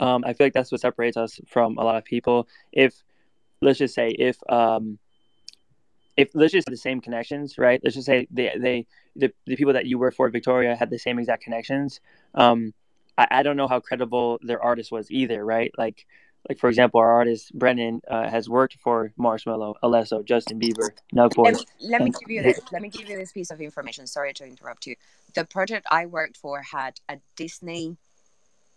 um, 0.00 0.24
i 0.26 0.32
feel 0.32 0.46
like 0.46 0.52
that's 0.52 0.72
what 0.72 0.80
separates 0.80 1.16
us 1.16 1.40
from 1.46 1.78
a 1.78 1.84
lot 1.84 1.96
of 1.96 2.04
people. 2.04 2.48
If 2.72 3.02
let's 3.60 3.78
just 3.78 3.94
say 3.94 4.10
if 4.10 4.36
um, 4.50 4.98
if 6.16 6.30
let's 6.34 6.52
just 6.52 6.68
the 6.68 6.76
same 6.76 7.00
connections 7.00 7.58
right? 7.58 7.80
Let's 7.82 7.96
just 7.96 8.06
say 8.06 8.26
they 8.30 8.52
they 8.58 8.86
the, 9.16 9.32
the 9.46 9.56
people 9.56 9.72
that 9.72 9.86
you 9.86 9.98
work 9.98 10.14
for 10.14 10.28
victoria 10.30 10.76
had 10.76 10.90
the 10.90 10.98
same 10.98 11.18
exact 11.18 11.42
connections. 11.42 12.00
Um, 12.34 12.74
I, 13.16 13.28
I 13.30 13.42
don't 13.42 13.56
know 13.56 13.68
how 13.68 13.80
credible 13.80 14.38
their 14.42 14.62
artist 14.62 14.90
was 14.92 15.10
either 15.10 15.44
right? 15.44 15.72
Like 15.76 16.06
like 16.48 16.58
for 16.58 16.68
example, 16.68 17.00
our 17.00 17.12
artist 17.12 17.52
Brennan 17.54 18.00
uh, 18.08 18.28
has 18.28 18.48
worked 18.48 18.76
for 18.80 19.12
Marshmello, 19.18 19.74
Alesso, 19.82 20.24
Justin 20.24 20.60
Bieber, 20.60 20.90
Nugboy. 21.14 21.44
Let 21.44 21.54
me, 21.54 21.64
let 21.80 22.02
me 22.02 22.10
give 22.10 22.30
you 22.30 22.42
this. 22.42 22.60
Let 22.72 22.82
me 22.82 22.90
give 22.90 23.08
you 23.08 23.16
this 23.16 23.32
piece 23.32 23.50
of 23.50 23.60
information. 23.60 24.06
Sorry 24.06 24.32
to 24.34 24.44
interrupt 24.44 24.86
you. 24.86 24.96
The 25.34 25.44
project 25.44 25.86
I 25.90 26.06
worked 26.06 26.36
for 26.36 26.62
had 26.62 27.00
a 27.08 27.18
Disney 27.36 27.96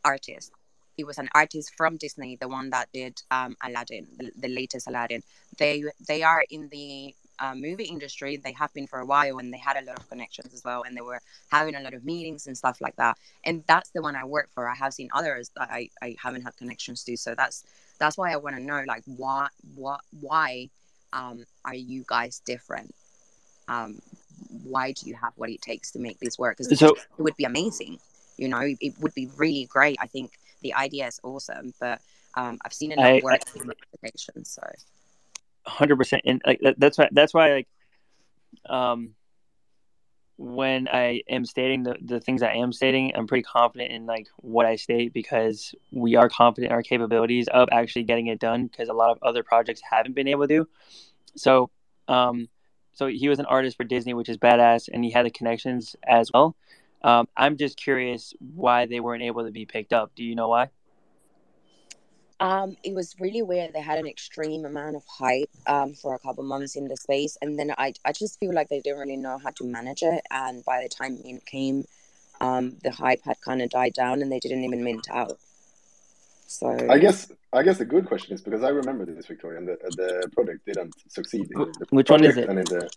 artist. 0.05 0.51
He 0.95 1.03
was 1.03 1.17
an 1.19 1.29
artist 1.35 1.73
from 1.77 1.97
Disney, 1.97 2.37
the 2.37 2.47
one 2.47 2.71
that 2.71 2.89
did 2.91 3.21
um, 3.29 3.55
Aladdin, 3.63 4.07
the, 4.17 4.31
the 4.35 4.47
latest 4.47 4.87
Aladdin. 4.87 5.21
They 5.57 5.83
they 6.07 6.23
are 6.23 6.43
in 6.49 6.69
the 6.69 7.13
uh, 7.39 7.55
movie 7.55 7.85
industry. 7.85 8.37
They 8.37 8.51
have 8.53 8.73
been 8.73 8.87
for 8.87 8.99
a 8.99 9.05
while, 9.05 9.37
and 9.37 9.53
they 9.53 9.57
had 9.57 9.77
a 9.77 9.85
lot 9.85 9.99
of 9.99 10.09
connections 10.09 10.53
as 10.53 10.63
well. 10.63 10.83
And 10.83 10.95
they 10.95 11.01
were 11.01 11.21
having 11.49 11.75
a 11.75 11.81
lot 11.81 11.93
of 11.93 12.03
meetings 12.03 12.47
and 12.47 12.57
stuff 12.57 12.81
like 12.81 12.95
that. 12.97 13.17
And 13.43 13.63
that's 13.67 13.89
the 13.91 14.01
one 14.01 14.15
I 14.15 14.25
work 14.25 14.49
for. 14.53 14.67
I 14.67 14.75
have 14.75 14.93
seen 14.93 15.09
others 15.13 15.51
that 15.57 15.69
I, 15.71 15.89
I 16.01 16.15
haven't 16.21 16.43
had 16.43 16.55
connections 16.57 17.03
to. 17.05 17.17
So 17.17 17.35
that's 17.35 17.63
that's 17.99 18.17
why 18.17 18.31
I 18.31 18.37
want 18.37 18.55
to 18.55 18.61
know, 18.61 18.83
like, 18.87 19.03
why 19.05 19.47
what 19.75 20.01
why 20.19 20.69
um, 21.13 21.45
are 21.65 21.75
you 21.75 22.03
guys 22.07 22.41
different? 22.45 22.93
Um, 23.67 24.01
why 24.63 24.91
do 24.91 25.09
you 25.09 25.15
have 25.15 25.33
what 25.35 25.49
it 25.49 25.61
takes 25.61 25.91
to 25.91 25.99
make 25.99 26.19
this 26.19 26.37
work? 26.37 26.57
Because 26.57 26.79
so, 26.79 26.95
it 26.95 27.21
would 27.21 27.35
be 27.37 27.43
amazing. 27.43 27.99
You 28.37 28.49
know, 28.49 28.61
it 28.61 28.93
would 28.99 29.13
be 29.15 29.29
really 29.35 29.65
great. 29.65 29.97
I 29.99 30.07
think 30.07 30.31
the 30.61 30.73
idea 30.73 31.07
is 31.07 31.19
awesome, 31.23 31.73
but 31.79 31.99
um, 32.35 32.59
I've 32.63 32.73
seen 32.73 32.91
enough 32.91 33.23
work 33.23 33.41
I, 33.55 33.59
so 34.43 34.61
hundred 35.67 35.97
percent, 35.97 36.23
and 36.25 36.41
like 36.45 36.61
that's 36.77 36.97
why 36.97 37.09
that's 37.11 37.33
why 37.33 37.53
like 37.53 37.67
um 38.69 39.13
when 40.37 40.87
I 40.87 41.23
am 41.27 41.45
stating 41.45 41.83
the, 41.83 41.95
the 41.99 42.19
things 42.19 42.43
I 42.43 42.53
am 42.53 42.71
stating, 42.71 43.11
I'm 43.15 43.25
pretty 43.25 43.43
confident 43.43 43.91
in 43.91 44.05
like 44.05 44.27
what 44.37 44.67
I 44.67 44.75
state 44.75 45.11
because 45.11 45.73
we 45.91 46.15
are 46.15 46.29
confident 46.29 46.71
in 46.71 46.75
our 46.75 46.83
capabilities 46.83 47.47
of 47.47 47.69
actually 47.71 48.03
getting 48.03 48.27
it 48.27 48.39
done 48.39 48.67
because 48.67 48.87
a 48.87 48.93
lot 48.93 49.09
of 49.09 49.17
other 49.23 49.41
projects 49.41 49.81
haven't 49.89 50.13
been 50.13 50.27
able 50.27 50.47
to. 50.47 50.67
So, 51.35 51.71
um, 52.07 52.49
so 52.93 53.07
he 53.07 53.29
was 53.29 53.39
an 53.39 53.45
artist 53.45 53.77
for 53.77 53.83
Disney, 53.83 54.13
which 54.13 54.29
is 54.29 54.37
badass, 54.37 54.89
and 54.91 55.03
he 55.03 55.09
had 55.09 55.25
the 55.25 55.31
connections 55.31 55.95
as 56.07 56.29
well. 56.31 56.55
Um, 57.01 57.27
I'm 57.35 57.57
just 57.57 57.77
curious 57.77 58.33
why 58.39 58.85
they 58.85 58.99
weren't 58.99 59.23
able 59.23 59.45
to 59.45 59.51
be 59.51 59.65
picked 59.65 59.93
up. 59.93 60.11
Do 60.15 60.23
you 60.23 60.35
know 60.35 60.49
why? 60.49 60.69
Um, 62.39 62.77
it 62.83 62.93
was 62.93 63.15
really 63.19 63.41
weird. 63.41 63.73
They 63.73 63.81
had 63.81 63.97
an 63.97 64.07
extreme 64.07 64.65
amount 64.65 64.95
of 64.95 65.03
hype 65.07 65.49
um, 65.65 65.95
for 65.95 66.13
a 66.13 66.19
couple 66.19 66.43
months 66.43 66.75
in 66.75 66.87
the 66.87 66.95
space, 66.95 67.37
and 67.41 67.57
then 67.57 67.73
I, 67.77 67.93
I 68.05 68.11
just 68.11 68.39
feel 68.39 68.53
like 68.53 68.69
they 68.69 68.79
didn't 68.79 68.99
really 68.99 69.17
know 69.17 69.39
how 69.39 69.49
to 69.51 69.63
manage 69.63 70.03
it. 70.03 70.21
And 70.29 70.63
by 70.63 70.83
the 70.83 70.89
time 70.89 71.17
it 71.25 71.45
came, 71.45 71.85
um, 72.39 72.77
the 72.83 72.91
hype 72.91 73.23
had 73.23 73.41
kind 73.41 73.61
of 73.63 73.71
died 73.71 73.93
down, 73.93 74.21
and 74.21 74.31
they 74.31 74.39
didn't 74.39 74.63
even 74.63 74.83
mint 74.83 75.07
out. 75.09 75.39
So 76.45 76.77
I 76.89 76.99
guess 76.99 77.31
I 77.51 77.63
guess 77.63 77.79
the 77.79 77.85
good 77.85 78.05
question 78.05 78.33
is 78.33 78.41
because 78.41 78.63
I 78.63 78.69
remember 78.69 79.05
this 79.05 79.25
Victoria, 79.25 79.57
and 79.57 79.67
the 79.67 79.77
the 79.97 80.29
project 80.29 80.65
didn't 80.65 80.93
succeed. 81.09 81.49
Which 81.89 82.09
one 82.09 82.23
is 82.23 82.37
it? 82.37 82.47
And 82.47 82.59
in 82.59 82.65
the 82.65 82.89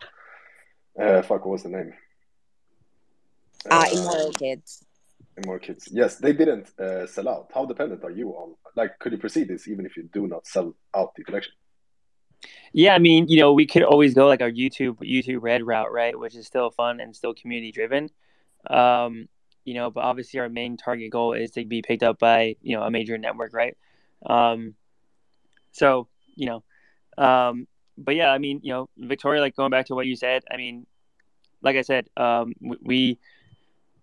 uh, 1.01 1.23
fuck, 1.23 1.47
what 1.47 1.53
was 1.53 1.63
the 1.63 1.71
name? 1.71 1.95
Uh, 3.71 3.75
uh 3.75 3.87
Immoral 3.93 4.33
Kids 4.33 4.85
more 5.47 5.59
kids. 5.59 5.89
Yes, 5.91 6.17
they 6.17 6.33
didn't 6.33 6.79
uh, 6.79 7.07
sell 7.07 7.29
out. 7.29 7.51
How 7.55 7.65
dependent 7.65 8.05
are 8.05 8.11
you 8.11 8.31
on? 8.31 8.55
Like, 8.77 8.99
could 8.99 9.13
you 9.13 9.19
proceed 9.19 9.49
this 9.49 9.69
even 9.69 9.87
if 9.87 9.97
you 9.97 10.09
do 10.13 10.27
not 10.27 10.47
sell 10.47 10.75
out 10.95 11.15
the 11.15 11.25
collection? 11.25 11.53
Yeah, 12.73 12.95
I 12.95 12.99
mean, 12.99 13.29
you 13.29 13.39
know, 13.41 13.53
we 13.53 13.67
could 13.67 13.83
always 13.83 14.15
go 14.15 14.27
like 14.27 14.41
our 14.41 14.51
YouTube 14.51 14.99
YouTube 14.99 15.43
Red 15.43 15.63
route, 15.63 15.93
right, 15.93 16.19
which 16.19 16.35
is 16.37 16.47
still 16.47 16.71
fun 16.71 17.01
and 17.01 17.15
still 17.15 17.35
community 17.35 17.73
driven. 17.73 18.11
Um, 18.69 19.29
you 19.65 19.75
know, 19.75 19.91
but 19.91 20.05
obviously 20.05 20.41
our 20.41 20.49
main 20.49 20.77
target 20.77 21.11
goal 21.11 21.33
is 21.35 21.51
to 21.53 21.65
be 21.65 21.83
picked 21.83 22.03
up 22.03 22.19
by 22.19 22.57
you 22.63 22.77
know 22.77 22.83
a 22.83 22.91
major 22.91 23.19
network, 23.19 23.53
right? 23.53 23.77
Um, 24.25 24.75
so 25.73 26.09
you 26.35 26.47
know, 26.47 26.65
um, 27.23 27.67
but 27.99 28.15
yeah, 28.17 28.31
I 28.31 28.39
mean, 28.39 28.61
you 28.63 28.73
know, 28.73 28.89
Victoria, 28.97 29.41
like 29.41 29.57
going 29.57 29.71
back 29.71 29.87
to 29.87 29.95
what 29.95 30.07
you 30.07 30.17
said, 30.17 30.43
I 30.51 30.57
mean, 30.57 30.87
like 31.63 31.77
I 31.77 31.83
said, 31.83 32.09
um, 32.17 32.55
we 32.83 33.19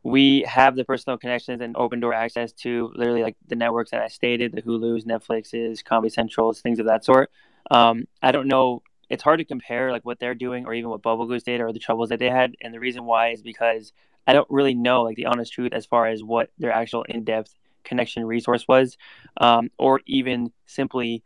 we 0.07 0.45
have 0.47 0.77
the 0.77 0.85
personal 0.85 1.17
connections 1.17 1.59
and 1.61 1.75
open 1.75 1.99
door 1.99 2.13
access 2.13 2.53
to 2.53 2.89
literally 2.95 3.23
like 3.23 3.35
the 3.47 3.57
networks 3.57 3.91
that 3.91 4.01
I 4.01 4.07
stated, 4.07 4.53
the 4.53 4.61
Hulu's, 4.61 5.03
Netflixes, 5.03 5.83
Comedy 5.83 6.09
Centrals, 6.09 6.61
things 6.61 6.79
of 6.79 6.85
that 6.85 7.03
sort. 7.03 7.29
Um, 7.69 8.05
I 8.21 8.31
don't 8.31 8.47
know. 8.47 8.83
It's 9.09 9.21
hard 9.21 9.39
to 9.39 9.45
compare 9.45 9.91
like 9.91 10.05
what 10.05 10.17
they're 10.17 10.33
doing 10.33 10.65
or 10.65 10.73
even 10.73 10.89
what 10.89 11.01
Bubblegoose 11.01 11.43
did 11.43 11.59
or 11.59 11.73
the 11.73 11.79
troubles 11.79 12.07
that 12.07 12.19
they 12.19 12.29
had. 12.29 12.55
And 12.61 12.73
the 12.73 12.79
reason 12.79 13.03
why 13.03 13.31
is 13.31 13.41
because 13.41 13.91
I 14.25 14.31
don't 14.31 14.49
really 14.49 14.75
know 14.75 15.03
like 15.03 15.17
the 15.17 15.25
honest 15.25 15.51
truth 15.51 15.73
as 15.73 15.85
far 15.85 16.07
as 16.07 16.23
what 16.23 16.51
their 16.57 16.71
actual 16.71 17.03
in-depth 17.03 17.53
connection 17.83 18.25
resource 18.25 18.65
was, 18.65 18.97
um, 19.41 19.71
or 19.77 19.99
even 20.05 20.53
simply 20.67 21.21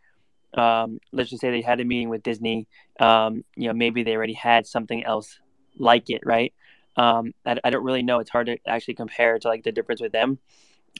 um, 0.56 1.00
let's 1.12 1.30
just 1.30 1.42
say 1.42 1.52
they 1.52 1.62
had 1.62 1.80
a 1.80 1.86
meeting 1.86 2.10
with 2.10 2.24
Disney, 2.24 2.68
um, 3.00 3.46
you 3.56 3.68
know, 3.68 3.74
maybe 3.74 4.02
they 4.04 4.16
already 4.16 4.34
had 4.34 4.66
something 4.66 5.06
else 5.06 5.40
like 5.78 6.10
it, 6.10 6.22
right? 6.26 6.54
Um, 6.96 7.34
I, 7.46 7.58
I 7.64 7.70
don't 7.70 7.84
really 7.84 8.04
know. 8.04 8.20
It's 8.20 8.30
hard 8.30 8.48
to 8.48 8.58
actually 8.68 8.96
compare 8.96 9.40
to 9.40 9.48
like 9.48 9.64
the 9.64 9.72
difference 9.72 10.02
with 10.02 10.12
them. 10.12 10.40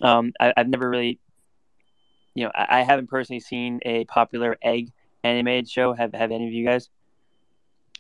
Um, 0.02 0.34
I, 0.40 0.54
have 0.56 0.70
never 0.70 0.90
really, 0.90 1.20
you 2.34 2.46
know, 2.46 2.52
I, 2.56 2.80
I, 2.80 2.82
haven't 2.84 3.08
personally 3.08 3.42
seen 3.42 3.82
a 3.84 4.06
popular 4.06 4.58
egg 4.62 4.92
animated 5.24 5.70
show. 5.70 5.94
Have 5.94 6.14
Have 6.14 6.32
any 6.32 6.48
of 6.48 6.54
you 6.54 6.66
guys? 6.66 6.90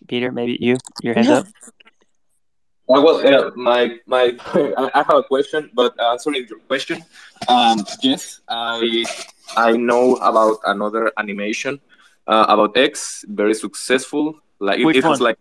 Peter, 0.07 0.31
maybe 0.31 0.57
you, 0.59 0.77
your 1.03 1.13
hands 1.15 1.27
up. 1.27 1.47
I 2.89 2.99
well, 2.99 3.25
uh, 3.25 3.51
my 3.55 3.99
my, 4.05 4.35
I 4.93 5.03
have 5.05 5.15
a 5.15 5.23
question, 5.23 5.69
but 5.73 5.99
answering 6.01 6.45
your 6.49 6.59
question, 6.59 7.03
um, 7.47 7.85
yes, 8.01 8.41
I 8.49 9.05
I 9.55 9.71
know 9.73 10.15
about 10.15 10.57
another 10.65 11.11
animation 11.17 11.79
uh, 12.27 12.45
about 12.49 12.75
X, 12.75 13.23
very 13.27 13.53
successful. 13.53 14.35
Like 14.59 14.79
it, 14.79 14.95
it 14.95 15.03
has 15.03 15.21
like 15.21 15.37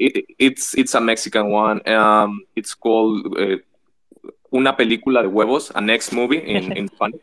it, 0.00 0.24
it's 0.38 0.74
it's 0.74 0.94
a 0.94 1.00
Mexican 1.00 1.50
one. 1.50 1.86
Um, 1.88 2.44
it's 2.56 2.74
called 2.74 3.38
uh, 3.38 3.56
Una 4.52 4.76
película 4.76 5.22
de 5.22 5.28
huevos, 5.28 5.70
a 5.74 5.80
next 5.80 6.12
movie 6.12 6.38
in 6.38 6.72
in 6.72 6.88
Spanish. 6.94 7.20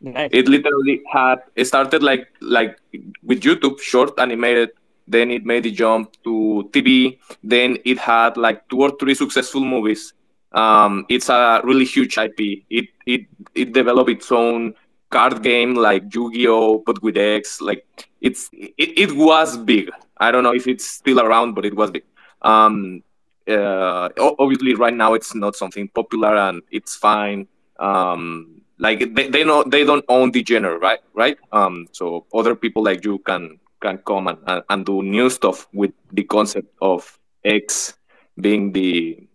Nice. 0.00 0.30
It 0.32 0.48
literally 0.48 1.02
had 1.12 1.42
it 1.54 1.66
started 1.66 2.02
like 2.02 2.28
like 2.40 2.78
with 3.22 3.40
YouTube, 3.40 3.80
short 3.80 4.18
animated. 4.18 4.70
Then 5.06 5.30
it 5.30 5.44
made 5.44 5.64
the 5.64 5.70
jump 5.70 6.12
to 6.24 6.68
TV. 6.72 7.18
Then 7.42 7.78
it 7.84 7.98
had 7.98 8.36
like 8.36 8.66
two 8.68 8.80
or 8.80 8.90
three 8.98 9.14
successful 9.14 9.64
movies. 9.64 10.14
Um, 10.52 11.04
it's 11.08 11.28
a 11.28 11.60
really 11.62 11.84
huge 11.84 12.16
IP. 12.16 12.64
It 12.70 12.88
it 13.06 13.26
it 13.54 13.72
developed 13.72 14.10
its 14.10 14.32
own 14.32 14.74
card 15.10 15.42
game 15.42 15.74
like 15.74 16.14
Yu-Gi-Oh, 16.14 16.82
but 16.86 17.02
with 17.02 17.16
X. 17.16 17.60
Like 17.60 17.86
it's 18.20 18.48
it, 18.52 18.98
it 19.04 19.12
was 19.12 19.56
big. 19.58 19.90
I 20.18 20.30
don't 20.30 20.42
know 20.42 20.54
if 20.54 20.66
it's 20.66 20.86
still 20.86 21.20
around, 21.20 21.54
but 21.54 21.64
it 21.66 21.76
was 21.76 21.90
big. 21.90 22.04
Um, 22.44 23.02
uh, 23.48 24.08
obviously, 24.38 24.74
right 24.74 24.94
now 24.94 25.14
it's 25.14 25.34
not 25.34 25.56
something 25.56 25.88
popular 25.88 26.36
and 26.36 26.62
it's 26.70 26.94
fine. 26.94 27.48
Um, 27.78 28.62
like 28.78 29.14
they, 29.14 29.28
they 29.28 29.44
know 29.44 29.64
they 29.64 29.84
don't 29.84 30.04
own 30.08 30.30
the 30.30 30.44
genre, 30.44 30.78
right? 30.78 31.00
Right. 31.12 31.38
Um, 31.52 31.88
so 31.92 32.26
other 32.32 32.54
people 32.54 32.84
like 32.84 33.04
you 33.04 33.18
can 33.18 33.58
can 33.80 33.98
come 33.98 34.28
and, 34.28 34.62
and, 34.70 34.86
do 34.86 35.02
new 35.02 35.28
stuff 35.28 35.68
with 35.74 35.92
the 36.12 36.24
concept 36.24 36.72
of 36.80 37.18
X 37.44 37.94
being 38.40 38.72
the 38.72 39.26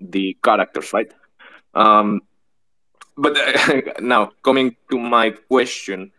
the 0.00 0.36
characters, 0.42 0.92
right? 0.92 1.12
Um, 1.74 2.22
but 3.16 3.36
uh, 3.36 3.80
now 4.00 4.32
coming 4.42 4.76
to 4.90 4.98
my 4.98 5.30
question, 5.30 6.12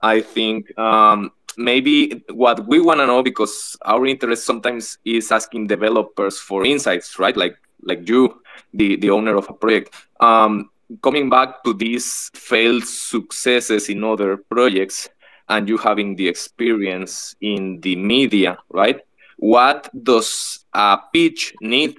I 0.00 0.20
think 0.20 0.76
um, 0.78 1.32
maybe 1.56 2.24
what 2.30 2.66
we 2.66 2.80
want 2.80 3.00
to 3.00 3.06
know 3.06 3.22
because 3.22 3.76
our 3.84 4.06
interest 4.06 4.44
sometimes 4.44 4.98
is 5.04 5.32
asking 5.32 5.66
developers 5.66 6.38
for 6.38 6.64
insights, 6.64 7.18
right? 7.18 7.36
Like 7.36 7.56
like 7.82 8.08
you, 8.08 8.40
the 8.74 8.96
the 8.96 9.10
owner 9.10 9.36
of 9.36 9.48
a 9.48 9.52
project. 9.52 9.94
Um, 10.20 10.70
coming 11.02 11.28
back 11.28 11.64
to 11.64 11.74
these 11.74 12.30
failed 12.34 12.84
successes 12.84 13.88
in 13.88 14.04
other 14.04 14.36
projects, 14.36 15.08
and 15.48 15.68
you 15.68 15.76
having 15.76 16.16
the 16.16 16.28
experience 16.28 17.34
in 17.40 17.80
the 17.80 17.96
media, 17.96 18.58
right? 18.70 19.00
What 19.38 19.90
does 20.02 20.64
a 20.72 20.98
pitch 21.12 21.54
need? 21.60 21.96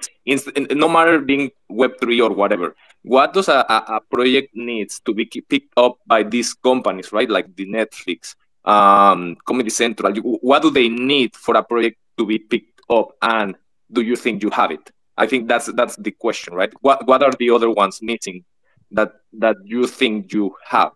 no 0.72 0.90
matter 0.90 1.20
being 1.20 1.52
Web 1.70 1.94
three 2.02 2.20
or 2.20 2.32
whatever 2.34 2.76
what 3.08 3.34
does 3.34 3.48
a, 3.48 3.64
a, 3.70 4.02
project 4.12 4.54
needs 4.54 5.00
to 5.00 5.14
be 5.14 5.26
picked 5.26 5.74
up 5.78 5.98
by 6.06 6.24
these 6.24 6.54
companies, 6.54 7.14
right? 7.14 7.30
Like 7.30 7.56
the 7.56 7.66
Netflix, 7.66 8.36
um, 8.68 9.38
Comedy 9.46 9.70
Central. 9.70 10.14
What 10.42 10.62
do 10.62 10.70
they 10.70 10.90
need 10.90 11.36
for 11.36 11.56
a 11.56 11.64
project 11.64 11.98
to 12.18 12.26
be 12.26 12.38
picked 12.38 12.82
up, 12.90 13.14
and 13.22 13.56
do 13.92 14.02
you 14.02 14.16
think 14.16 14.44
you 14.44 14.50
have 14.52 14.72
it? 14.72 14.92
I 15.18 15.26
think 15.26 15.48
that's 15.48 15.72
that's 15.74 15.96
the 15.96 16.12
question, 16.12 16.54
right? 16.54 16.72
What 16.82 17.08
what 17.08 17.24
are 17.24 17.32
the 17.32 17.50
other 17.50 17.72
ones 17.72 18.02
missing 18.02 18.44
that 18.92 19.14
that 19.34 19.56
you 19.64 19.88
think 19.88 20.34
you 20.34 20.56
have? 20.66 20.92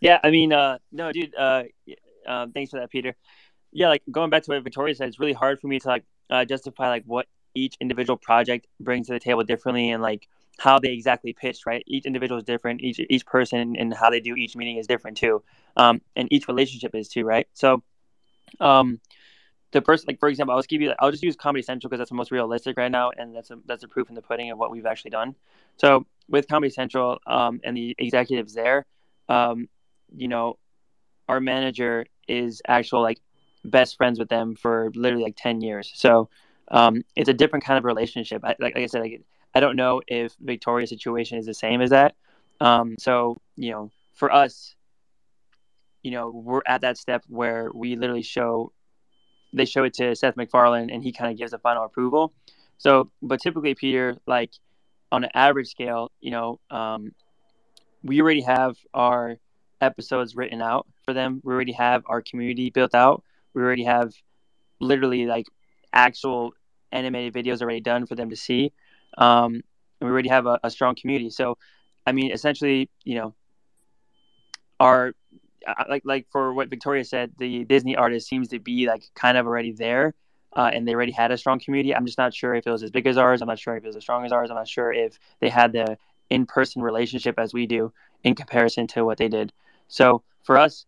Yeah, 0.00 0.20
I 0.22 0.30
mean, 0.30 0.52
uh, 0.52 0.78
no, 0.92 1.12
dude. 1.12 1.34
Uh, 1.34 1.64
uh, 2.26 2.46
thanks 2.54 2.70
for 2.70 2.80
that, 2.80 2.90
Peter. 2.90 3.14
Yeah, 3.72 3.88
like 3.88 4.02
going 4.10 4.30
back 4.30 4.44
to 4.44 4.52
what 4.52 4.62
Victoria 4.62 4.94
said, 4.94 5.08
it's 5.08 5.18
really 5.18 5.32
hard 5.32 5.60
for 5.60 5.66
me 5.66 5.80
to 5.80 5.88
like 5.88 6.04
uh, 6.30 6.44
justify 6.44 6.88
like 6.88 7.04
what 7.04 7.26
each 7.54 7.76
individual 7.80 8.16
project 8.16 8.66
brings 8.78 9.08
to 9.08 9.14
the 9.14 9.20
table 9.20 9.42
differently 9.42 9.90
and 9.90 10.02
like 10.02 10.28
how 10.58 10.78
they 10.78 10.92
exactly 10.92 11.32
pitch 11.32 11.66
right? 11.66 11.82
Each 11.86 12.06
individual 12.06 12.38
is 12.38 12.44
different. 12.44 12.80
Each 12.80 13.00
each 13.10 13.26
person 13.26 13.76
and 13.78 13.92
how 13.92 14.10
they 14.10 14.20
do 14.20 14.34
each 14.34 14.56
meeting 14.56 14.78
is 14.78 14.86
different 14.86 15.16
too. 15.16 15.42
Um, 15.76 16.00
and 16.14 16.28
each 16.32 16.48
relationship 16.48 16.94
is 16.94 17.08
too 17.08 17.24
right? 17.24 17.48
So 17.54 17.82
um 18.60 19.00
the 19.72 19.82
person 19.82 20.04
like 20.06 20.20
for 20.20 20.28
example 20.28 20.54
i'll 20.54 20.60
just 20.60 20.68
give 20.68 20.80
you 20.80 20.94
i'll 21.00 21.10
just 21.10 21.22
use 21.24 21.34
comedy 21.34 21.60
central 21.60 21.90
because 21.90 21.98
that's 21.98 22.10
the 22.10 22.16
most 22.16 22.30
realistic 22.30 22.76
right 22.78 22.92
now 22.92 23.10
and 23.18 23.34
that's 23.34 23.50
a 23.50 23.58
that's 23.66 23.82
a 23.82 23.88
proof 23.88 24.08
in 24.08 24.14
the 24.14 24.22
pudding 24.22 24.52
of 24.52 24.56
what 24.58 24.70
we've 24.70 24.86
actually 24.86 25.10
done. 25.10 25.34
So 25.76 26.06
with 26.28 26.46
comedy 26.48 26.70
central 26.70 27.18
um, 27.26 27.60
and 27.64 27.76
the 27.76 27.94
executives 27.98 28.54
there 28.54 28.86
um, 29.28 29.68
you 30.16 30.28
know 30.28 30.58
our 31.28 31.40
manager 31.40 32.06
is 32.28 32.62
actual 32.66 33.02
like 33.02 33.20
best 33.64 33.96
friends 33.96 34.18
with 34.18 34.28
them 34.28 34.54
for 34.54 34.90
literally 34.94 35.24
like 35.24 35.36
10 35.36 35.60
years. 35.60 35.90
So 35.94 36.28
um, 36.68 37.04
it's 37.14 37.28
a 37.28 37.34
different 37.34 37.64
kind 37.64 37.78
of 37.78 37.84
relationship. 37.84 38.44
I, 38.44 38.48
like, 38.58 38.74
like, 38.74 38.78
I 38.78 38.86
said, 38.86 39.02
I, 39.02 39.18
I 39.56 39.60
don't 39.60 39.76
know 39.76 40.02
if 40.06 40.34
Victoria's 40.38 40.90
situation 40.90 41.38
is 41.38 41.46
the 41.46 41.54
same 41.54 41.80
as 41.80 41.88
that. 41.88 42.14
Um, 42.60 42.96
so 42.98 43.40
you 43.56 43.70
know, 43.70 43.90
for 44.12 44.30
us, 44.30 44.74
you 46.02 46.10
know, 46.10 46.28
we're 46.28 46.60
at 46.66 46.82
that 46.82 46.98
step 46.98 47.22
where 47.26 47.70
we 47.74 47.96
literally 47.96 48.20
show, 48.20 48.70
they 49.54 49.64
show 49.64 49.84
it 49.84 49.94
to 49.94 50.14
Seth 50.14 50.36
MacFarlane, 50.36 50.90
and 50.90 51.02
he 51.02 51.10
kind 51.10 51.32
of 51.32 51.38
gives 51.38 51.54
a 51.54 51.58
final 51.58 51.84
approval. 51.84 52.34
So, 52.76 53.10
but 53.22 53.40
typically, 53.40 53.74
Peter, 53.74 54.18
like 54.26 54.50
on 55.10 55.24
an 55.24 55.30
average 55.32 55.68
scale, 55.68 56.12
you 56.20 56.32
know, 56.32 56.60
um, 56.70 57.12
we 58.02 58.20
already 58.20 58.42
have 58.42 58.76
our 58.92 59.38
episodes 59.80 60.36
written 60.36 60.60
out 60.60 60.86
for 61.06 61.14
them. 61.14 61.40
We 61.42 61.54
already 61.54 61.72
have 61.72 62.02
our 62.04 62.20
community 62.20 62.68
built 62.68 62.94
out. 62.94 63.24
We 63.54 63.62
already 63.62 63.84
have 63.84 64.12
literally 64.80 65.24
like 65.24 65.46
actual 65.94 66.52
animated 66.92 67.32
videos 67.32 67.62
already 67.62 67.80
done 67.80 68.04
for 68.04 68.16
them 68.16 68.28
to 68.28 68.36
see. 68.36 68.74
Um, 69.18 69.62
and 70.00 70.08
we 70.08 70.08
already 70.08 70.28
have 70.28 70.46
a, 70.46 70.58
a, 70.62 70.70
strong 70.70 70.94
community. 70.94 71.30
So, 71.30 71.56
I 72.06 72.12
mean, 72.12 72.30
essentially, 72.30 72.90
you 73.04 73.16
know, 73.16 73.34
our 74.78 75.14
like 75.88 76.02
like 76.04 76.26
for 76.30 76.52
what 76.52 76.68
Victoria 76.68 77.04
said, 77.04 77.32
the 77.38 77.64
Disney 77.64 77.96
artist 77.96 78.28
seems 78.28 78.48
to 78.48 78.58
be 78.58 78.86
like 78.86 79.02
kind 79.14 79.38
of 79.38 79.46
already 79.46 79.72
there, 79.72 80.14
uh, 80.54 80.70
and 80.72 80.86
they 80.86 80.94
already 80.94 81.12
had 81.12 81.32
a 81.32 81.38
strong 81.38 81.58
community. 81.58 81.94
I'm 81.94 82.06
just 82.06 82.18
not 82.18 82.34
sure 82.34 82.54
if 82.54 82.66
it 82.66 82.70
was 82.70 82.82
as 82.82 82.90
big 82.90 83.06
as 83.06 83.16
ours. 83.16 83.42
I'm 83.42 83.48
not 83.48 83.58
sure 83.58 83.76
if 83.76 83.84
it 83.84 83.86
was 83.86 83.96
as 83.96 84.02
strong 84.02 84.24
as 84.24 84.32
ours. 84.32 84.50
I'm 84.50 84.56
not 84.56 84.68
sure 84.68 84.92
if 84.92 85.18
they 85.40 85.48
had 85.48 85.72
the 85.72 85.98
in-person 86.30 86.82
relationship 86.82 87.38
as 87.38 87.54
we 87.54 87.66
do 87.66 87.92
in 88.24 88.34
comparison 88.34 88.86
to 88.88 89.04
what 89.04 89.18
they 89.18 89.28
did. 89.28 89.52
So 89.88 90.22
for 90.42 90.58
us, 90.58 90.86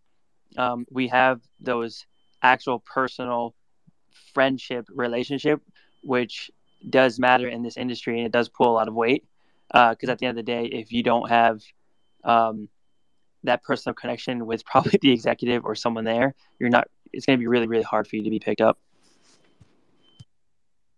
um, 0.56 0.86
we 0.90 1.08
have 1.08 1.40
those 1.60 2.06
actual 2.42 2.80
personal 2.80 3.54
friendship 4.32 4.86
relationship, 4.94 5.60
which 6.02 6.50
does 6.88 7.18
matter 7.18 7.48
in 7.48 7.62
this 7.62 7.76
industry 7.76 8.18
and 8.18 8.26
it 8.26 8.32
does 8.32 8.48
pull 8.48 8.70
a 8.70 8.74
lot 8.74 8.88
of 8.88 8.94
weight. 8.94 9.24
Because 9.68 10.08
uh, 10.08 10.12
at 10.12 10.18
the 10.18 10.26
end 10.26 10.38
of 10.38 10.44
the 10.44 10.50
day, 10.50 10.64
if 10.64 10.92
you 10.92 11.02
don't 11.02 11.28
have 11.28 11.60
um, 12.24 12.68
that 13.44 13.62
personal 13.62 13.94
connection 13.94 14.46
with 14.46 14.64
probably 14.64 14.98
the 15.00 15.12
executive 15.12 15.64
or 15.64 15.74
someone 15.74 16.04
there, 16.04 16.34
you're 16.58 16.70
not. 16.70 16.88
It's 17.12 17.24
going 17.24 17.38
to 17.38 17.40
be 17.40 17.46
really, 17.46 17.66
really 17.66 17.82
hard 17.82 18.06
for 18.06 18.16
you 18.16 18.24
to 18.24 18.30
be 18.30 18.38
picked 18.38 18.60
up. 18.60 18.78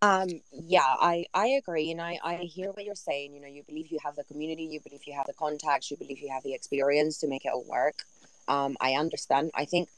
Um, 0.03 0.29
yeah, 0.53 0.81
I, 0.83 1.27
I 1.35 1.47
agree. 1.49 1.91
And 1.91 2.01
I, 2.01 2.19
I 2.25 2.35
hear 2.37 2.73
what 2.73 2.85
you're 2.85 2.95
saying. 2.95 3.35
You 3.35 3.41
know, 3.41 3.47
you 3.47 3.63
believe 3.63 3.89
you 3.91 3.99
have 4.03 4.17
the 4.17 4.25
community, 4.25 4.65
you 4.65 4.81
believe 4.81 5.03
you 5.07 5.15
have 5.15 5.27
the 5.27 5.35
contacts, 5.35 5.91
you 5.91 5.97
believe 5.97 6.19
you 6.19 6.31
have 6.31 6.43
the 6.43 6.55
experience 6.55 7.19
to 7.19 7.29
make 7.29 7.45
it 7.45 7.53
all 7.53 7.65
work. 7.69 8.03
Um, 8.49 8.77
I 8.81 8.95
understand. 8.95 9.51
I 9.55 9.67
think 9.67 9.89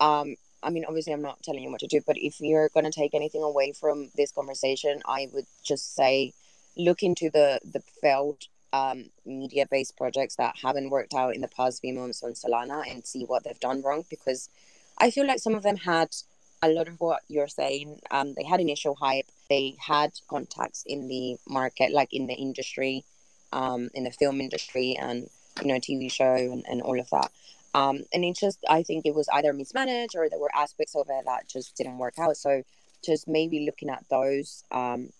um, 0.00 0.36
I 0.62 0.70
mean, 0.70 0.84
obviously, 0.86 1.12
I'm 1.12 1.22
not 1.22 1.42
telling 1.42 1.62
you 1.62 1.70
what 1.70 1.80
to 1.80 1.86
do, 1.86 2.00
but 2.06 2.16
if 2.18 2.40
you're 2.40 2.68
going 2.70 2.84
to 2.84 2.92
take 2.92 3.14
anything 3.14 3.42
away 3.42 3.72
from 3.72 4.10
this 4.16 4.32
conversation, 4.32 5.00
I 5.06 5.28
would 5.32 5.46
just 5.62 5.94
say 5.94 6.32
look 6.76 7.02
into 7.02 7.30
the 7.30 7.60
the 7.64 7.80
failed 8.00 8.44
um, 8.72 9.10
media 9.24 9.66
based 9.70 9.96
projects 9.96 10.36
that 10.36 10.56
haven't 10.62 10.90
worked 10.90 11.14
out 11.14 11.34
in 11.34 11.40
the 11.40 11.48
past 11.48 11.80
few 11.80 11.94
months 11.94 12.22
on 12.22 12.32
Solana 12.32 12.90
and 12.90 13.06
see 13.06 13.24
what 13.24 13.44
they've 13.44 13.60
done 13.60 13.82
wrong 13.82 14.04
because 14.10 14.50
I 14.98 15.10
feel 15.10 15.26
like 15.26 15.38
some 15.38 15.54
of 15.54 15.62
them 15.62 15.76
had 15.76 16.14
a 16.60 16.68
lot 16.68 16.88
of 16.88 17.00
what 17.00 17.22
you're 17.28 17.48
saying. 17.48 18.00
Um, 18.10 18.34
they 18.34 18.44
had 18.44 18.60
initial 18.60 18.94
hype, 18.96 19.26
they 19.48 19.76
had 19.78 20.12
contacts 20.28 20.82
in 20.86 21.08
the 21.08 21.36
market, 21.48 21.92
like 21.92 22.12
in 22.12 22.26
the 22.26 22.34
industry, 22.34 23.04
um, 23.52 23.90
in 23.94 24.04
the 24.04 24.10
film 24.10 24.40
industry, 24.40 24.96
and 25.00 25.28
you 25.62 25.68
know, 25.68 25.78
TV 25.78 26.10
show 26.10 26.34
and, 26.34 26.64
and 26.68 26.82
all 26.82 26.98
of 26.98 27.08
that. 27.10 27.30
Um, 27.74 28.04
and 28.12 28.24
it 28.24 28.36
just, 28.36 28.58
I 28.68 28.82
think 28.82 29.06
it 29.06 29.14
was 29.14 29.28
either 29.32 29.52
mismanaged 29.52 30.16
or 30.16 30.28
there 30.28 30.38
were 30.38 30.54
aspects 30.54 30.94
of 30.94 31.06
it 31.10 31.24
that 31.26 31.48
just 31.48 31.76
didn't 31.76 31.98
work 31.98 32.18
out. 32.18 32.36
So 32.36 32.62
just 33.04 33.28
maybe 33.28 33.64
looking 33.66 33.90
at 33.90 34.04
those 34.10 34.64
um, 34.70 35.10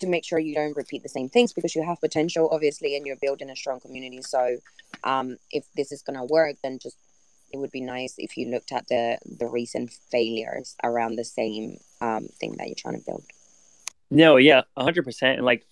to 0.00 0.06
make 0.06 0.24
sure 0.24 0.38
you 0.38 0.54
don't 0.54 0.76
repeat 0.76 1.02
the 1.02 1.08
same 1.08 1.28
things 1.28 1.52
because 1.52 1.74
you 1.74 1.82
have 1.82 2.00
potential, 2.00 2.48
obviously, 2.52 2.96
and 2.96 3.06
you're 3.06 3.16
building 3.16 3.50
a 3.50 3.56
strong 3.56 3.80
community. 3.80 4.20
So 4.22 4.58
um, 5.04 5.36
if 5.50 5.64
this 5.74 5.92
is 5.92 6.02
going 6.02 6.18
to 6.18 6.24
work, 6.24 6.56
then 6.62 6.78
just 6.78 6.96
it 7.52 7.58
would 7.58 7.70
be 7.70 7.80
nice 7.80 8.14
if 8.18 8.36
you 8.36 8.48
looked 8.48 8.72
at 8.72 8.88
the 8.88 9.18
the 9.38 9.46
recent 9.46 9.90
failures 10.10 10.76
around 10.82 11.16
the 11.16 11.24
same 11.24 11.78
um, 12.00 12.28
thing 12.40 12.56
that 12.58 12.66
you're 12.66 12.74
trying 12.74 12.98
to 12.98 13.04
build. 13.06 13.24
No, 14.10 14.36
yeah, 14.36 14.62
hundred 14.76 15.04
percent. 15.04 15.38
And 15.38 15.46
like, 15.46 15.64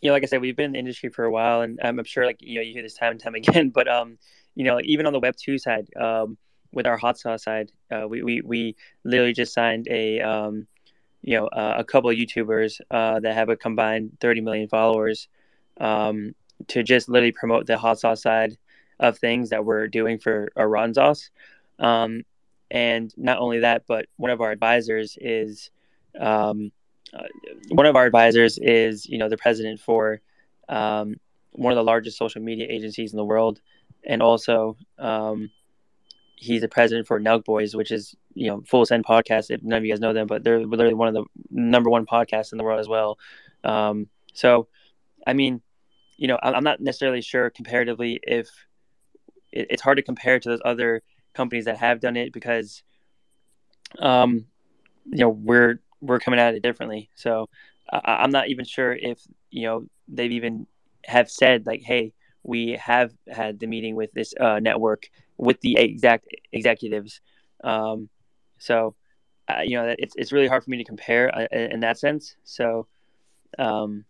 you 0.00 0.08
know, 0.08 0.14
like 0.14 0.22
I 0.22 0.26
said, 0.26 0.40
we've 0.40 0.56
been 0.56 0.66
in 0.66 0.72
the 0.72 0.78
industry 0.78 1.10
for 1.10 1.24
a 1.24 1.30
while, 1.30 1.60
and 1.62 1.78
I'm 1.82 2.02
sure 2.04 2.24
like 2.24 2.38
you 2.40 2.56
know 2.56 2.62
you 2.62 2.72
hear 2.72 2.82
this 2.82 2.94
time 2.94 3.12
and 3.12 3.20
time 3.20 3.34
again. 3.34 3.70
But 3.74 3.88
um, 3.88 4.18
you 4.56 4.64
know, 4.64 4.80
even 4.82 5.06
on 5.06 5.12
the 5.12 5.20
Web 5.20 5.36
two 5.36 5.58
side, 5.58 5.86
um, 5.94 6.36
with 6.72 6.86
our 6.86 6.96
hot 6.96 7.18
sauce 7.18 7.44
side, 7.44 7.70
uh, 7.92 8.08
we 8.08 8.22
we 8.22 8.40
we 8.40 8.76
literally 9.04 9.32
just 9.32 9.54
signed 9.54 9.86
a 9.88 10.20
um, 10.20 10.66
you 11.22 11.36
know, 11.36 11.48
uh, 11.48 11.74
a 11.78 11.84
couple 11.84 12.08
of 12.08 12.16
YouTubers 12.16 12.80
uh, 12.90 13.20
that 13.20 13.34
have 13.34 13.48
a 13.48 13.56
combined 13.56 14.16
30 14.20 14.40
million 14.42 14.68
followers 14.68 15.28
um, 15.80 16.34
to 16.68 16.82
just 16.84 17.08
literally 17.08 17.32
promote 17.32 17.66
the 17.66 17.76
hot 17.76 17.98
sauce 17.98 18.22
side 18.22 18.56
of 19.00 19.18
things 19.18 19.50
that 19.50 19.64
we're 19.64 19.88
doing 19.88 20.18
for 20.18 20.48
our 20.56 20.92
sauce. 20.94 21.30
Um, 21.80 22.22
and 22.70 23.12
not 23.16 23.38
only 23.38 23.60
that, 23.60 23.84
but 23.86 24.06
one 24.16 24.30
of 24.30 24.40
our 24.40 24.52
advisors 24.52 25.18
is 25.20 25.70
um, 26.18 26.70
uh, 27.12 27.24
one 27.70 27.86
of 27.86 27.96
our 27.96 28.06
advisors 28.06 28.58
is 28.58 29.06
you 29.06 29.18
know 29.18 29.28
the 29.28 29.36
president 29.36 29.80
for 29.80 30.20
um, 30.68 31.16
one 31.52 31.72
of 31.72 31.76
the 31.76 31.84
largest 31.84 32.18
social 32.18 32.42
media 32.42 32.66
agencies 32.68 33.12
in 33.12 33.16
the 33.16 33.24
world, 33.24 33.60
and 34.06 34.22
also 34.22 34.76
um, 34.98 35.50
he's 36.36 36.60
the 36.60 36.68
president 36.68 37.06
for 37.06 37.20
Nelk 37.20 37.44
Boys, 37.44 37.74
which 37.74 37.90
is 37.90 38.14
you 38.34 38.48
know 38.48 38.62
Full 38.66 38.86
Send 38.86 39.04
podcast. 39.04 39.50
If 39.50 39.62
none 39.62 39.78
of 39.78 39.84
you 39.84 39.92
guys 39.92 40.00
know 40.00 40.12
them, 40.12 40.26
but 40.26 40.44
they're 40.44 40.64
literally 40.64 40.94
one 40.94 41.08
of 41.08 41.14
the 41.14 41.24
number 41.50 41.90
one 41.90 42.06
podcasts 42.06 42.52
in 42.52 42.58
the 42.58 42.64
world 42.64 42.80
as 42.80 42.88
well. 42.88 43.18
Um, 43.64 44.08
so, 44.32 44.68
I 45.26 45.32
mean, 45.32 45.60
you 46.16 46.28
know, 46.28 46.38
I'm 46.42 46.64
not 46.64 46.80
necessarily 46.80 47.20
sure 47.20 47.50
comparatively 47.50 48.20
if 48.22 48.48
it, 49.52 49.66
it's 49.70 49.82
hard 49.82 49.96
to 49.96 50.02
compare 50.02 50.38
to 50.38 50.48
those 50.48 50.60
other 50.64 51.02
companies 51.34 51.64
that 51.64 51.78
have 51.78 52.00
done 52.00 52.16
it 52.16 52.32
because, 52.32 52.82
um, 53.98 54.46
you 55.06 55.18
know, 55.18 55.30
we're 55.30 55.80
we're 56.00 56.20
coming 56.20 56.40
at 56.40 56.54
it 56.54 56.62
differently. 56.62 57.10
So 57.14 57.48
I, 57.90 58.18
I'm 58.22 58.30
not 58.30 58.48
even 58.48 58.64
sure 58.64 58.92
if 58.92 59.20
you 59.50 59.62
know 59.66 59.86
they've 60.08 60.32
even 60.32 60.66
have 61.04 61.30
said 61.30 61.66
like, 61.66 61.82
hey, 61.82 62.12
we 62.46 62.78
have 62.80 63.12
had 63.28 63.58
the 63.58 63.66
meeting 63.66 63.96
with 63.96 64.12
this 64.12 64.32
uh, 64.40 64.60
network 64.60 65.08
with 65.36 65.60
the 65.60 65.76
exact 65.76 66.26
executives. 66.52 67.20
Um, 67.64 68.08
so, 68.58 68.94
uh, 69.48 69.62
you 69.64 69.76
know, 69.76 69.94
it's 69.98 70.14
it's 70.16 70.32
really 70.32 70.46
hard 70.46 70.64
for 70.64 70.70
me 70.70 70.78
to 70.78 70.84
compare 70.84 71.34
uh, 71.34 71.46
in 71.50 71.80
that 71.80 71.98
sense. 71.98 72.36
So, 72.44 72.86
um, 73.58 74.04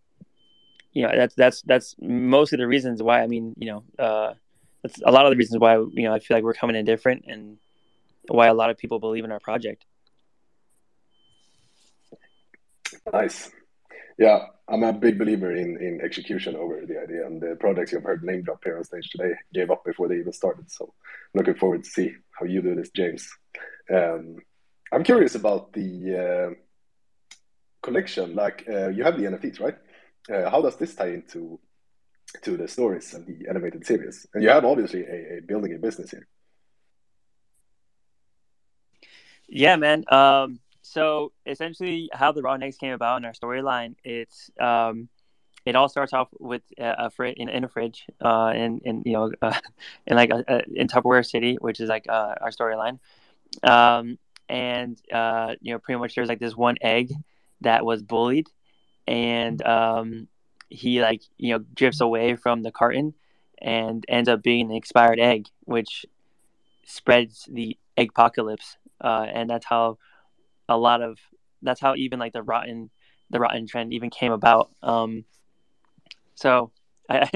you 0.93 1.03
know, 1.03 1.12
that's 1.14 1.34
that's 1.34 1.62
that's 1.62 1.97
mostly 2.01 2.59
the 2.59 2.66
reasons 2.66 3.03
why. 3.03 3.22
I 3.22 3.26
mean, 3.26 3.55
you 3.57 3.66
know, 3.66 3.84
uh, 3.99 4.34
that's 4.82 5.01
a 5.05 5.11
lot 5.11 5.26
of 5.26 5.30
the 5.30 5.37
reasons 5.37 5.59
why 5.59 5.76
you 5.76 6.03
know 6.05 6.12
I 6.12 6.18
feel 6.20 6.37
like 6.37 6.45
we're 6.45 6.55
coming 6.55 6.76
in 6.76 6.84
different, 6.84 7.24
and 7.26 7.59
why 8.28 8.47
a 8.47 8.55
lot 8.55 8.70
of 8.70 8.78
people 8.78 8.99
believe 8.99 9.24
in 9.24 9.32
our 9.32 9.41
project. 9.41 9.84
Nice. 13.12 13.51
Yeah, 14.18 14.47
I'm 14.68 14.82
a 14.82 14.92
big 14.92 15.18
believer 15.18 15.52
in 15.54 15.76
in 15.80 16.00
execution 16.02 16.56
over 16.56 16.84
the 16.84 17.00
idea, 17.00 17.24
and 17.26 17.40
the 17.40 17.56
projects 17.60 17.92
you've 17.92 18.02
heard 18.02 18.24
name 18.24 18.42
drop 18.42 18.64
here 18.64 18.76
on 18.78 18.84
stage 18.84 19.08
today 19.10 19.32
gave 19.54 19.70
up 19.70 19.84
before 19.84 20.08
they 20.08 20.16
even 20.18 20.32
started. 20.32 20.70
So, 20.70 20.92
looking 21.34 21.54
forward 21.54 21.84
to 21.84 21.90
see 21.90 22.14
how 22.32 22.46
you 22.46 22.62
do 22.62 22.74
this, 22.74 22.90
James. 22.90 23.28
Um, 23.92 24.36
I'm 24.92 25.04
curious 25.04 25.34
about 25.36 25.72
the 25.72 25.88
uh, 26.24 26.54
collection. 27.82 28.34
Like 28.34 28.64
uh, 28.68 28.88
you 28.88 29.04
have 29.04 29.16
the 29.16 29.24
NFTs, 29.24 29.60
right? 29.60 29.76
Uh, 30.28 30.50
how 30.50 30.60
does 30.60 30.76
this 30.76 30.94
tie 30.94 31.10
into 31.10 31.60
to 32.42 32.56
the 32.56 32.66
stories 32.66 33.14
and 33.14 33.24
the 33.24 33.48
animated 33.48 33.86
series? 33.86 34.26
And 34.34 34.42
you 34.42 34.48
have 34.48 34.64
obviously 34.64 35.02
a, 35.04 35.38
a 35.38 35.40
building 35.42 35.74
a 35.74 35.78
business 35.78 36.10
here. 36.10 36.26
Yeah, 39.48 39.76
man. 39.76 40.04
Um, 40.08 40.58
so 40.97 41.30
essentially, 41.44 42.09
how 42.11 42.32
the 42.32 42.40
Rotten 42.40 42.62
Eggs 42.62 42.78
came 42.78 42.94
about 42.94 43.18
in 43.18 43.26
our 43.26 43.34
storyline, 43.34 43.97
it's 44.03 44.51
um, 44.59 45.11
it 45.66 45.76
all 45.76 45.90
starts 45.90 46.14
off 46.14 46.28
with 46.40 46.62
a, 46.78 46.94
a 47.07 47.11
fridge 47.11 47.36
in, 47.36 47.51
in, 47.51 47.64
a 47.64 47.68
fridge, 47.68 48.07
uh, 48.24 48.55
in, 48.57 48.80
in 48.82 49.03
you 49.05 49.12
know, 49.12 49.30
uh, 49.42 49.53
in 50.07 50.16
like 50.16 50.30
a, 50.30 50.42
a, 50.49 50.62
in 50.74 50.88
Tupperware 50.88 51.28
City, 51.28 51.59
which 51.61 51.80
is 51.80 51.90
like 51.90 52.07
uh, 52.09 52.36
our 52.40 52.51
storyline. 52.51 52.99
Um, 53.62 54.16
and 54.49 54.99
uh, 55.12 55.57
you 55.61 55.74
know, 55.74 55.78
pretty 55.78 56.01
much 56.01 56.14
there's 56.14 56.30
like 56.30 56.38
this 56.38 56.57
one 56.57 56.76
egg 56.80 57.12
that 57.61 57.84
was 57.84 58.03
bullied, 58.03 58.49
and 59.07 59.61
um, 59.66 60.28
he 60.70 61.03
like 61.03 61.20
you 61.36 61.53
know 61.53 61.64
drifts 61.74 62.01
away 62.01 62.36
from 62.36 62.62
the 62.62 62.72
carton 62.72 63.12
and 63.61 64.03
ends 64.09 64.30
up 64.30 64.42
being 64.42 64.70
an 64.70 64.76
expired 64.76 65.20
egg, 65.20 65.49
which 65.66 66.07
spreads 66.86 67.47
the 67.53 67.76
egg 67.99 68.12
apocalypse, 68.12 68.78
uh, 69.03 69.26
and 69.28 69.51
that's 69.51 69.66
how 69.66 69.99
a 70.68 70.76
lot 70.76 71.02
of 71.02 71.18
that's 71.62 71.80
how 71.80 71.94
even 71.94 72.18
like 72.18 72.32
the 72.32 72.42
rotten 72.42 72.90
the 73.30 73.40
rotten 73.40 73.66
trend 73.66 73.92
even 73.92 74.10
came 74.10 74.32
about. 74.32 74.70
Um, 74.82 75.24
so 76.34 76.70
I, 77.10 77.28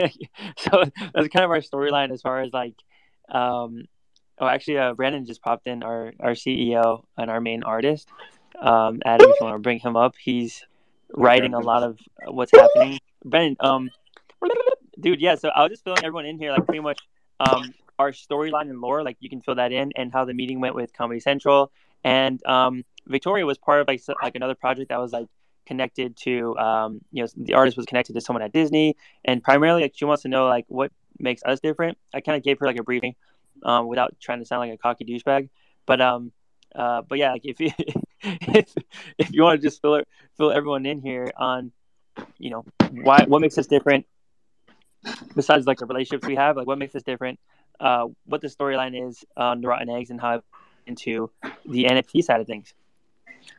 so 0.58 0.84
that's 1.14 1.28
kind 1.28 1.44
of 1.44 1.50
our 1.50 1.60
storyline 1.60 2.10
as 2.12 2.22
far 2.22 2.40
as 2.40 2.52
like 2.52 2.74
um, 3.30 3.84
Oh, 4.40 4.46
actually, 4.46 4.78
uh, 4.78 4.94
Brennan 4.94 5.26
just 5.26 5.42
popped 5.42 5.66
in, 5.66 5.82
our, 5.82 6.14
our 6.18 6.30
CEO 6.30 7.04
and 7.18 7.30
our 7.30 7.42
main 7.42 7.62
artist. 7.62 8.08
Um, 8.58 9.00
Adam, 9.04 9.30
if 9.30 9.36
you 9.38 9.44
want 9.44 9.56
to 9.56 9.58
bring 9.60 9.78
him 9.78 9.96
up, 9.96 10.14
he's 10.18 10.64
writing 11.14 11.52
a 11.52 11.58
lot 11.58 11.82
of 11.82 11.98
what's 12.26 12.50
happening. 12.50 12.98
Brennan, 13.22 13.56
um, 13.60 13.90
dude, 14.98 15.20
yeah. 15.20 15.34
So 15.34 15.50
I 15.50 15.60
was 15.62 15.72
just 15.72 15.84
filling 15.84 16.02
everyone 16.02 16.24
in 16.24 16.38
here, 16.38 16.52
like 16.52 16.64
pretty 16.64 16.80
much 16.80 17.00
um, 17.38 17.74
our 17.98 18.12
storyline 18.12 18.70
and 18.70 18.80
lore. 18.80 19.02
Like 19.02 19.18
you 19.20 19.28
can 19.28 19.42
fill 19.42 19.56
that 19.56 19.72
in, 19.72 19.92
and 19.94 20.10
how 20.10 20.24
the 20.24 20.32
meeting 20.32 20.58
went 20.58 20.74
with 20.74 20.94
Comedy 20.94 21.20
Central. 21.20 21.70
And 22.02 22.44
um, 22.46 22.82
Victoria 23.06 23.46
was 23.46 23.58
part 23.58 23.80
of 23.80 23.88
like 23.88 24.02
like 24.22 24.34
another 24.34 24.54
project 24.54 24.90
that 24.90 24.98
was 24.98 25.12
like 25.12 25.26
connected 25.66 26.16
to 26.16 26.56
um, 26.58 27.00
you 27.12 27.22
know 27.22 27.28
the 27.36 27.54
artist 27.54 27.76
was 27.76 27.86
connected 27.86 28.14
to 28.14 28.20
someone 28.20 28.42
at 28.42 28.52
Disney, 28.52 28.96
and 29.24 29.42
primarily 29.42 29.82
like 29.82 29.92
she 29.94 30.04
wants 30.04 30.22
to 30.22 30.28
know 30.28 30.46
like 30.46 30.64
what 30.68 30.92
makes 31.18 31.42
us 31.44 31.60
different. 31.60 31.98
I 32.14 32.20
kind 32.20 32.36
of 32.36 32.42
gave 32.42 32.58
her 32.60 32.66
like 32.66 32.78
a 32.78 32.82
briefing 32.82 33.14
um, 33.62 33.86
without 33.86 34.16
trying 34.20 34.40
to 34.40 34.44
sound 34.44 34.60
like 34.60 34.72
a 34.72 34.78
cocky 34.78 35.04
douchebag. 35.04 35.48
But 35.86 36.00
um, 36.00 36.32
uh, 36.74 37.02
but 37.02 37.18
yeah, 37.18 37.32
like 37.32 37.44
if 37.44 37.60
you 37.60 37.70
if, 38.22 38.74
if 39.18 39.32
you 39.32 39.42
want 39.42 39.60
to 39.60 39.66
just 39.66 39.80
fill 39.80 40.02
fill 40.36 40.50
everyone 40.50 40.86
in 40.86 41.00
here 41.00 41.30
on, 41.36 41.72
you 42.38 42.50
know, 42.50 42.64
why 42.90 43.24
what 43.26 43.40
makes 43.40 43.58
us 43.58 43.66
different, 43.66 44.06
besides 45.34 45.66
like 45.66 45.78
the 45.78 45.86
relationships 45.86 46.26
we 46.26 46.36
have, 46.36 46.56
like 46.56 46.66
what 46.66 46.78
makes 46.78 46.94
us 46.94 47.02
different, 47.02 47.38
uh, 47.80 48.06
what 48.24 48.40
the 48.40 48.48
storyline 48.48 49.08
is 49.08 49.24
on 49.36 49.60
the 49.60 49.68
Rotten 49.68 49.88
Eggs 49.88 50.10
and 50.10 50.20
how 50.20 50.42
into 50.86 51.30
the 51.64 51.84
NFT 51.84 52.22
side 52.22 52.40
of 52.40 52.46
things. 52.46 52.74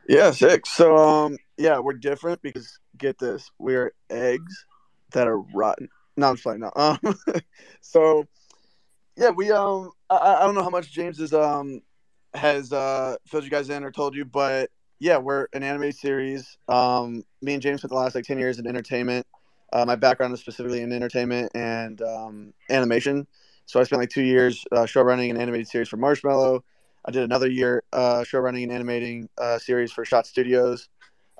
Yeah, 0.08 0.30
sick. 0.32 0.66
So 0.66 0.96
um, 0.96 1.38
yeah, 1.56 1.78
we're 1.78 1.94
different 1.94 2.42
because 2.42 2.78
get 2.98 3.18
this, 3.18 3.50
we're 3.58 3.92
eggs 4.10 4.66
that 5.12 5.28
are 5.28 5.38
rotten. 5.38 5.88
No, 6.16 6.30
I'm 6.30 6.36
playing. 6.36 6.60
No. 6.60 6.70
Um, 6.74 6.98
so 7.80 8.26
yeah, 9.16 9.30
we 9.30 9.50
um, 9.50 9.90
I, 10.10 10.36
I 10.36 10.40
don't 10.40 10.54
know 10.54 10.62
how 10.62 10.70
much 10.70 10.90
James 10.92 11.20
is 11.20 11.32
um 11.32 11.80
has 12.34 12.72
uh 12.72 13.16
filled 13.26 13.44
you 13.44 13.50
guys 13.50 13.70
in 13.70 13.84
or 13.84 13.90
told 13.90 14.14
you, 14.14 14.24
but 14.24 14.70
yeah, 14.98 15.18
we're 15.18 15.48
an 15.52 15.62
anime 15.62 15.92
series. 15.92 16.56
Um, 16.68 17.24
me 17.40 17.54
and 17.54 17.62
James 17.62 17.80
spent 17.80 17.90
the 17.90 17.96
last 17.96 18.14
like 18.14 18.24
ten 18.24 18.38
years 18.38 18.58
in 18.58 18.66
entertainment. 18.66 19.26
Uh, 19.72 19.84
my 19.86 19.96
background 19.96 20.34
is 20.34 20.40
specifically 20.40 20.82
in 20.82 20.92
entertainment 20.92 21.50
and 21.54 22.02
um, 22.02 22.52
animation. 22.68 23.26
So 23.66 23.80
I 23.80 23.84
spent 23.84 24.00
like 24.00 24.10
two 24.10 24.22
years 24.22 24.64
uh, 24.70 24.84
show 24.86 25.02
running 25.02 25.30
an 25.30 25.38
animated 25.38 25.68
series 25.68 25.88
for 25.88 25.96
Marshmello. 25.96 26.60
I 27.04 27.10
did 27.10 27.22
another 27.22 27.48
year 27.48 27.82
uh, 27.92 28.24
show 28.24 28.38
running 28.38 28.64
and 28.64 28.72
animating 28.72 29.28
uh, 29.36 29.58
series 29.58 29.90
for 29.90 30.04
Shot 30.04 30.26
Studios. 30.26 30.88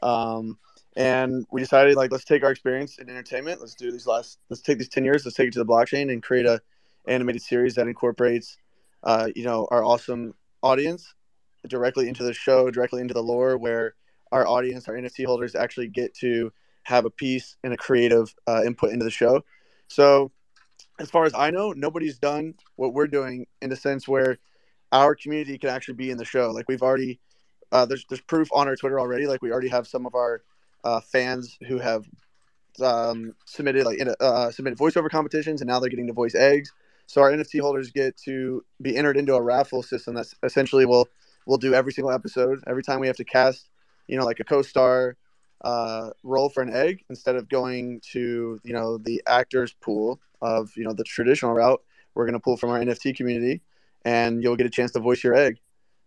Um, 0.03 0.59
and 0.97 1.47
we 1.51 1.61
decided 1.61 1.97
like 1.97 2.11
let's 2.11 2.25
take 2.25 2.43
our 2.43 2.51
experience 2.51 2.99
in 2.99 3.09
entertainment. 3.09 3.61
Let's 3.61 3.75
do 3.75 3.91
these 3.91 4.07
last. 4.07 4.39
Let's 4.51 4.61
take 4.61 4.79
these 4.79 4.89
ten 4.89 5.05
years. 5.05 5.25
Let's 5.25 5.37
take 5.37 5.49
it 5.49 5.53
to 5.55 5.61
the 5.61 5.67
blockchain 5.67 6.13
and 6.13 6.23
create 6.23 6.47
a 6.47 6.61
animated 7.07 7.43
series 7.43 7.77
that 7.77 7.87
incorporates, 7.87 8.59
uh, 9.03 9.29
you 9.35 9.45
know, 9.45 9.67
our 9.71 9.85
awesome 9.85 10.35
audience 10.63 11.15
directly 11.67 12.09
into 12.09 12.25
the 12.25 12.35
show, 12.35 12.71
directly 12.71 13.01
into 13.01 13.15
the 13.15 13.23
lore, 13.23 13.57
where 13.57 13.95
our 14.33 14.47
audience, 14.47 14.89
our 14.89 14.95
NFT 14.95 15.25
holders, 15.25 15.55
actually 15.55 15.89
get 15.89 16.15
to 16.17 16.53
have 16.83 17.05
a 17.05 17.11
piece 17.11 17.57
and 17.63 17.73
a 17.73 17.77
creative 17.77 18.35
uh, 18.47 18.63
input 18.65 18.91
into 18.91 19.05
the 19.05 19.11
show. 19.11 19.45
So, 19.89 20.33
as 20.99 21.11
far 21.11 21.25
as 21.25 21.33
I 21.35 21.51
know, 21.51 21.73
nobody's 21.73 22.19
done 22.19 22.55
what 22.77 22.93
we're 22.93 23.07
doing 23.07 23.47
in 23.63 23.71
the 23.71 23.77
sense 23.77 24.09
where 24.09 24.39
our 24.93 25.15
community 25.15 25.59
can 25.59 25.71
actually 25.71 25.95
be 25.95 26.11
in 26.11 26.19
the 26.19 26.25
show. 26.25 26.51
Like 26.51 26.69
we've 26.69 26.83
already, 26.83 27.19
uh, 27.73 27.87
there's 27.87 28.05
there's 28.09 28.21
proof 28.21 28.49
on 28.53 28.69
our 28.69 28.77
Twitter 28.77 29.01
already. 29.01 29.27
Like 29.27 29.43
we 29.43 29.51
already 29.51 29.69
have 29.69 29.89
some 29.89 30.07
of 30.07 30.15
our 30.15 30.43
uh, 30.85 31.01
fans 31.01 31.59
who 31.67 31.79
have 31.79 32.07
um, 32.81 33.35
submitted 33.47 33.85
like 33.85 33.99
uh, 34.21 34.51
submitted 34.51 34.79
voiceover 34.79 35.11
competitions, 35.11 35.61
and 35.61 35.69
now 35.69 35.81
they're 35.81 35.91
getting 35.91 36.07
to 36.07 36.13
voice 36.13 36.35
eggs. 36.35 36.73
So 37.07 37.21
our 37.21 37.31
NFT 37.33 37.61
holders 37.61 37.91
get 37.91 38.17
to 38.25 38.65
be 38.81 38.97
entered 38.97 39.17
into 39.17 39.35
a 39.35 39.43
raffle 39.43 39.83
system 39.83 40.15
that's 40.15 40.35
essentially 40.43 40.87
will 40.87 41.09
will 41.47 41.59
do 41.59 41.75
every 41.75 41.93
single 41.93 42.13
episode. 42.13 42.63
Every 42.67 42.83
time 42.83 43.01
we 43.01 43.07
have 43.07 43.17
to 43.17 43.25
cast, 43.25 43.69
you 44.07 44.17
know, 44.19 44.25
like 44.25 44.41
a 44.41 44.45
co-star 44.45 45.17
uh, 45.63 46.11
role 46.23 46.49
for 46.49 46.63
an 46.63 46.73
egg, 46.75 47.05
instead 47.09 47.37
of 47.37 47.49
going 47.49 48.01
to 48.13 48.61
you 48.63 48.73
know 48.73 48.99
the 48.99 49.23
actors 49.27 49.75
pool 49.81 50.21
of 50.41 50.71
you 50.77 50.85
know 50.85 50.93
the 50.93 51.05
traditional 51.05 51.53
route, 51.53 51.83
we're 52.15 52.27
going 52.27 52.35
to 52.35 52.41
pull 52.41 52.57
from 52.57 52.71
our 52.71 52.81
NFT 52.81 53.17
community, 53.17 53.63
and 54.05 54.43
you'll 54.43 54.57
get 54.57 54.67
a 54.67 54.71
chance 54.71 54.93
to 54.93 55.01
voice 55.01 55.23
your 55.23 55.35
egg, 55.35 55.59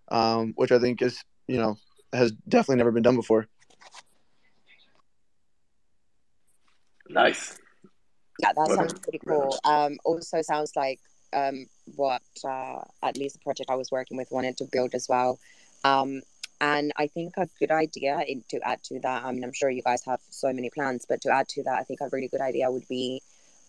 um, 0.10 0.54
which 0.56 0.72
I 0.72 0.80
think 0.80 1.02
is 1.02 1.24
you 1.48 1.58
know 1.58 1.78
has 2.14 2.32
definitely 2.48 2.78
never 2.78 2.91
been 2.91 3.04
done 3.04 3.16
before. 3.16 3.48
Nice. 7.10 7.58
Yeah, 8.41 8.52
that 8.54 8.72
sounds 8.72 8.93
pretty 9.00 9.20
cool. 9.20 9.58
Um, 9.64 9.98
also 10.04 10.41
sounds 10.41 10.74
like 10.76 11.00
um, 11.34 11.68
what 11.96 12.22
uh, 12.43 12.82
at 13.04 13.18
least 13.18 13.36
the 13.36 13.39
project 13.39 13.70
I 13.70 13.76
was 13.76 13.91
working 13.91 14.18
with 14.18 14.28
wanted 14.32 14.58
to 14.58 14.66
build 14.72 14.93
as 14.93 15.08
well. 15.08 15.39
Um, 15.84 16.22
and 16.62 16.93
I 16.96 17.08
think 17.08 17.34
a 17.38 17.48
good 17.60 17.72
idea 17.72 18.24
in, 18.28 18.43
to 18.50 18.60
add 18.66 18.82
to 18.84 19.00
that, 19.02 19.24
I 19.24 19.32
mean, 19.32 19.43
I'm 19.43 19.54
sure 19.54 19.70
you 19.70 19.82
guys 19.82 20.04
have 20.06 20.20
so 20.30 20.52
many 20.54 20.70
plans, 20.70 21.06
but 21.08 21.22
to 21.22 21.30
add 21.30 21.48
to 21.50 21.64
that, 21.64 21.78
I 21.80 21.84
think 21.84 22.02
a 22.02 22.10
really 22.12 22.30
good 22.30 22.41
idea 22.41 22.72
would 22.72 22.88
be 22.88 23.22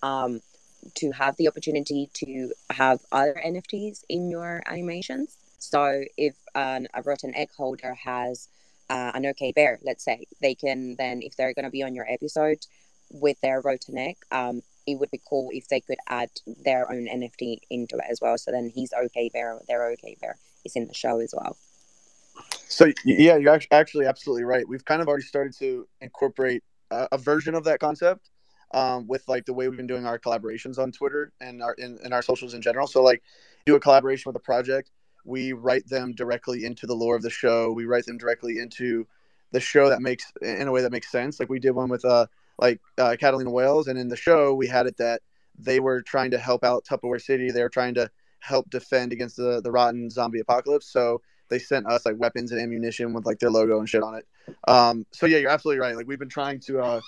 um, 0.02 0.40
to 0.94 1.10
have 1.12 1.36
the 1.36 1.48
opportunity 1.48 2.10
to 2.14 2.52
have 2.70 3.00
other 3.12 3.40
NFTs 3.44 4.04
in 4.08 4.30
your 4.30 4.62
animations. 4.66 5.36
So 5.58 6.04
if 6.16 6.34
an, 6.54 6.88
a 6.94 7.02
rotten 7.02 7.34
egg 7.34 7.50
holder 7.56 7.94
has 7.94 8.48
uh, 8.88 9.12
an 9.14 9.26
Okay 9.26 9.52
Bear, 9.52 9.78
let's 9.82 10.04
say, 10.04 10.26
they 10.40 10.54
can 10.54 10.96
then, 10.96 11.22
if 11.22 11.36
they're 11.36 11.54
going 11.54 11.64
to 11.64 11.70
be 11.70 11.82
on 11.82 11.94
your 11.94 12.06
episode 12.10 12.58
with 13.10 13.40
their 13.40 13.60
rotten 13.60 13.98
egg, 13.98 14.16
um, 14.30 14.62
it 14.86 14.98
would 14.98 15.10
be 15.10 15.20
cool 15.28 15.50
if 15.52 15.68
they 15.68 15.80
could 15.80 15.98
add 16.08 16.30
their 16.64 16.90
own 16.90 17.06
NFT 17.06 17.58
into 17.70 17.96
it 17.96 18.04
as 18.08 18.20
well. 18.20 18.38
So 18.38 18.52
then 18.52 18.70
he's 18.74 18.92
Okay 18.92 19.30
Bear, 19.32 19.58
their 19.66 19.90
Okay 19.92 20.16
Bear 20.20 20.36
is 20.64 20.76
in 20.76 20.86
the 20.86 20.94
show 20.94 21.18
as 21.20 21.34
well. 21.36 21.56
So 22.68 22.92
yeah, 23.04 23.36
you're 23.36 23.58
actually 23.70 24.06
absolutely 24.06 24.44
right. 24.44 24.68
We've 24.68 24.84
kind 24.84 25.00
of 25.00 25.08
already 25.08 25.24
started 25.24 25.56
to 25.58 25.88
incorporate 26.00 26.62
a, 26.90 27.08
a 27.12 27.18
version 27.18 27.54
of 27.54 27.64
that 27.64 27.80
concept 27.80 28.28
um, 28.72 29.06
with 29.06 29.26
like 29.28 29.46
the 29.46 29.52
way 29.52 29.68
we've 29.68 29.76
been 29.76 29.86
doing 29.86 30.06
our 30.06 30.18
collaborations 30.18 30.78
on 30.78 30.92
Twitter 30.92 31.32
and 31.40 31.62
our 31.62 31.74
in, 31.74 31.98
our 32.12 32.22
socials 32.22 32.54
in 32.54 32.62
general. 32.62 32.86
So 32.86 33.02
like, 33.02 33.22
do 33.64 33.74
a 33.76 33.80
collaboration 33.80 34.28
with 34.28 34.36
a 34.36 34.44
project, 34.44 34.90
we 35.24 35.52
write 35.52 35.88
them 35.88 36.12
directly 36.12 36.64
into 36.64 36.86
the 36.86 36.94
lore 36.94 37.16
of 37.16 37.22
the 37.22 37.30
show. 37.30 37.72
We 37.72 37.84
write 37.84 38.06
them 38.06 38.18
directly 38.18 38.58
into 38.58 39.06
the 39.52 39.60
show 39.60 39.88
that 39.88 40.02
makes 40.02 40.32
in 40.42 40.68
a 40.68 40.72
way 40.72 40.82
that 40.82 40.92
makes 40.92 41.10
sense. 41.10 41.38
Like 41.40 41.48
we 41.48 41.58
did 41.58 41.72
one 41.72 41.88
with 41.88 42.04
uh 42.04 42.26
like 42.58 42.80
uh, 42.96 43.16
Catalina 43.20 43.50
Whales, 43.50 43.86
and 43.86 43.98
in 43.98 44.08
the 44.08 44.16
show 44.16 44.54
we 44.54 44.66
had 44.66 44.86
it 44.86 44.96
that 44.96 45.22
they 45.58 45.80
were 45.80 46.02
trying 46.02 46.30
to 46.30 46.38
help 46.38 46.64
out 46.64 46.84
Tupperware 46.84 47.20
City. 47.20 47.50
They 47.50 47.62
were 47.62 47.68
trying 47.68 47.94
to 47.94 48.10
help 48.40 48.70
defend 48.70 49.12
against 49.12 49.36
the 49.36 49.60
the 49.60 49.70
rotten 49.70 50.10
zombie 50.10 50.40
apocalypse. 50.40 50.86
So 50.86 51.20
they 51.48 51.58
sent 51.58 51.86
us 51.86 52.04
like 52.04 52.18
weapons 52.18 52.52
and 52.52 52.60
ammunition 52.60 53.12
with 53.12 53.26
like 53.26 53.38
their 53.38 53.50
logo 53.50 53.78
and 53.78 53.88
shit 53.88 54.02
on 54.02 54.16
it. 54.16 54.26
Um, 54.68 55.06
so 55.12 55.26
yeah, 55.26 55.38
you're 55.38 55.50
absolutely 55.50 55.80
right. 55.80 55.96
Like 55.96 56.06
we've 56.06 56.18
been 56.18 56.28
trying 56.28 56.60
to, 56.60 56.80
uh, 56.80 57.00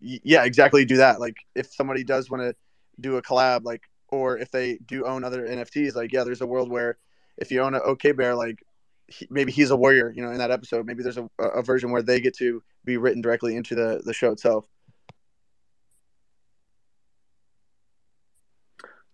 yeah, 0.00 0.44
exactly 0.44 0.84
do 0.84 0.98
that. 0.98 1.20
Like 1.20 1.36
if 1.54 1.72
somebody 1.72 2.04
does 2.04 2.30
want 2.30 2.42
to 2.42 2.54
do 3.00 3.16
a 3.16 3.22
collab, 3.22 3.64
like, 3.64 3.82
or 4.08 4.38
if 4.38 4.50
they 4.50 4.78
do 4.86 5.06
own 5.06 5.24
other 5.24 5.46
NFTs, 5.46 5.94
like 5.94 6.12
yeah, 6.12 6.24
there's 6.24 6.40
a 6.40 6.46
world 6.46 6.70
where 6.70 6.98
if 7.38 7.50
you 7.50 7.62
own 7.62 7.74
an 7.74 7.80
Okay 7.82 8.12
Bear, 8.12 8.34
like 8.34 8.62
he, 9.08 9.26
maybe 9.30 9.52
he's 9.52 9.70
a 9.70 9.76
warrior, 9.76 10.12
you 10.14 10.22
know, 10.22 10.30
in 10.30 10.38
that 10.38 10.50
episode. 10.50 10.86
Maybe 10.86 11.02
there's 11.02 11.18
a, 11.18 11.28
a 11.38 11.62
version 11.62 11.90
where 11.90 12.02
they 12.02 12.20
get 12.20 12.36
to 12.38 12.62
be 12.84 12.96
written 12.96 13.22
directly 13.22 13.56
into 13.56 13.74
the 13.74 14.02
the 14.04 14.12
show 14.12 14.30
itself. 14.30 14.66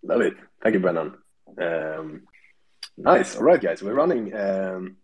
Love 0.03 0.21
it. 0.21 0.33
Thank 0.63 0.73
you, 0.73 0.79
Brennan. 0.79 1.17
Um, 1.61 2.23
nice. 2.97 3.35
All 3.35 3.43
right, 3.43 3.61
guys. 3.61 3.81
We're 3.81 3.93
running. 3.93 4.35
Um, 4.35 4.97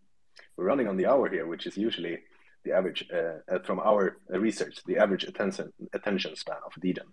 we're 0.58 0.66
running 0.66 0.88
on 0.88 0.98
the 0.98 1.08
hour 1.08 1.30
here, 1.30 1.46
which 1.48 1.68
is 1.68 1.76
usually 1.78 2.20
the 2.66 2.74
average 2.74 3.08
uh, 3.14 3.54
uh, 3.54 3.60
from 3.60 3.80
our 3.80 4.18
uh, 4.34 4.40
research, 4.40 4.80
the 4.86 4.98
average 4.98 5.24
attention 5.24 5.72
attention 5.94 6.36
span 6.36 6.58
of 6.66 6.74
degen. 6.82 7.08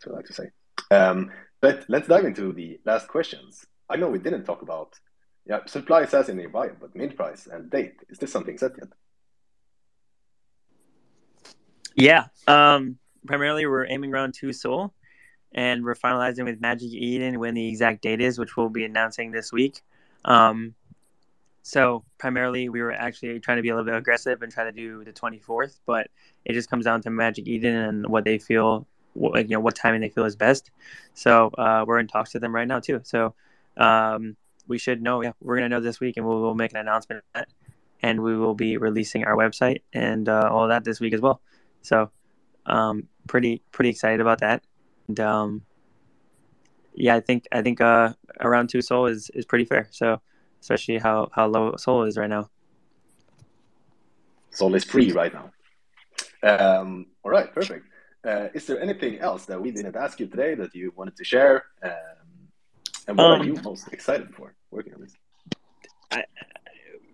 So 0.00 0.12
I 0.12 0.16
like 0.16 0.26
to 0.26 0.34
say. 0.34 0.50
Um, 0.90 1.30
but 1.60 1.84
let's 1.88 2.06
dive 2.06 2.24
into 2.24 2.52
the 2.52 2.78
last 2.84 3.08
questions. 3.08 3.66
I 3.88 3.96
know 3.96 4.08
we 4.08 4.18
didn't 4.18 4.44
talk 4.44 4.62
about 4.62 4.92
yeah 5.46 5.64
supply 5.66 6.02
in 6.02 6.36
the 6.36 6.46
bio, 6.46 6.76
but 6.80 6.94
mid 6.94 7.16
price 7.16 7.48
and 7.50 7.70
date 7.70 7.96
is 8.08 8.18
this 8.18 8.30
something 8.30 8.56
set 8.58 8.72
yet? 8.78 8.88
Yeah. 11.96 12.24
Um, 12.46 12.98
primarily, 13.26 13.66
we're 13.66 13.86
aiming 13.86 14.12
around 14.12 14.34
two 14.34 14.52
Sol, 14.52 14.94
and 15.52 15.84
we're 15.84 15.96
finalizing 15.96 16.44
with 16.44 16.60
Magic 16.60 16.92
Eden 16.92 17.40
when 17.40 17.54
the 17.54 17.68
exact 17.68 18.02
date 18.02 18.20
is, 18.20 18.38
which 18.38 18.56
we'll 18.56 18.68
be 18.68 18.84
announcing 18.84 19.32
this 19.32 19.52
week. 19.52 19.82
Um, 20.24 20.74
so 21.62 22.04
primarily, 22.18 22.68
we 22.68 22.80
were 22.82 22.92
actually 22.92 23.38
trying 23.40 23.56
to 23.56 23.62
be 23.62 23.68
a 23.68 23.74
little 23.74 23.84
bit 23.84 23.96
aggressive 23.96 24.42
and 24.42 24.52
try 24.52 24.64
to 24.64 24.72
do 24.72 25.04
the 25.04 25.12
24th, 25.12 25.80
but 25.86 26.08
it 26.44 26.54
just 26.54 26.70
comes 26.70 26.84
down 26.84 27.02
to 27.02 27.10
Magic 27.10 27.46
Eden 27.46 27.74
and 27.74 28.06
what 28.06 28.24
they 28.24 28.38
feel, 28.38 28.86
what, 29.14 29.48
you 29.48 29.56
know, 29.56 29.60
what 29.60 29.74
timing 29.74 30.00
they 30.00 30.08
feel 30.08 30.24
is 30.24 30.36
best. 30.36 30.70
So 31.14 31.48
uh, 31.58 31.84
we're 31.86 31.98
in 31.98 32.06
talks 32.06 32.32
with 32.32 32.42
them 32.42 32.54
right 32.54 32.66
now 32.66 32.80
too. 32.80 33.00
So 33.04 33.34
um, 33.76 34.36
we 34.68 34.78
should 34.78 35.02
know. 35.02 35.22
Yeah, 35.22 35.32
we're 35.40 35.56
gonna 35.56 35.68
know 35.68 35.80
this 35.80 36.00
week, 36.00 36.16
and 36.16 36.26
we'll, 36.26 36.40
we'll 36.40 36.54
make 36.54 36.72
an 36.72 36.78
announcement 36.78 37.18
of 37.18 37.24
that, 37.34 37.48
and 38.02 38.22
we 38.22 38.36
will 38.36 38.54
be 38.54 38.76
releasing 38.76 39.24
our 39.24 39.36
website 39.36 39.82
and 39.92 40.28
uh, 40.28 40.48
all 40.50 40.68
that 40.68 40.84
this 40.84 41.00
week 41.00 41.12
as 41.12 41.20
well. 41.20 41.40
So, 41.82 42.10
um, 42.66 43.08
pretty 43.26 43.62
pretty 43.72 43.90
excited 43.90 44.20
about 44.20 44.40
that. 44.40 44.62
And 45.08 45.20
um, 45.20 45.62
yeah, 46.94 47.16
I 47.16 47.20
think 47.20 47.46
I 47.52 47.62
think 47.62 47.80
uh, 47.80 48.12
around 48.40 48.68
two 48.68 48.80
Sol 48.80 49.06
is, 49.06 49.30
is 49.34 49.44
pretty 49.44 49.64
fair. 49.64 49.88
So, 49.90 50.20
especially 50.60 50.98
how 50.98 51.28
how 51.32 51.46
low 51.46 51.74
Sol 51.76 52.04
is 52.04 52.16
right 52.16 52.30
now. 52.30 52.48
Sol 54.50 54.74
is 54.74 54.84
free 54.84 55.12
right 55.12 55.32
now. 55.32 55.50
Um, 56.42 57.06
all 57.22 57.30
right, 57.30 57.52
perfect. 57.54 57.86
Uh, 58.26 58.48
is 58.52 58.66
there 58.66 58.80
anything 58.80 59.18
else 59.18 59.46
that 59.46 59.60
we 59.60 59.70
didn't 59.70 59.96
ask 59.96 60.20
you 60.20 60.26
today 60.26 60.54
that 60.54 60.74
you 60.74 60.92
wanted 60.96 61.16
to 61.16 61.24
share? 61.24 61.64
Um, 61.82 61.92
and 63.08 63.16
what 63.16 63.26
Um, 63.26 63.40
are 63.40 63.44
you 63.44 63.54
most 63.62 63.88
excited 63.92 64.34
for 64.34 64.54
working 64.70 64.94
on 64.94 65.00
this? 65.00 65.14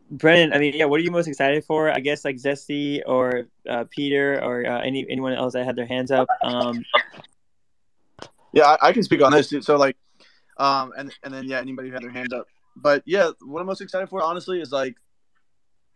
Brennan, 0.08 0.52
I 0.52 0.58
mean, 0.58 0.72
yeah, 0.74 0.84
what 0.84 1.00
are 1.00 1.02
you 1.02 1.10
most 1.10 1.26
excited 1.26 1.64
for? 1.64 1.90
I 1.90 1.98
guess 1.98 2.24
like 2.24 2.36
Zesty 2.36 3.02
or 3.06 3.48
uh, 3.68 3.84
Peter 3.90 4.40
or 4.42 4.64
uh, 4.64 4.80
any 4.80 5.04
anyone 5.10 5.32
else 5.32 5.54
that 5.54 5.64
had 5.64 5.74
their 5.74 5.86
hands 5.86 6.10
up. 6.12 6.28
Um, 6.42 6.84
Yeah, 8.52 8.76
I, 8.80 8.88
I 8.88 8.92
can 8.92 9.02
speak 9.02 9.20
on 9.20 9.32
this 9.32 9.48
too. 9.50 9.60
So 9.62 9.76
like, 9.76 9.96
um, 10.56 10.92
and 10.96 11.12
and 11.24 11.34
then 11.34 11.44
yeah, 11.44 11.58
anybody 11.58 11.88
who 11.88 11.94
had 11.94 12.02
their 12.02 12.10
hands 12.10 12.32
up. 12.32 12.46
But 12.76 13.02
yeah, 13.06 13.30
what 13.40 13.60
I'm 13.60 13.66
most 13.66 13.80
excited 13.80 14.08
for, 14.08 14.22
honestly, 14.22 14.60
is 14.60 14.70
like, 14.70 14.96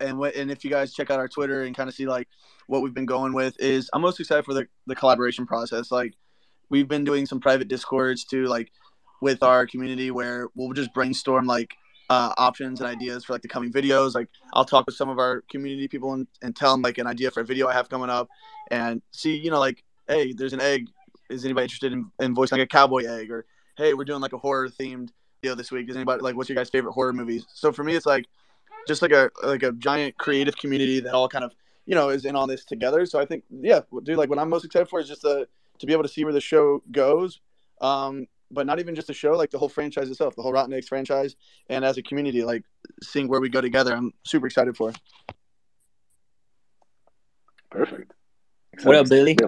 and 0.00 0.18
and 0.22 0.50
if 0.50 0.64
you 0.64 0.70
guys 0.70 0.94
check 0.94 1.10
out 1.10 1.18
our 1.18 1.28
Twitter 1.28 1.62
and 1.62 1.76
kind 1.76 1.88
of 1.88 1.94
see 1.94 2.06
like 2.06 2.26
what 2.66 2.80
we've 2.82 2.94
been 2.94 3.06
going 3.06 3.34
with, 3.34 3.60
is 3.60 3.90
I'm 3.92 4.00
most 4.00 4.18
excited 4.18 4.44
for 4.44 4.54
the 4.54 4.66
the 4.86 4.94
collaboration 4.94 5.46
process. 5.46 5.90
Like, 5.92 6.14
we've 6.70 6.88
been 6.88 7.04
doing 7.04 7.26
some 7.26 7.40
private 7.40 7.68
discords 7.68 8.24
too, 8.24 8.46
like 8.46 8.72
with 9.20 9.42
our 9.42 9.66
community 9.66 10.10
where 10.10 10.48
we'll 10.54 10.72
just 10.72 10.94
brainstorm 10.94 11.46
like 11.46 11.74
uh, 12.08 12.32
options 12.38 12.80
and 12.80 12.88
ideas 12.88 13.24
for 13.24 13.34
like 13.34 13.42
the 13.42 13.48
coming 13.48 13.72
videos. 13.72 14.14
Like 14.14 14.28
I'll 14.54 14.64
talk 14.64 14.86
with 14.86 14.96
some 14.96 15.08
of 15.08 15.18
our 15.18 15.42
community 15.50 15.88
people 15.88 16.14
and, 16.14 16.26
and 16.42 16.56
tell 16.56 16.72
them 16.72 16.82
like 16.82 16.98
an 16.98 17.06
idea 17.06 17.30
for 17.30 17.40
a 17.40 17.44
video 17.44 17.68
I 17.68 17.74
have 17.74 17.88
coming 17.88 18.10
up 18.10 18.28
and 18.70 19.02
see, 19.12 19.36
you 19.36 19.50
know, 19.50 19.60
like, 19.60 19.84
hey, 20.08 20.32
there's 20.32 20.52
an 20.52 20.60
egg. 20.60 20.88
Is 21.28 21.44
anybody 21.44 21.64
interested 21.64 21.92
in, 21.92 22.10
in 22.18 22.34
voicing 22.34 22.58
like 22.58 22.64
a 22.64 22.68
cowboy 22.68 23.04
egg? 23.04 23.30
Or 23.30 23.44
hey, 23.76 23.94
we're 23.94 24.04
doing 24.04 24.20
like 24.20 24.32
a 24.32 24.38
horror 24.38 24.68
themed 24.68 25.10
deal 25.42 25.56
this 25.56 25.70
week. 25.70 25.88
Is 25.88 25.96
anybody 25.96 26.22
like 26.22 26.36
what's 26.36 26.48
your 26.48 26.56
guys' 26.56 26.70
favorite 26.70 26.92
horror 26.92 27.12
movies? 27.12 27.46
So 27.52 27.72
for 27.72 27.84
me 27.84 27.94
it's 27.94 28.06
like 28.06 28.26
just 28.86 29.02
like 29.02 29.12
a 29.12 29.30
like 29.42 29.62
a 29.62 29.72
giant 29.72 30.16
creative 30.18 30.56
community 30.56 31.00
that 31.00 31.14
all 31.14 31.28
kind 31.28 31.44
of 31.44 31.52
you 31.86 31.94
know 31.94 32.10
is 32.10 32.24
in 32.24 32.36
on 32.36 32.48
this 32.48 32.64
together. 32.64 33.06
So 33.06 33.20
I 33.20 33.24
think 33.24 33.44
yeah, 33.50 33.80
dude, 34.02 34.18
like 34.18 34.30
what 34.30 34.38
I'm 34.38 34.48
most 34.48 34.64
excited 34.64 34.88
for 34.88 35.00
is 35.00 35.08
just 35.08 35.22
to 35.22 35.48
to 35.78 35.86
be 35.86 35.92
able 35.92 36.02
to 36.02 36.08
see 36.08 36.24
where 36.24 36.32
the 36.32 36.40
show 36.40 36.82
goes. 36.90 37.40
Um, 37.80 38.26
but 38.52 38.66
not 38.66 38.80
even 38.80 38.94
just 38.94 39.06
the 39.06 39.14
show, 39.14 39.32
like 39.32 39.50
the 39.50 39.58
whole 39.58 39.68
franchise 39.68 40.10
itself, 40.10 40.34
the 40.34 40.42
whole 40.42 40.52
Rotten 40.52 40.72
Eggs 40.72 40.88
franchise, 40.88 41.36
and 41.68 41.84
as 41.84 41.98
a 41.98 42.02
community, 42.02 42.42
like 42.42 42.64
seeing 43.02 43.28
where 43.28 43.40
we 43.40 43.48
go 43.48 43.60
together, 43.60 43.94
I'm 43.94 44.12
super 44.24 44.46
excited 44.46 44.76
for. 44.76 44.92
Perfect. 47.70 48.12
What 48.82 48.96
up, 48.96 49.08
Billy? 49.08 49.38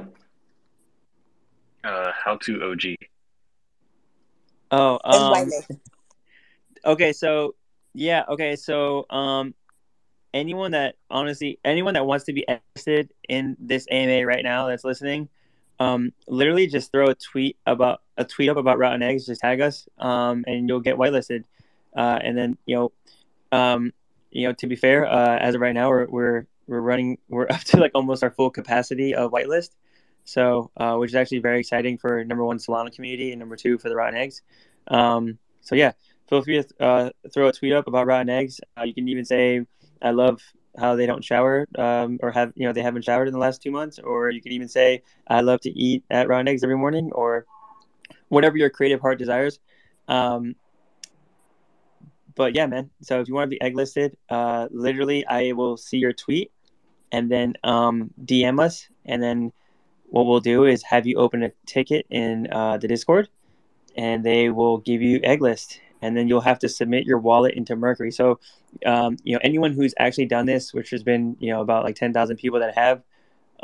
Uh, 1.83 2.13
how 2.25 2.37
to 2.43 2.63
OG. 2.71 2.95
Oh, 4.73 4.99
um, 5.05 5.51
okay, 6.85 7.13
so 7.13 7.55
yeah, 7.95 8.25
okay, 8.29 8.57
so 8.57 9.07
um, 9.11 9.55
anyone 10.35 10.73
that 10.73 10.97
honestly, 11.11 11.59
anyone 11.65 11.95
that 11.95 12.07
wants 12.07 12.25
to 12.25 12.33
be 12.33 12.45
interested 12.49 13.13
in 13.29 13.57
this 13.61 13.87
AMA 13.91 14.27
right 14.27 14.43
now 14.43 14.67
that's 14.67 14.85
listening, 14.85 15.29
um, 15.79 16.13
literally 16.27 16.67
just 16.67 16.91
throw 16.93 17.09
a 17.09 17.15
tweet 17.15 17.57
about 17.67 18.03
a 18.17 18.25
tweet 18.25 18.49
up 18.49 18.57
about 18.57 18.79
rotten 18.79 19.03
eggs, 19.03 19.27
just 19.27 19.41
tag 19.41 19.61
us, 19.61 19.89
um, 19.99 20.45
and 20.47 20.69
you'll 20.69 20.81
get 20.81 20.97
whitelisted. 20.97 21.45
Uh, 21.97 22.19
and 22.23 22.37
then 22.37 22.57
you 22.67 22.77
know, 22.77 22.93
um, 23.57 23.93
you 24.31 24.47
know, 24.47 24.55
to 24.55 24.67
be 24.67 24.77
fair, 24.77 25.07
uh, 25.07 25.39
as 25.39 25.55
of 25.55 25.61
right 25.61 25.75
now, 25.75 25.89
we're 25.91 26.07
we're 26.07 26.47
we're 26.67 26.81
running, 26.81 27.19
we're 27.29 27.47
up 27.51 27.61
to 27.61 27.79
like 27.79 27.93
almost 27.95 28.23
our 28.23 28.31
full 28.31 28.51
capacity 28.51 29.15
of 29.15 29.31
whitelist. 29.31 29.71
So, 30.25 30.71
uh, 30.77 30.97
which 30.97 31.11
is 31.11 31.15
actually 31.15 31.39
very 31.39 31.61
exciting 31.61 31.99
for 31.99 32.25
number 32.25 32.45
one 32.45 32.59
Solana 32.59 32.95
community 32.95 33.33
and 33.33 33.41
number 33.41 33.57
two 33.57 33.79
for 33.79 33.89
the 33.89 33.97
rotten 33.97 34.19
eggs. 34.19 34.43
Um, 34.89 35.39
so 35.61 35.75
yeah, 35.75 35.93
feel 36.29 36.43
free 36.43 36.63
to 36.63 36.85
uh, 36.85 37.11
throw 37.33 37.49
a 37.49 37.53
tweet 37.53 37.73
up 37.73 37.87
about 37.87 38.07
rotten 38.07 38.31
eggs. 38.31 38.61
Uh, 38.79 38.85
you 38.85 38.95
can 38.95 39.09
even 39.09 39.25
say, 39.25 39.67
"I 40.01 40.11
love 40.11 40.41
how 40.79 40.97
they 40.97 41.07
don't 41.07 41.25
shower 41.25 41.69
um, 41.77 42.19
or 42.23 42.31
have 42.31 42.53
you 42.55 42.67
know 42.67 42.73
they 42.73 42.83
haven't 42.83 43.05
showered 43.05 43.29
in 43.29 43.35
the 43.35 43.41
last 43.41 43.63
two 43.63 43.71
months," 43.71 43.99
or 43.99 44.31
you 44.31 44.41
can 44.41 44.53
even 44.53 44.69
say, 44.69 45.03
"I 45.27 45.41
love 45.41 45.61
to 45.63 45.71
eat 45.71 46.05
at 46.11 46.29
rotten 46.29 46.49
eggs 46.49 46.63
every 46.63 46.77
morning," 46.77 47.11
or 47.13 47.47
whatever 48.29 48.57
your 48.57 48.71
creative 48.71 49.01
heart 49.01 49.19
desires. 49.19 49.59
Um, 50.09 50.55
but 52.35 52.55
yeah, 52.55 52.67
man. 52.67 52.91
So 53.03 53.21
if 53.21 53.29
you 53.29 53.35
want 53.35 53.51
to 53.51 53.57
be 53.57 53.61
egg 53.61 53.77
listed, 53.77 54.17
uh, 54.31 54.69
literally, 54.71 55.27
I 55.27 55.53
will 55.53 55.77
see 55.77 55.99
your 55.99 56.13
tweet 56.13 56.51
and 57.13 57.31
then 57.31 57.55
um, 57.63 58.11
DM 58.25 58.59
us, 58.59 58.89
and 59.05 59.23
then 59.23 59.53
what 60.13 60.27
we'll 60.27 60.41
do 60.41 60.67
is 60.67 60.83
have 60.83 61.07
you 61.07 61.17
open 61.17 61.43
a 61.43 61.51
ticket 61.65 62.05
in 62.11 62.47
uh, 62.53 62.77
the 62.77 62.87
Discord, 62.87 63.31
and 63.97 64.23
they 64.23 64.51
will 64.51 64.77
give 64.77 65.01
you 65.01 65.19
egg 65.23 65.41
list, 65.41 65.81
and 66.03 66.15
then 66.15 66.29
you'll 66.29 66.43
have 66.43 66.59
to 66.59 66.69
submit 66.69 67.07
your 67.07 67.17
wallet 67.17 67.55
into 67.55 67.75
Mercury. 67.75 68.13
So, 68.13 68.39
um, 68.85 69.17
you 69.25 69.33
know, 69.33 69.41
anyone 69.43 69.73
who's 69.73 69.95
actually 69.99 70.27
done 70.27 70.45
this, 70.45 70.75
which 70.75 70.91
has 70.91 71.03
been 71.03 71.35
you 71.41 71.51
know 71.51 71.63
about 71.63 71.83
like 71.83 71.97
ten 71.97 72.13
thousand 72.13 72.37
people 72.37 72.61
that 72.61 72.75
have, 72.77 73.03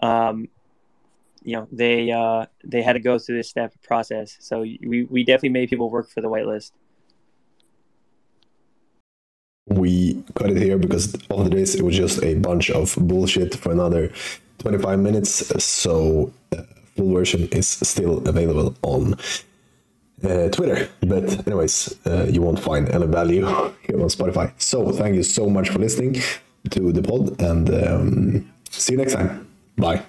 um, 0.02 0.48
you 1.42 1.54
know, 1.54 1.68
they 1.70 2.10
uh, 2.10 2.46
they 2.64 2.80
had 2.80 2.94
to 2.94 3.00
go 3.00 3.18
through 3.18 3.36
this 3.36 3.50
step 3.50 3.74
process. 3.82 4.38
So 4.40 4.60
we 4.62 5.06
we 5.10 5.24
definitely 5.24 5.50
made 5.50 5.68
people 5.68 5.90
work 5.90 6.08
for 6.08 6.22
the 6.22 6.30
whitelist. 6.30 6.72
we 9.66 10.24
cut 10.34 10.50
it 10.50 10.56
here 10.56 10.78
because 10.78 11.14
all 11.28 11.42
of 11.42 11.50
this 11.50 11.74
it 11.74 11.82
was 11.82 11.94
just 11.94 12.22
a 12.22 12.34
bunch 12.36 12.70
of 12.70 12.96
bullshit 12.98 13.54
for 13.54 13.70
another 13.70 14.10
25 14.58 14.98
minutes 14.98 15.64
so 15.64 16.32
uh, 16.52 16.62
full 16.96 17.12
version 17.12 17.48
is 17.48 17.68
still 17.68 18.26
available 18.28 18.74
on 18.82 19.14
uh, 20.24 20.48
twitter. 20.50 20.88
But 21.00 21.46
anyways 21.46 21.94
uh, 22.06 22.26
you 22.28 22.42
won't 22.42 22.60
find 22.60 22.88
any 22.88 23.06
value 23.06 23.46
here 23.82 24.00
on 24.00 24.08
spotify. 24.08 24.52
So 24.58 24.90
thank 24.92 25.14
you 25.14 25.22
so 25.22 25.48
much 25.48 25.70
for 25.70 25.78
listening 25.78 26.16
to 26.70 26.92
the 26.92 27.02
pod 27.02 27.40
and 27.40 27.70
um, 27.70 28.52
see 28.70 28.92
you 28.94 28.98
next 28.98 29.14
time. 29.14 29.46
Bye 29.76 30.02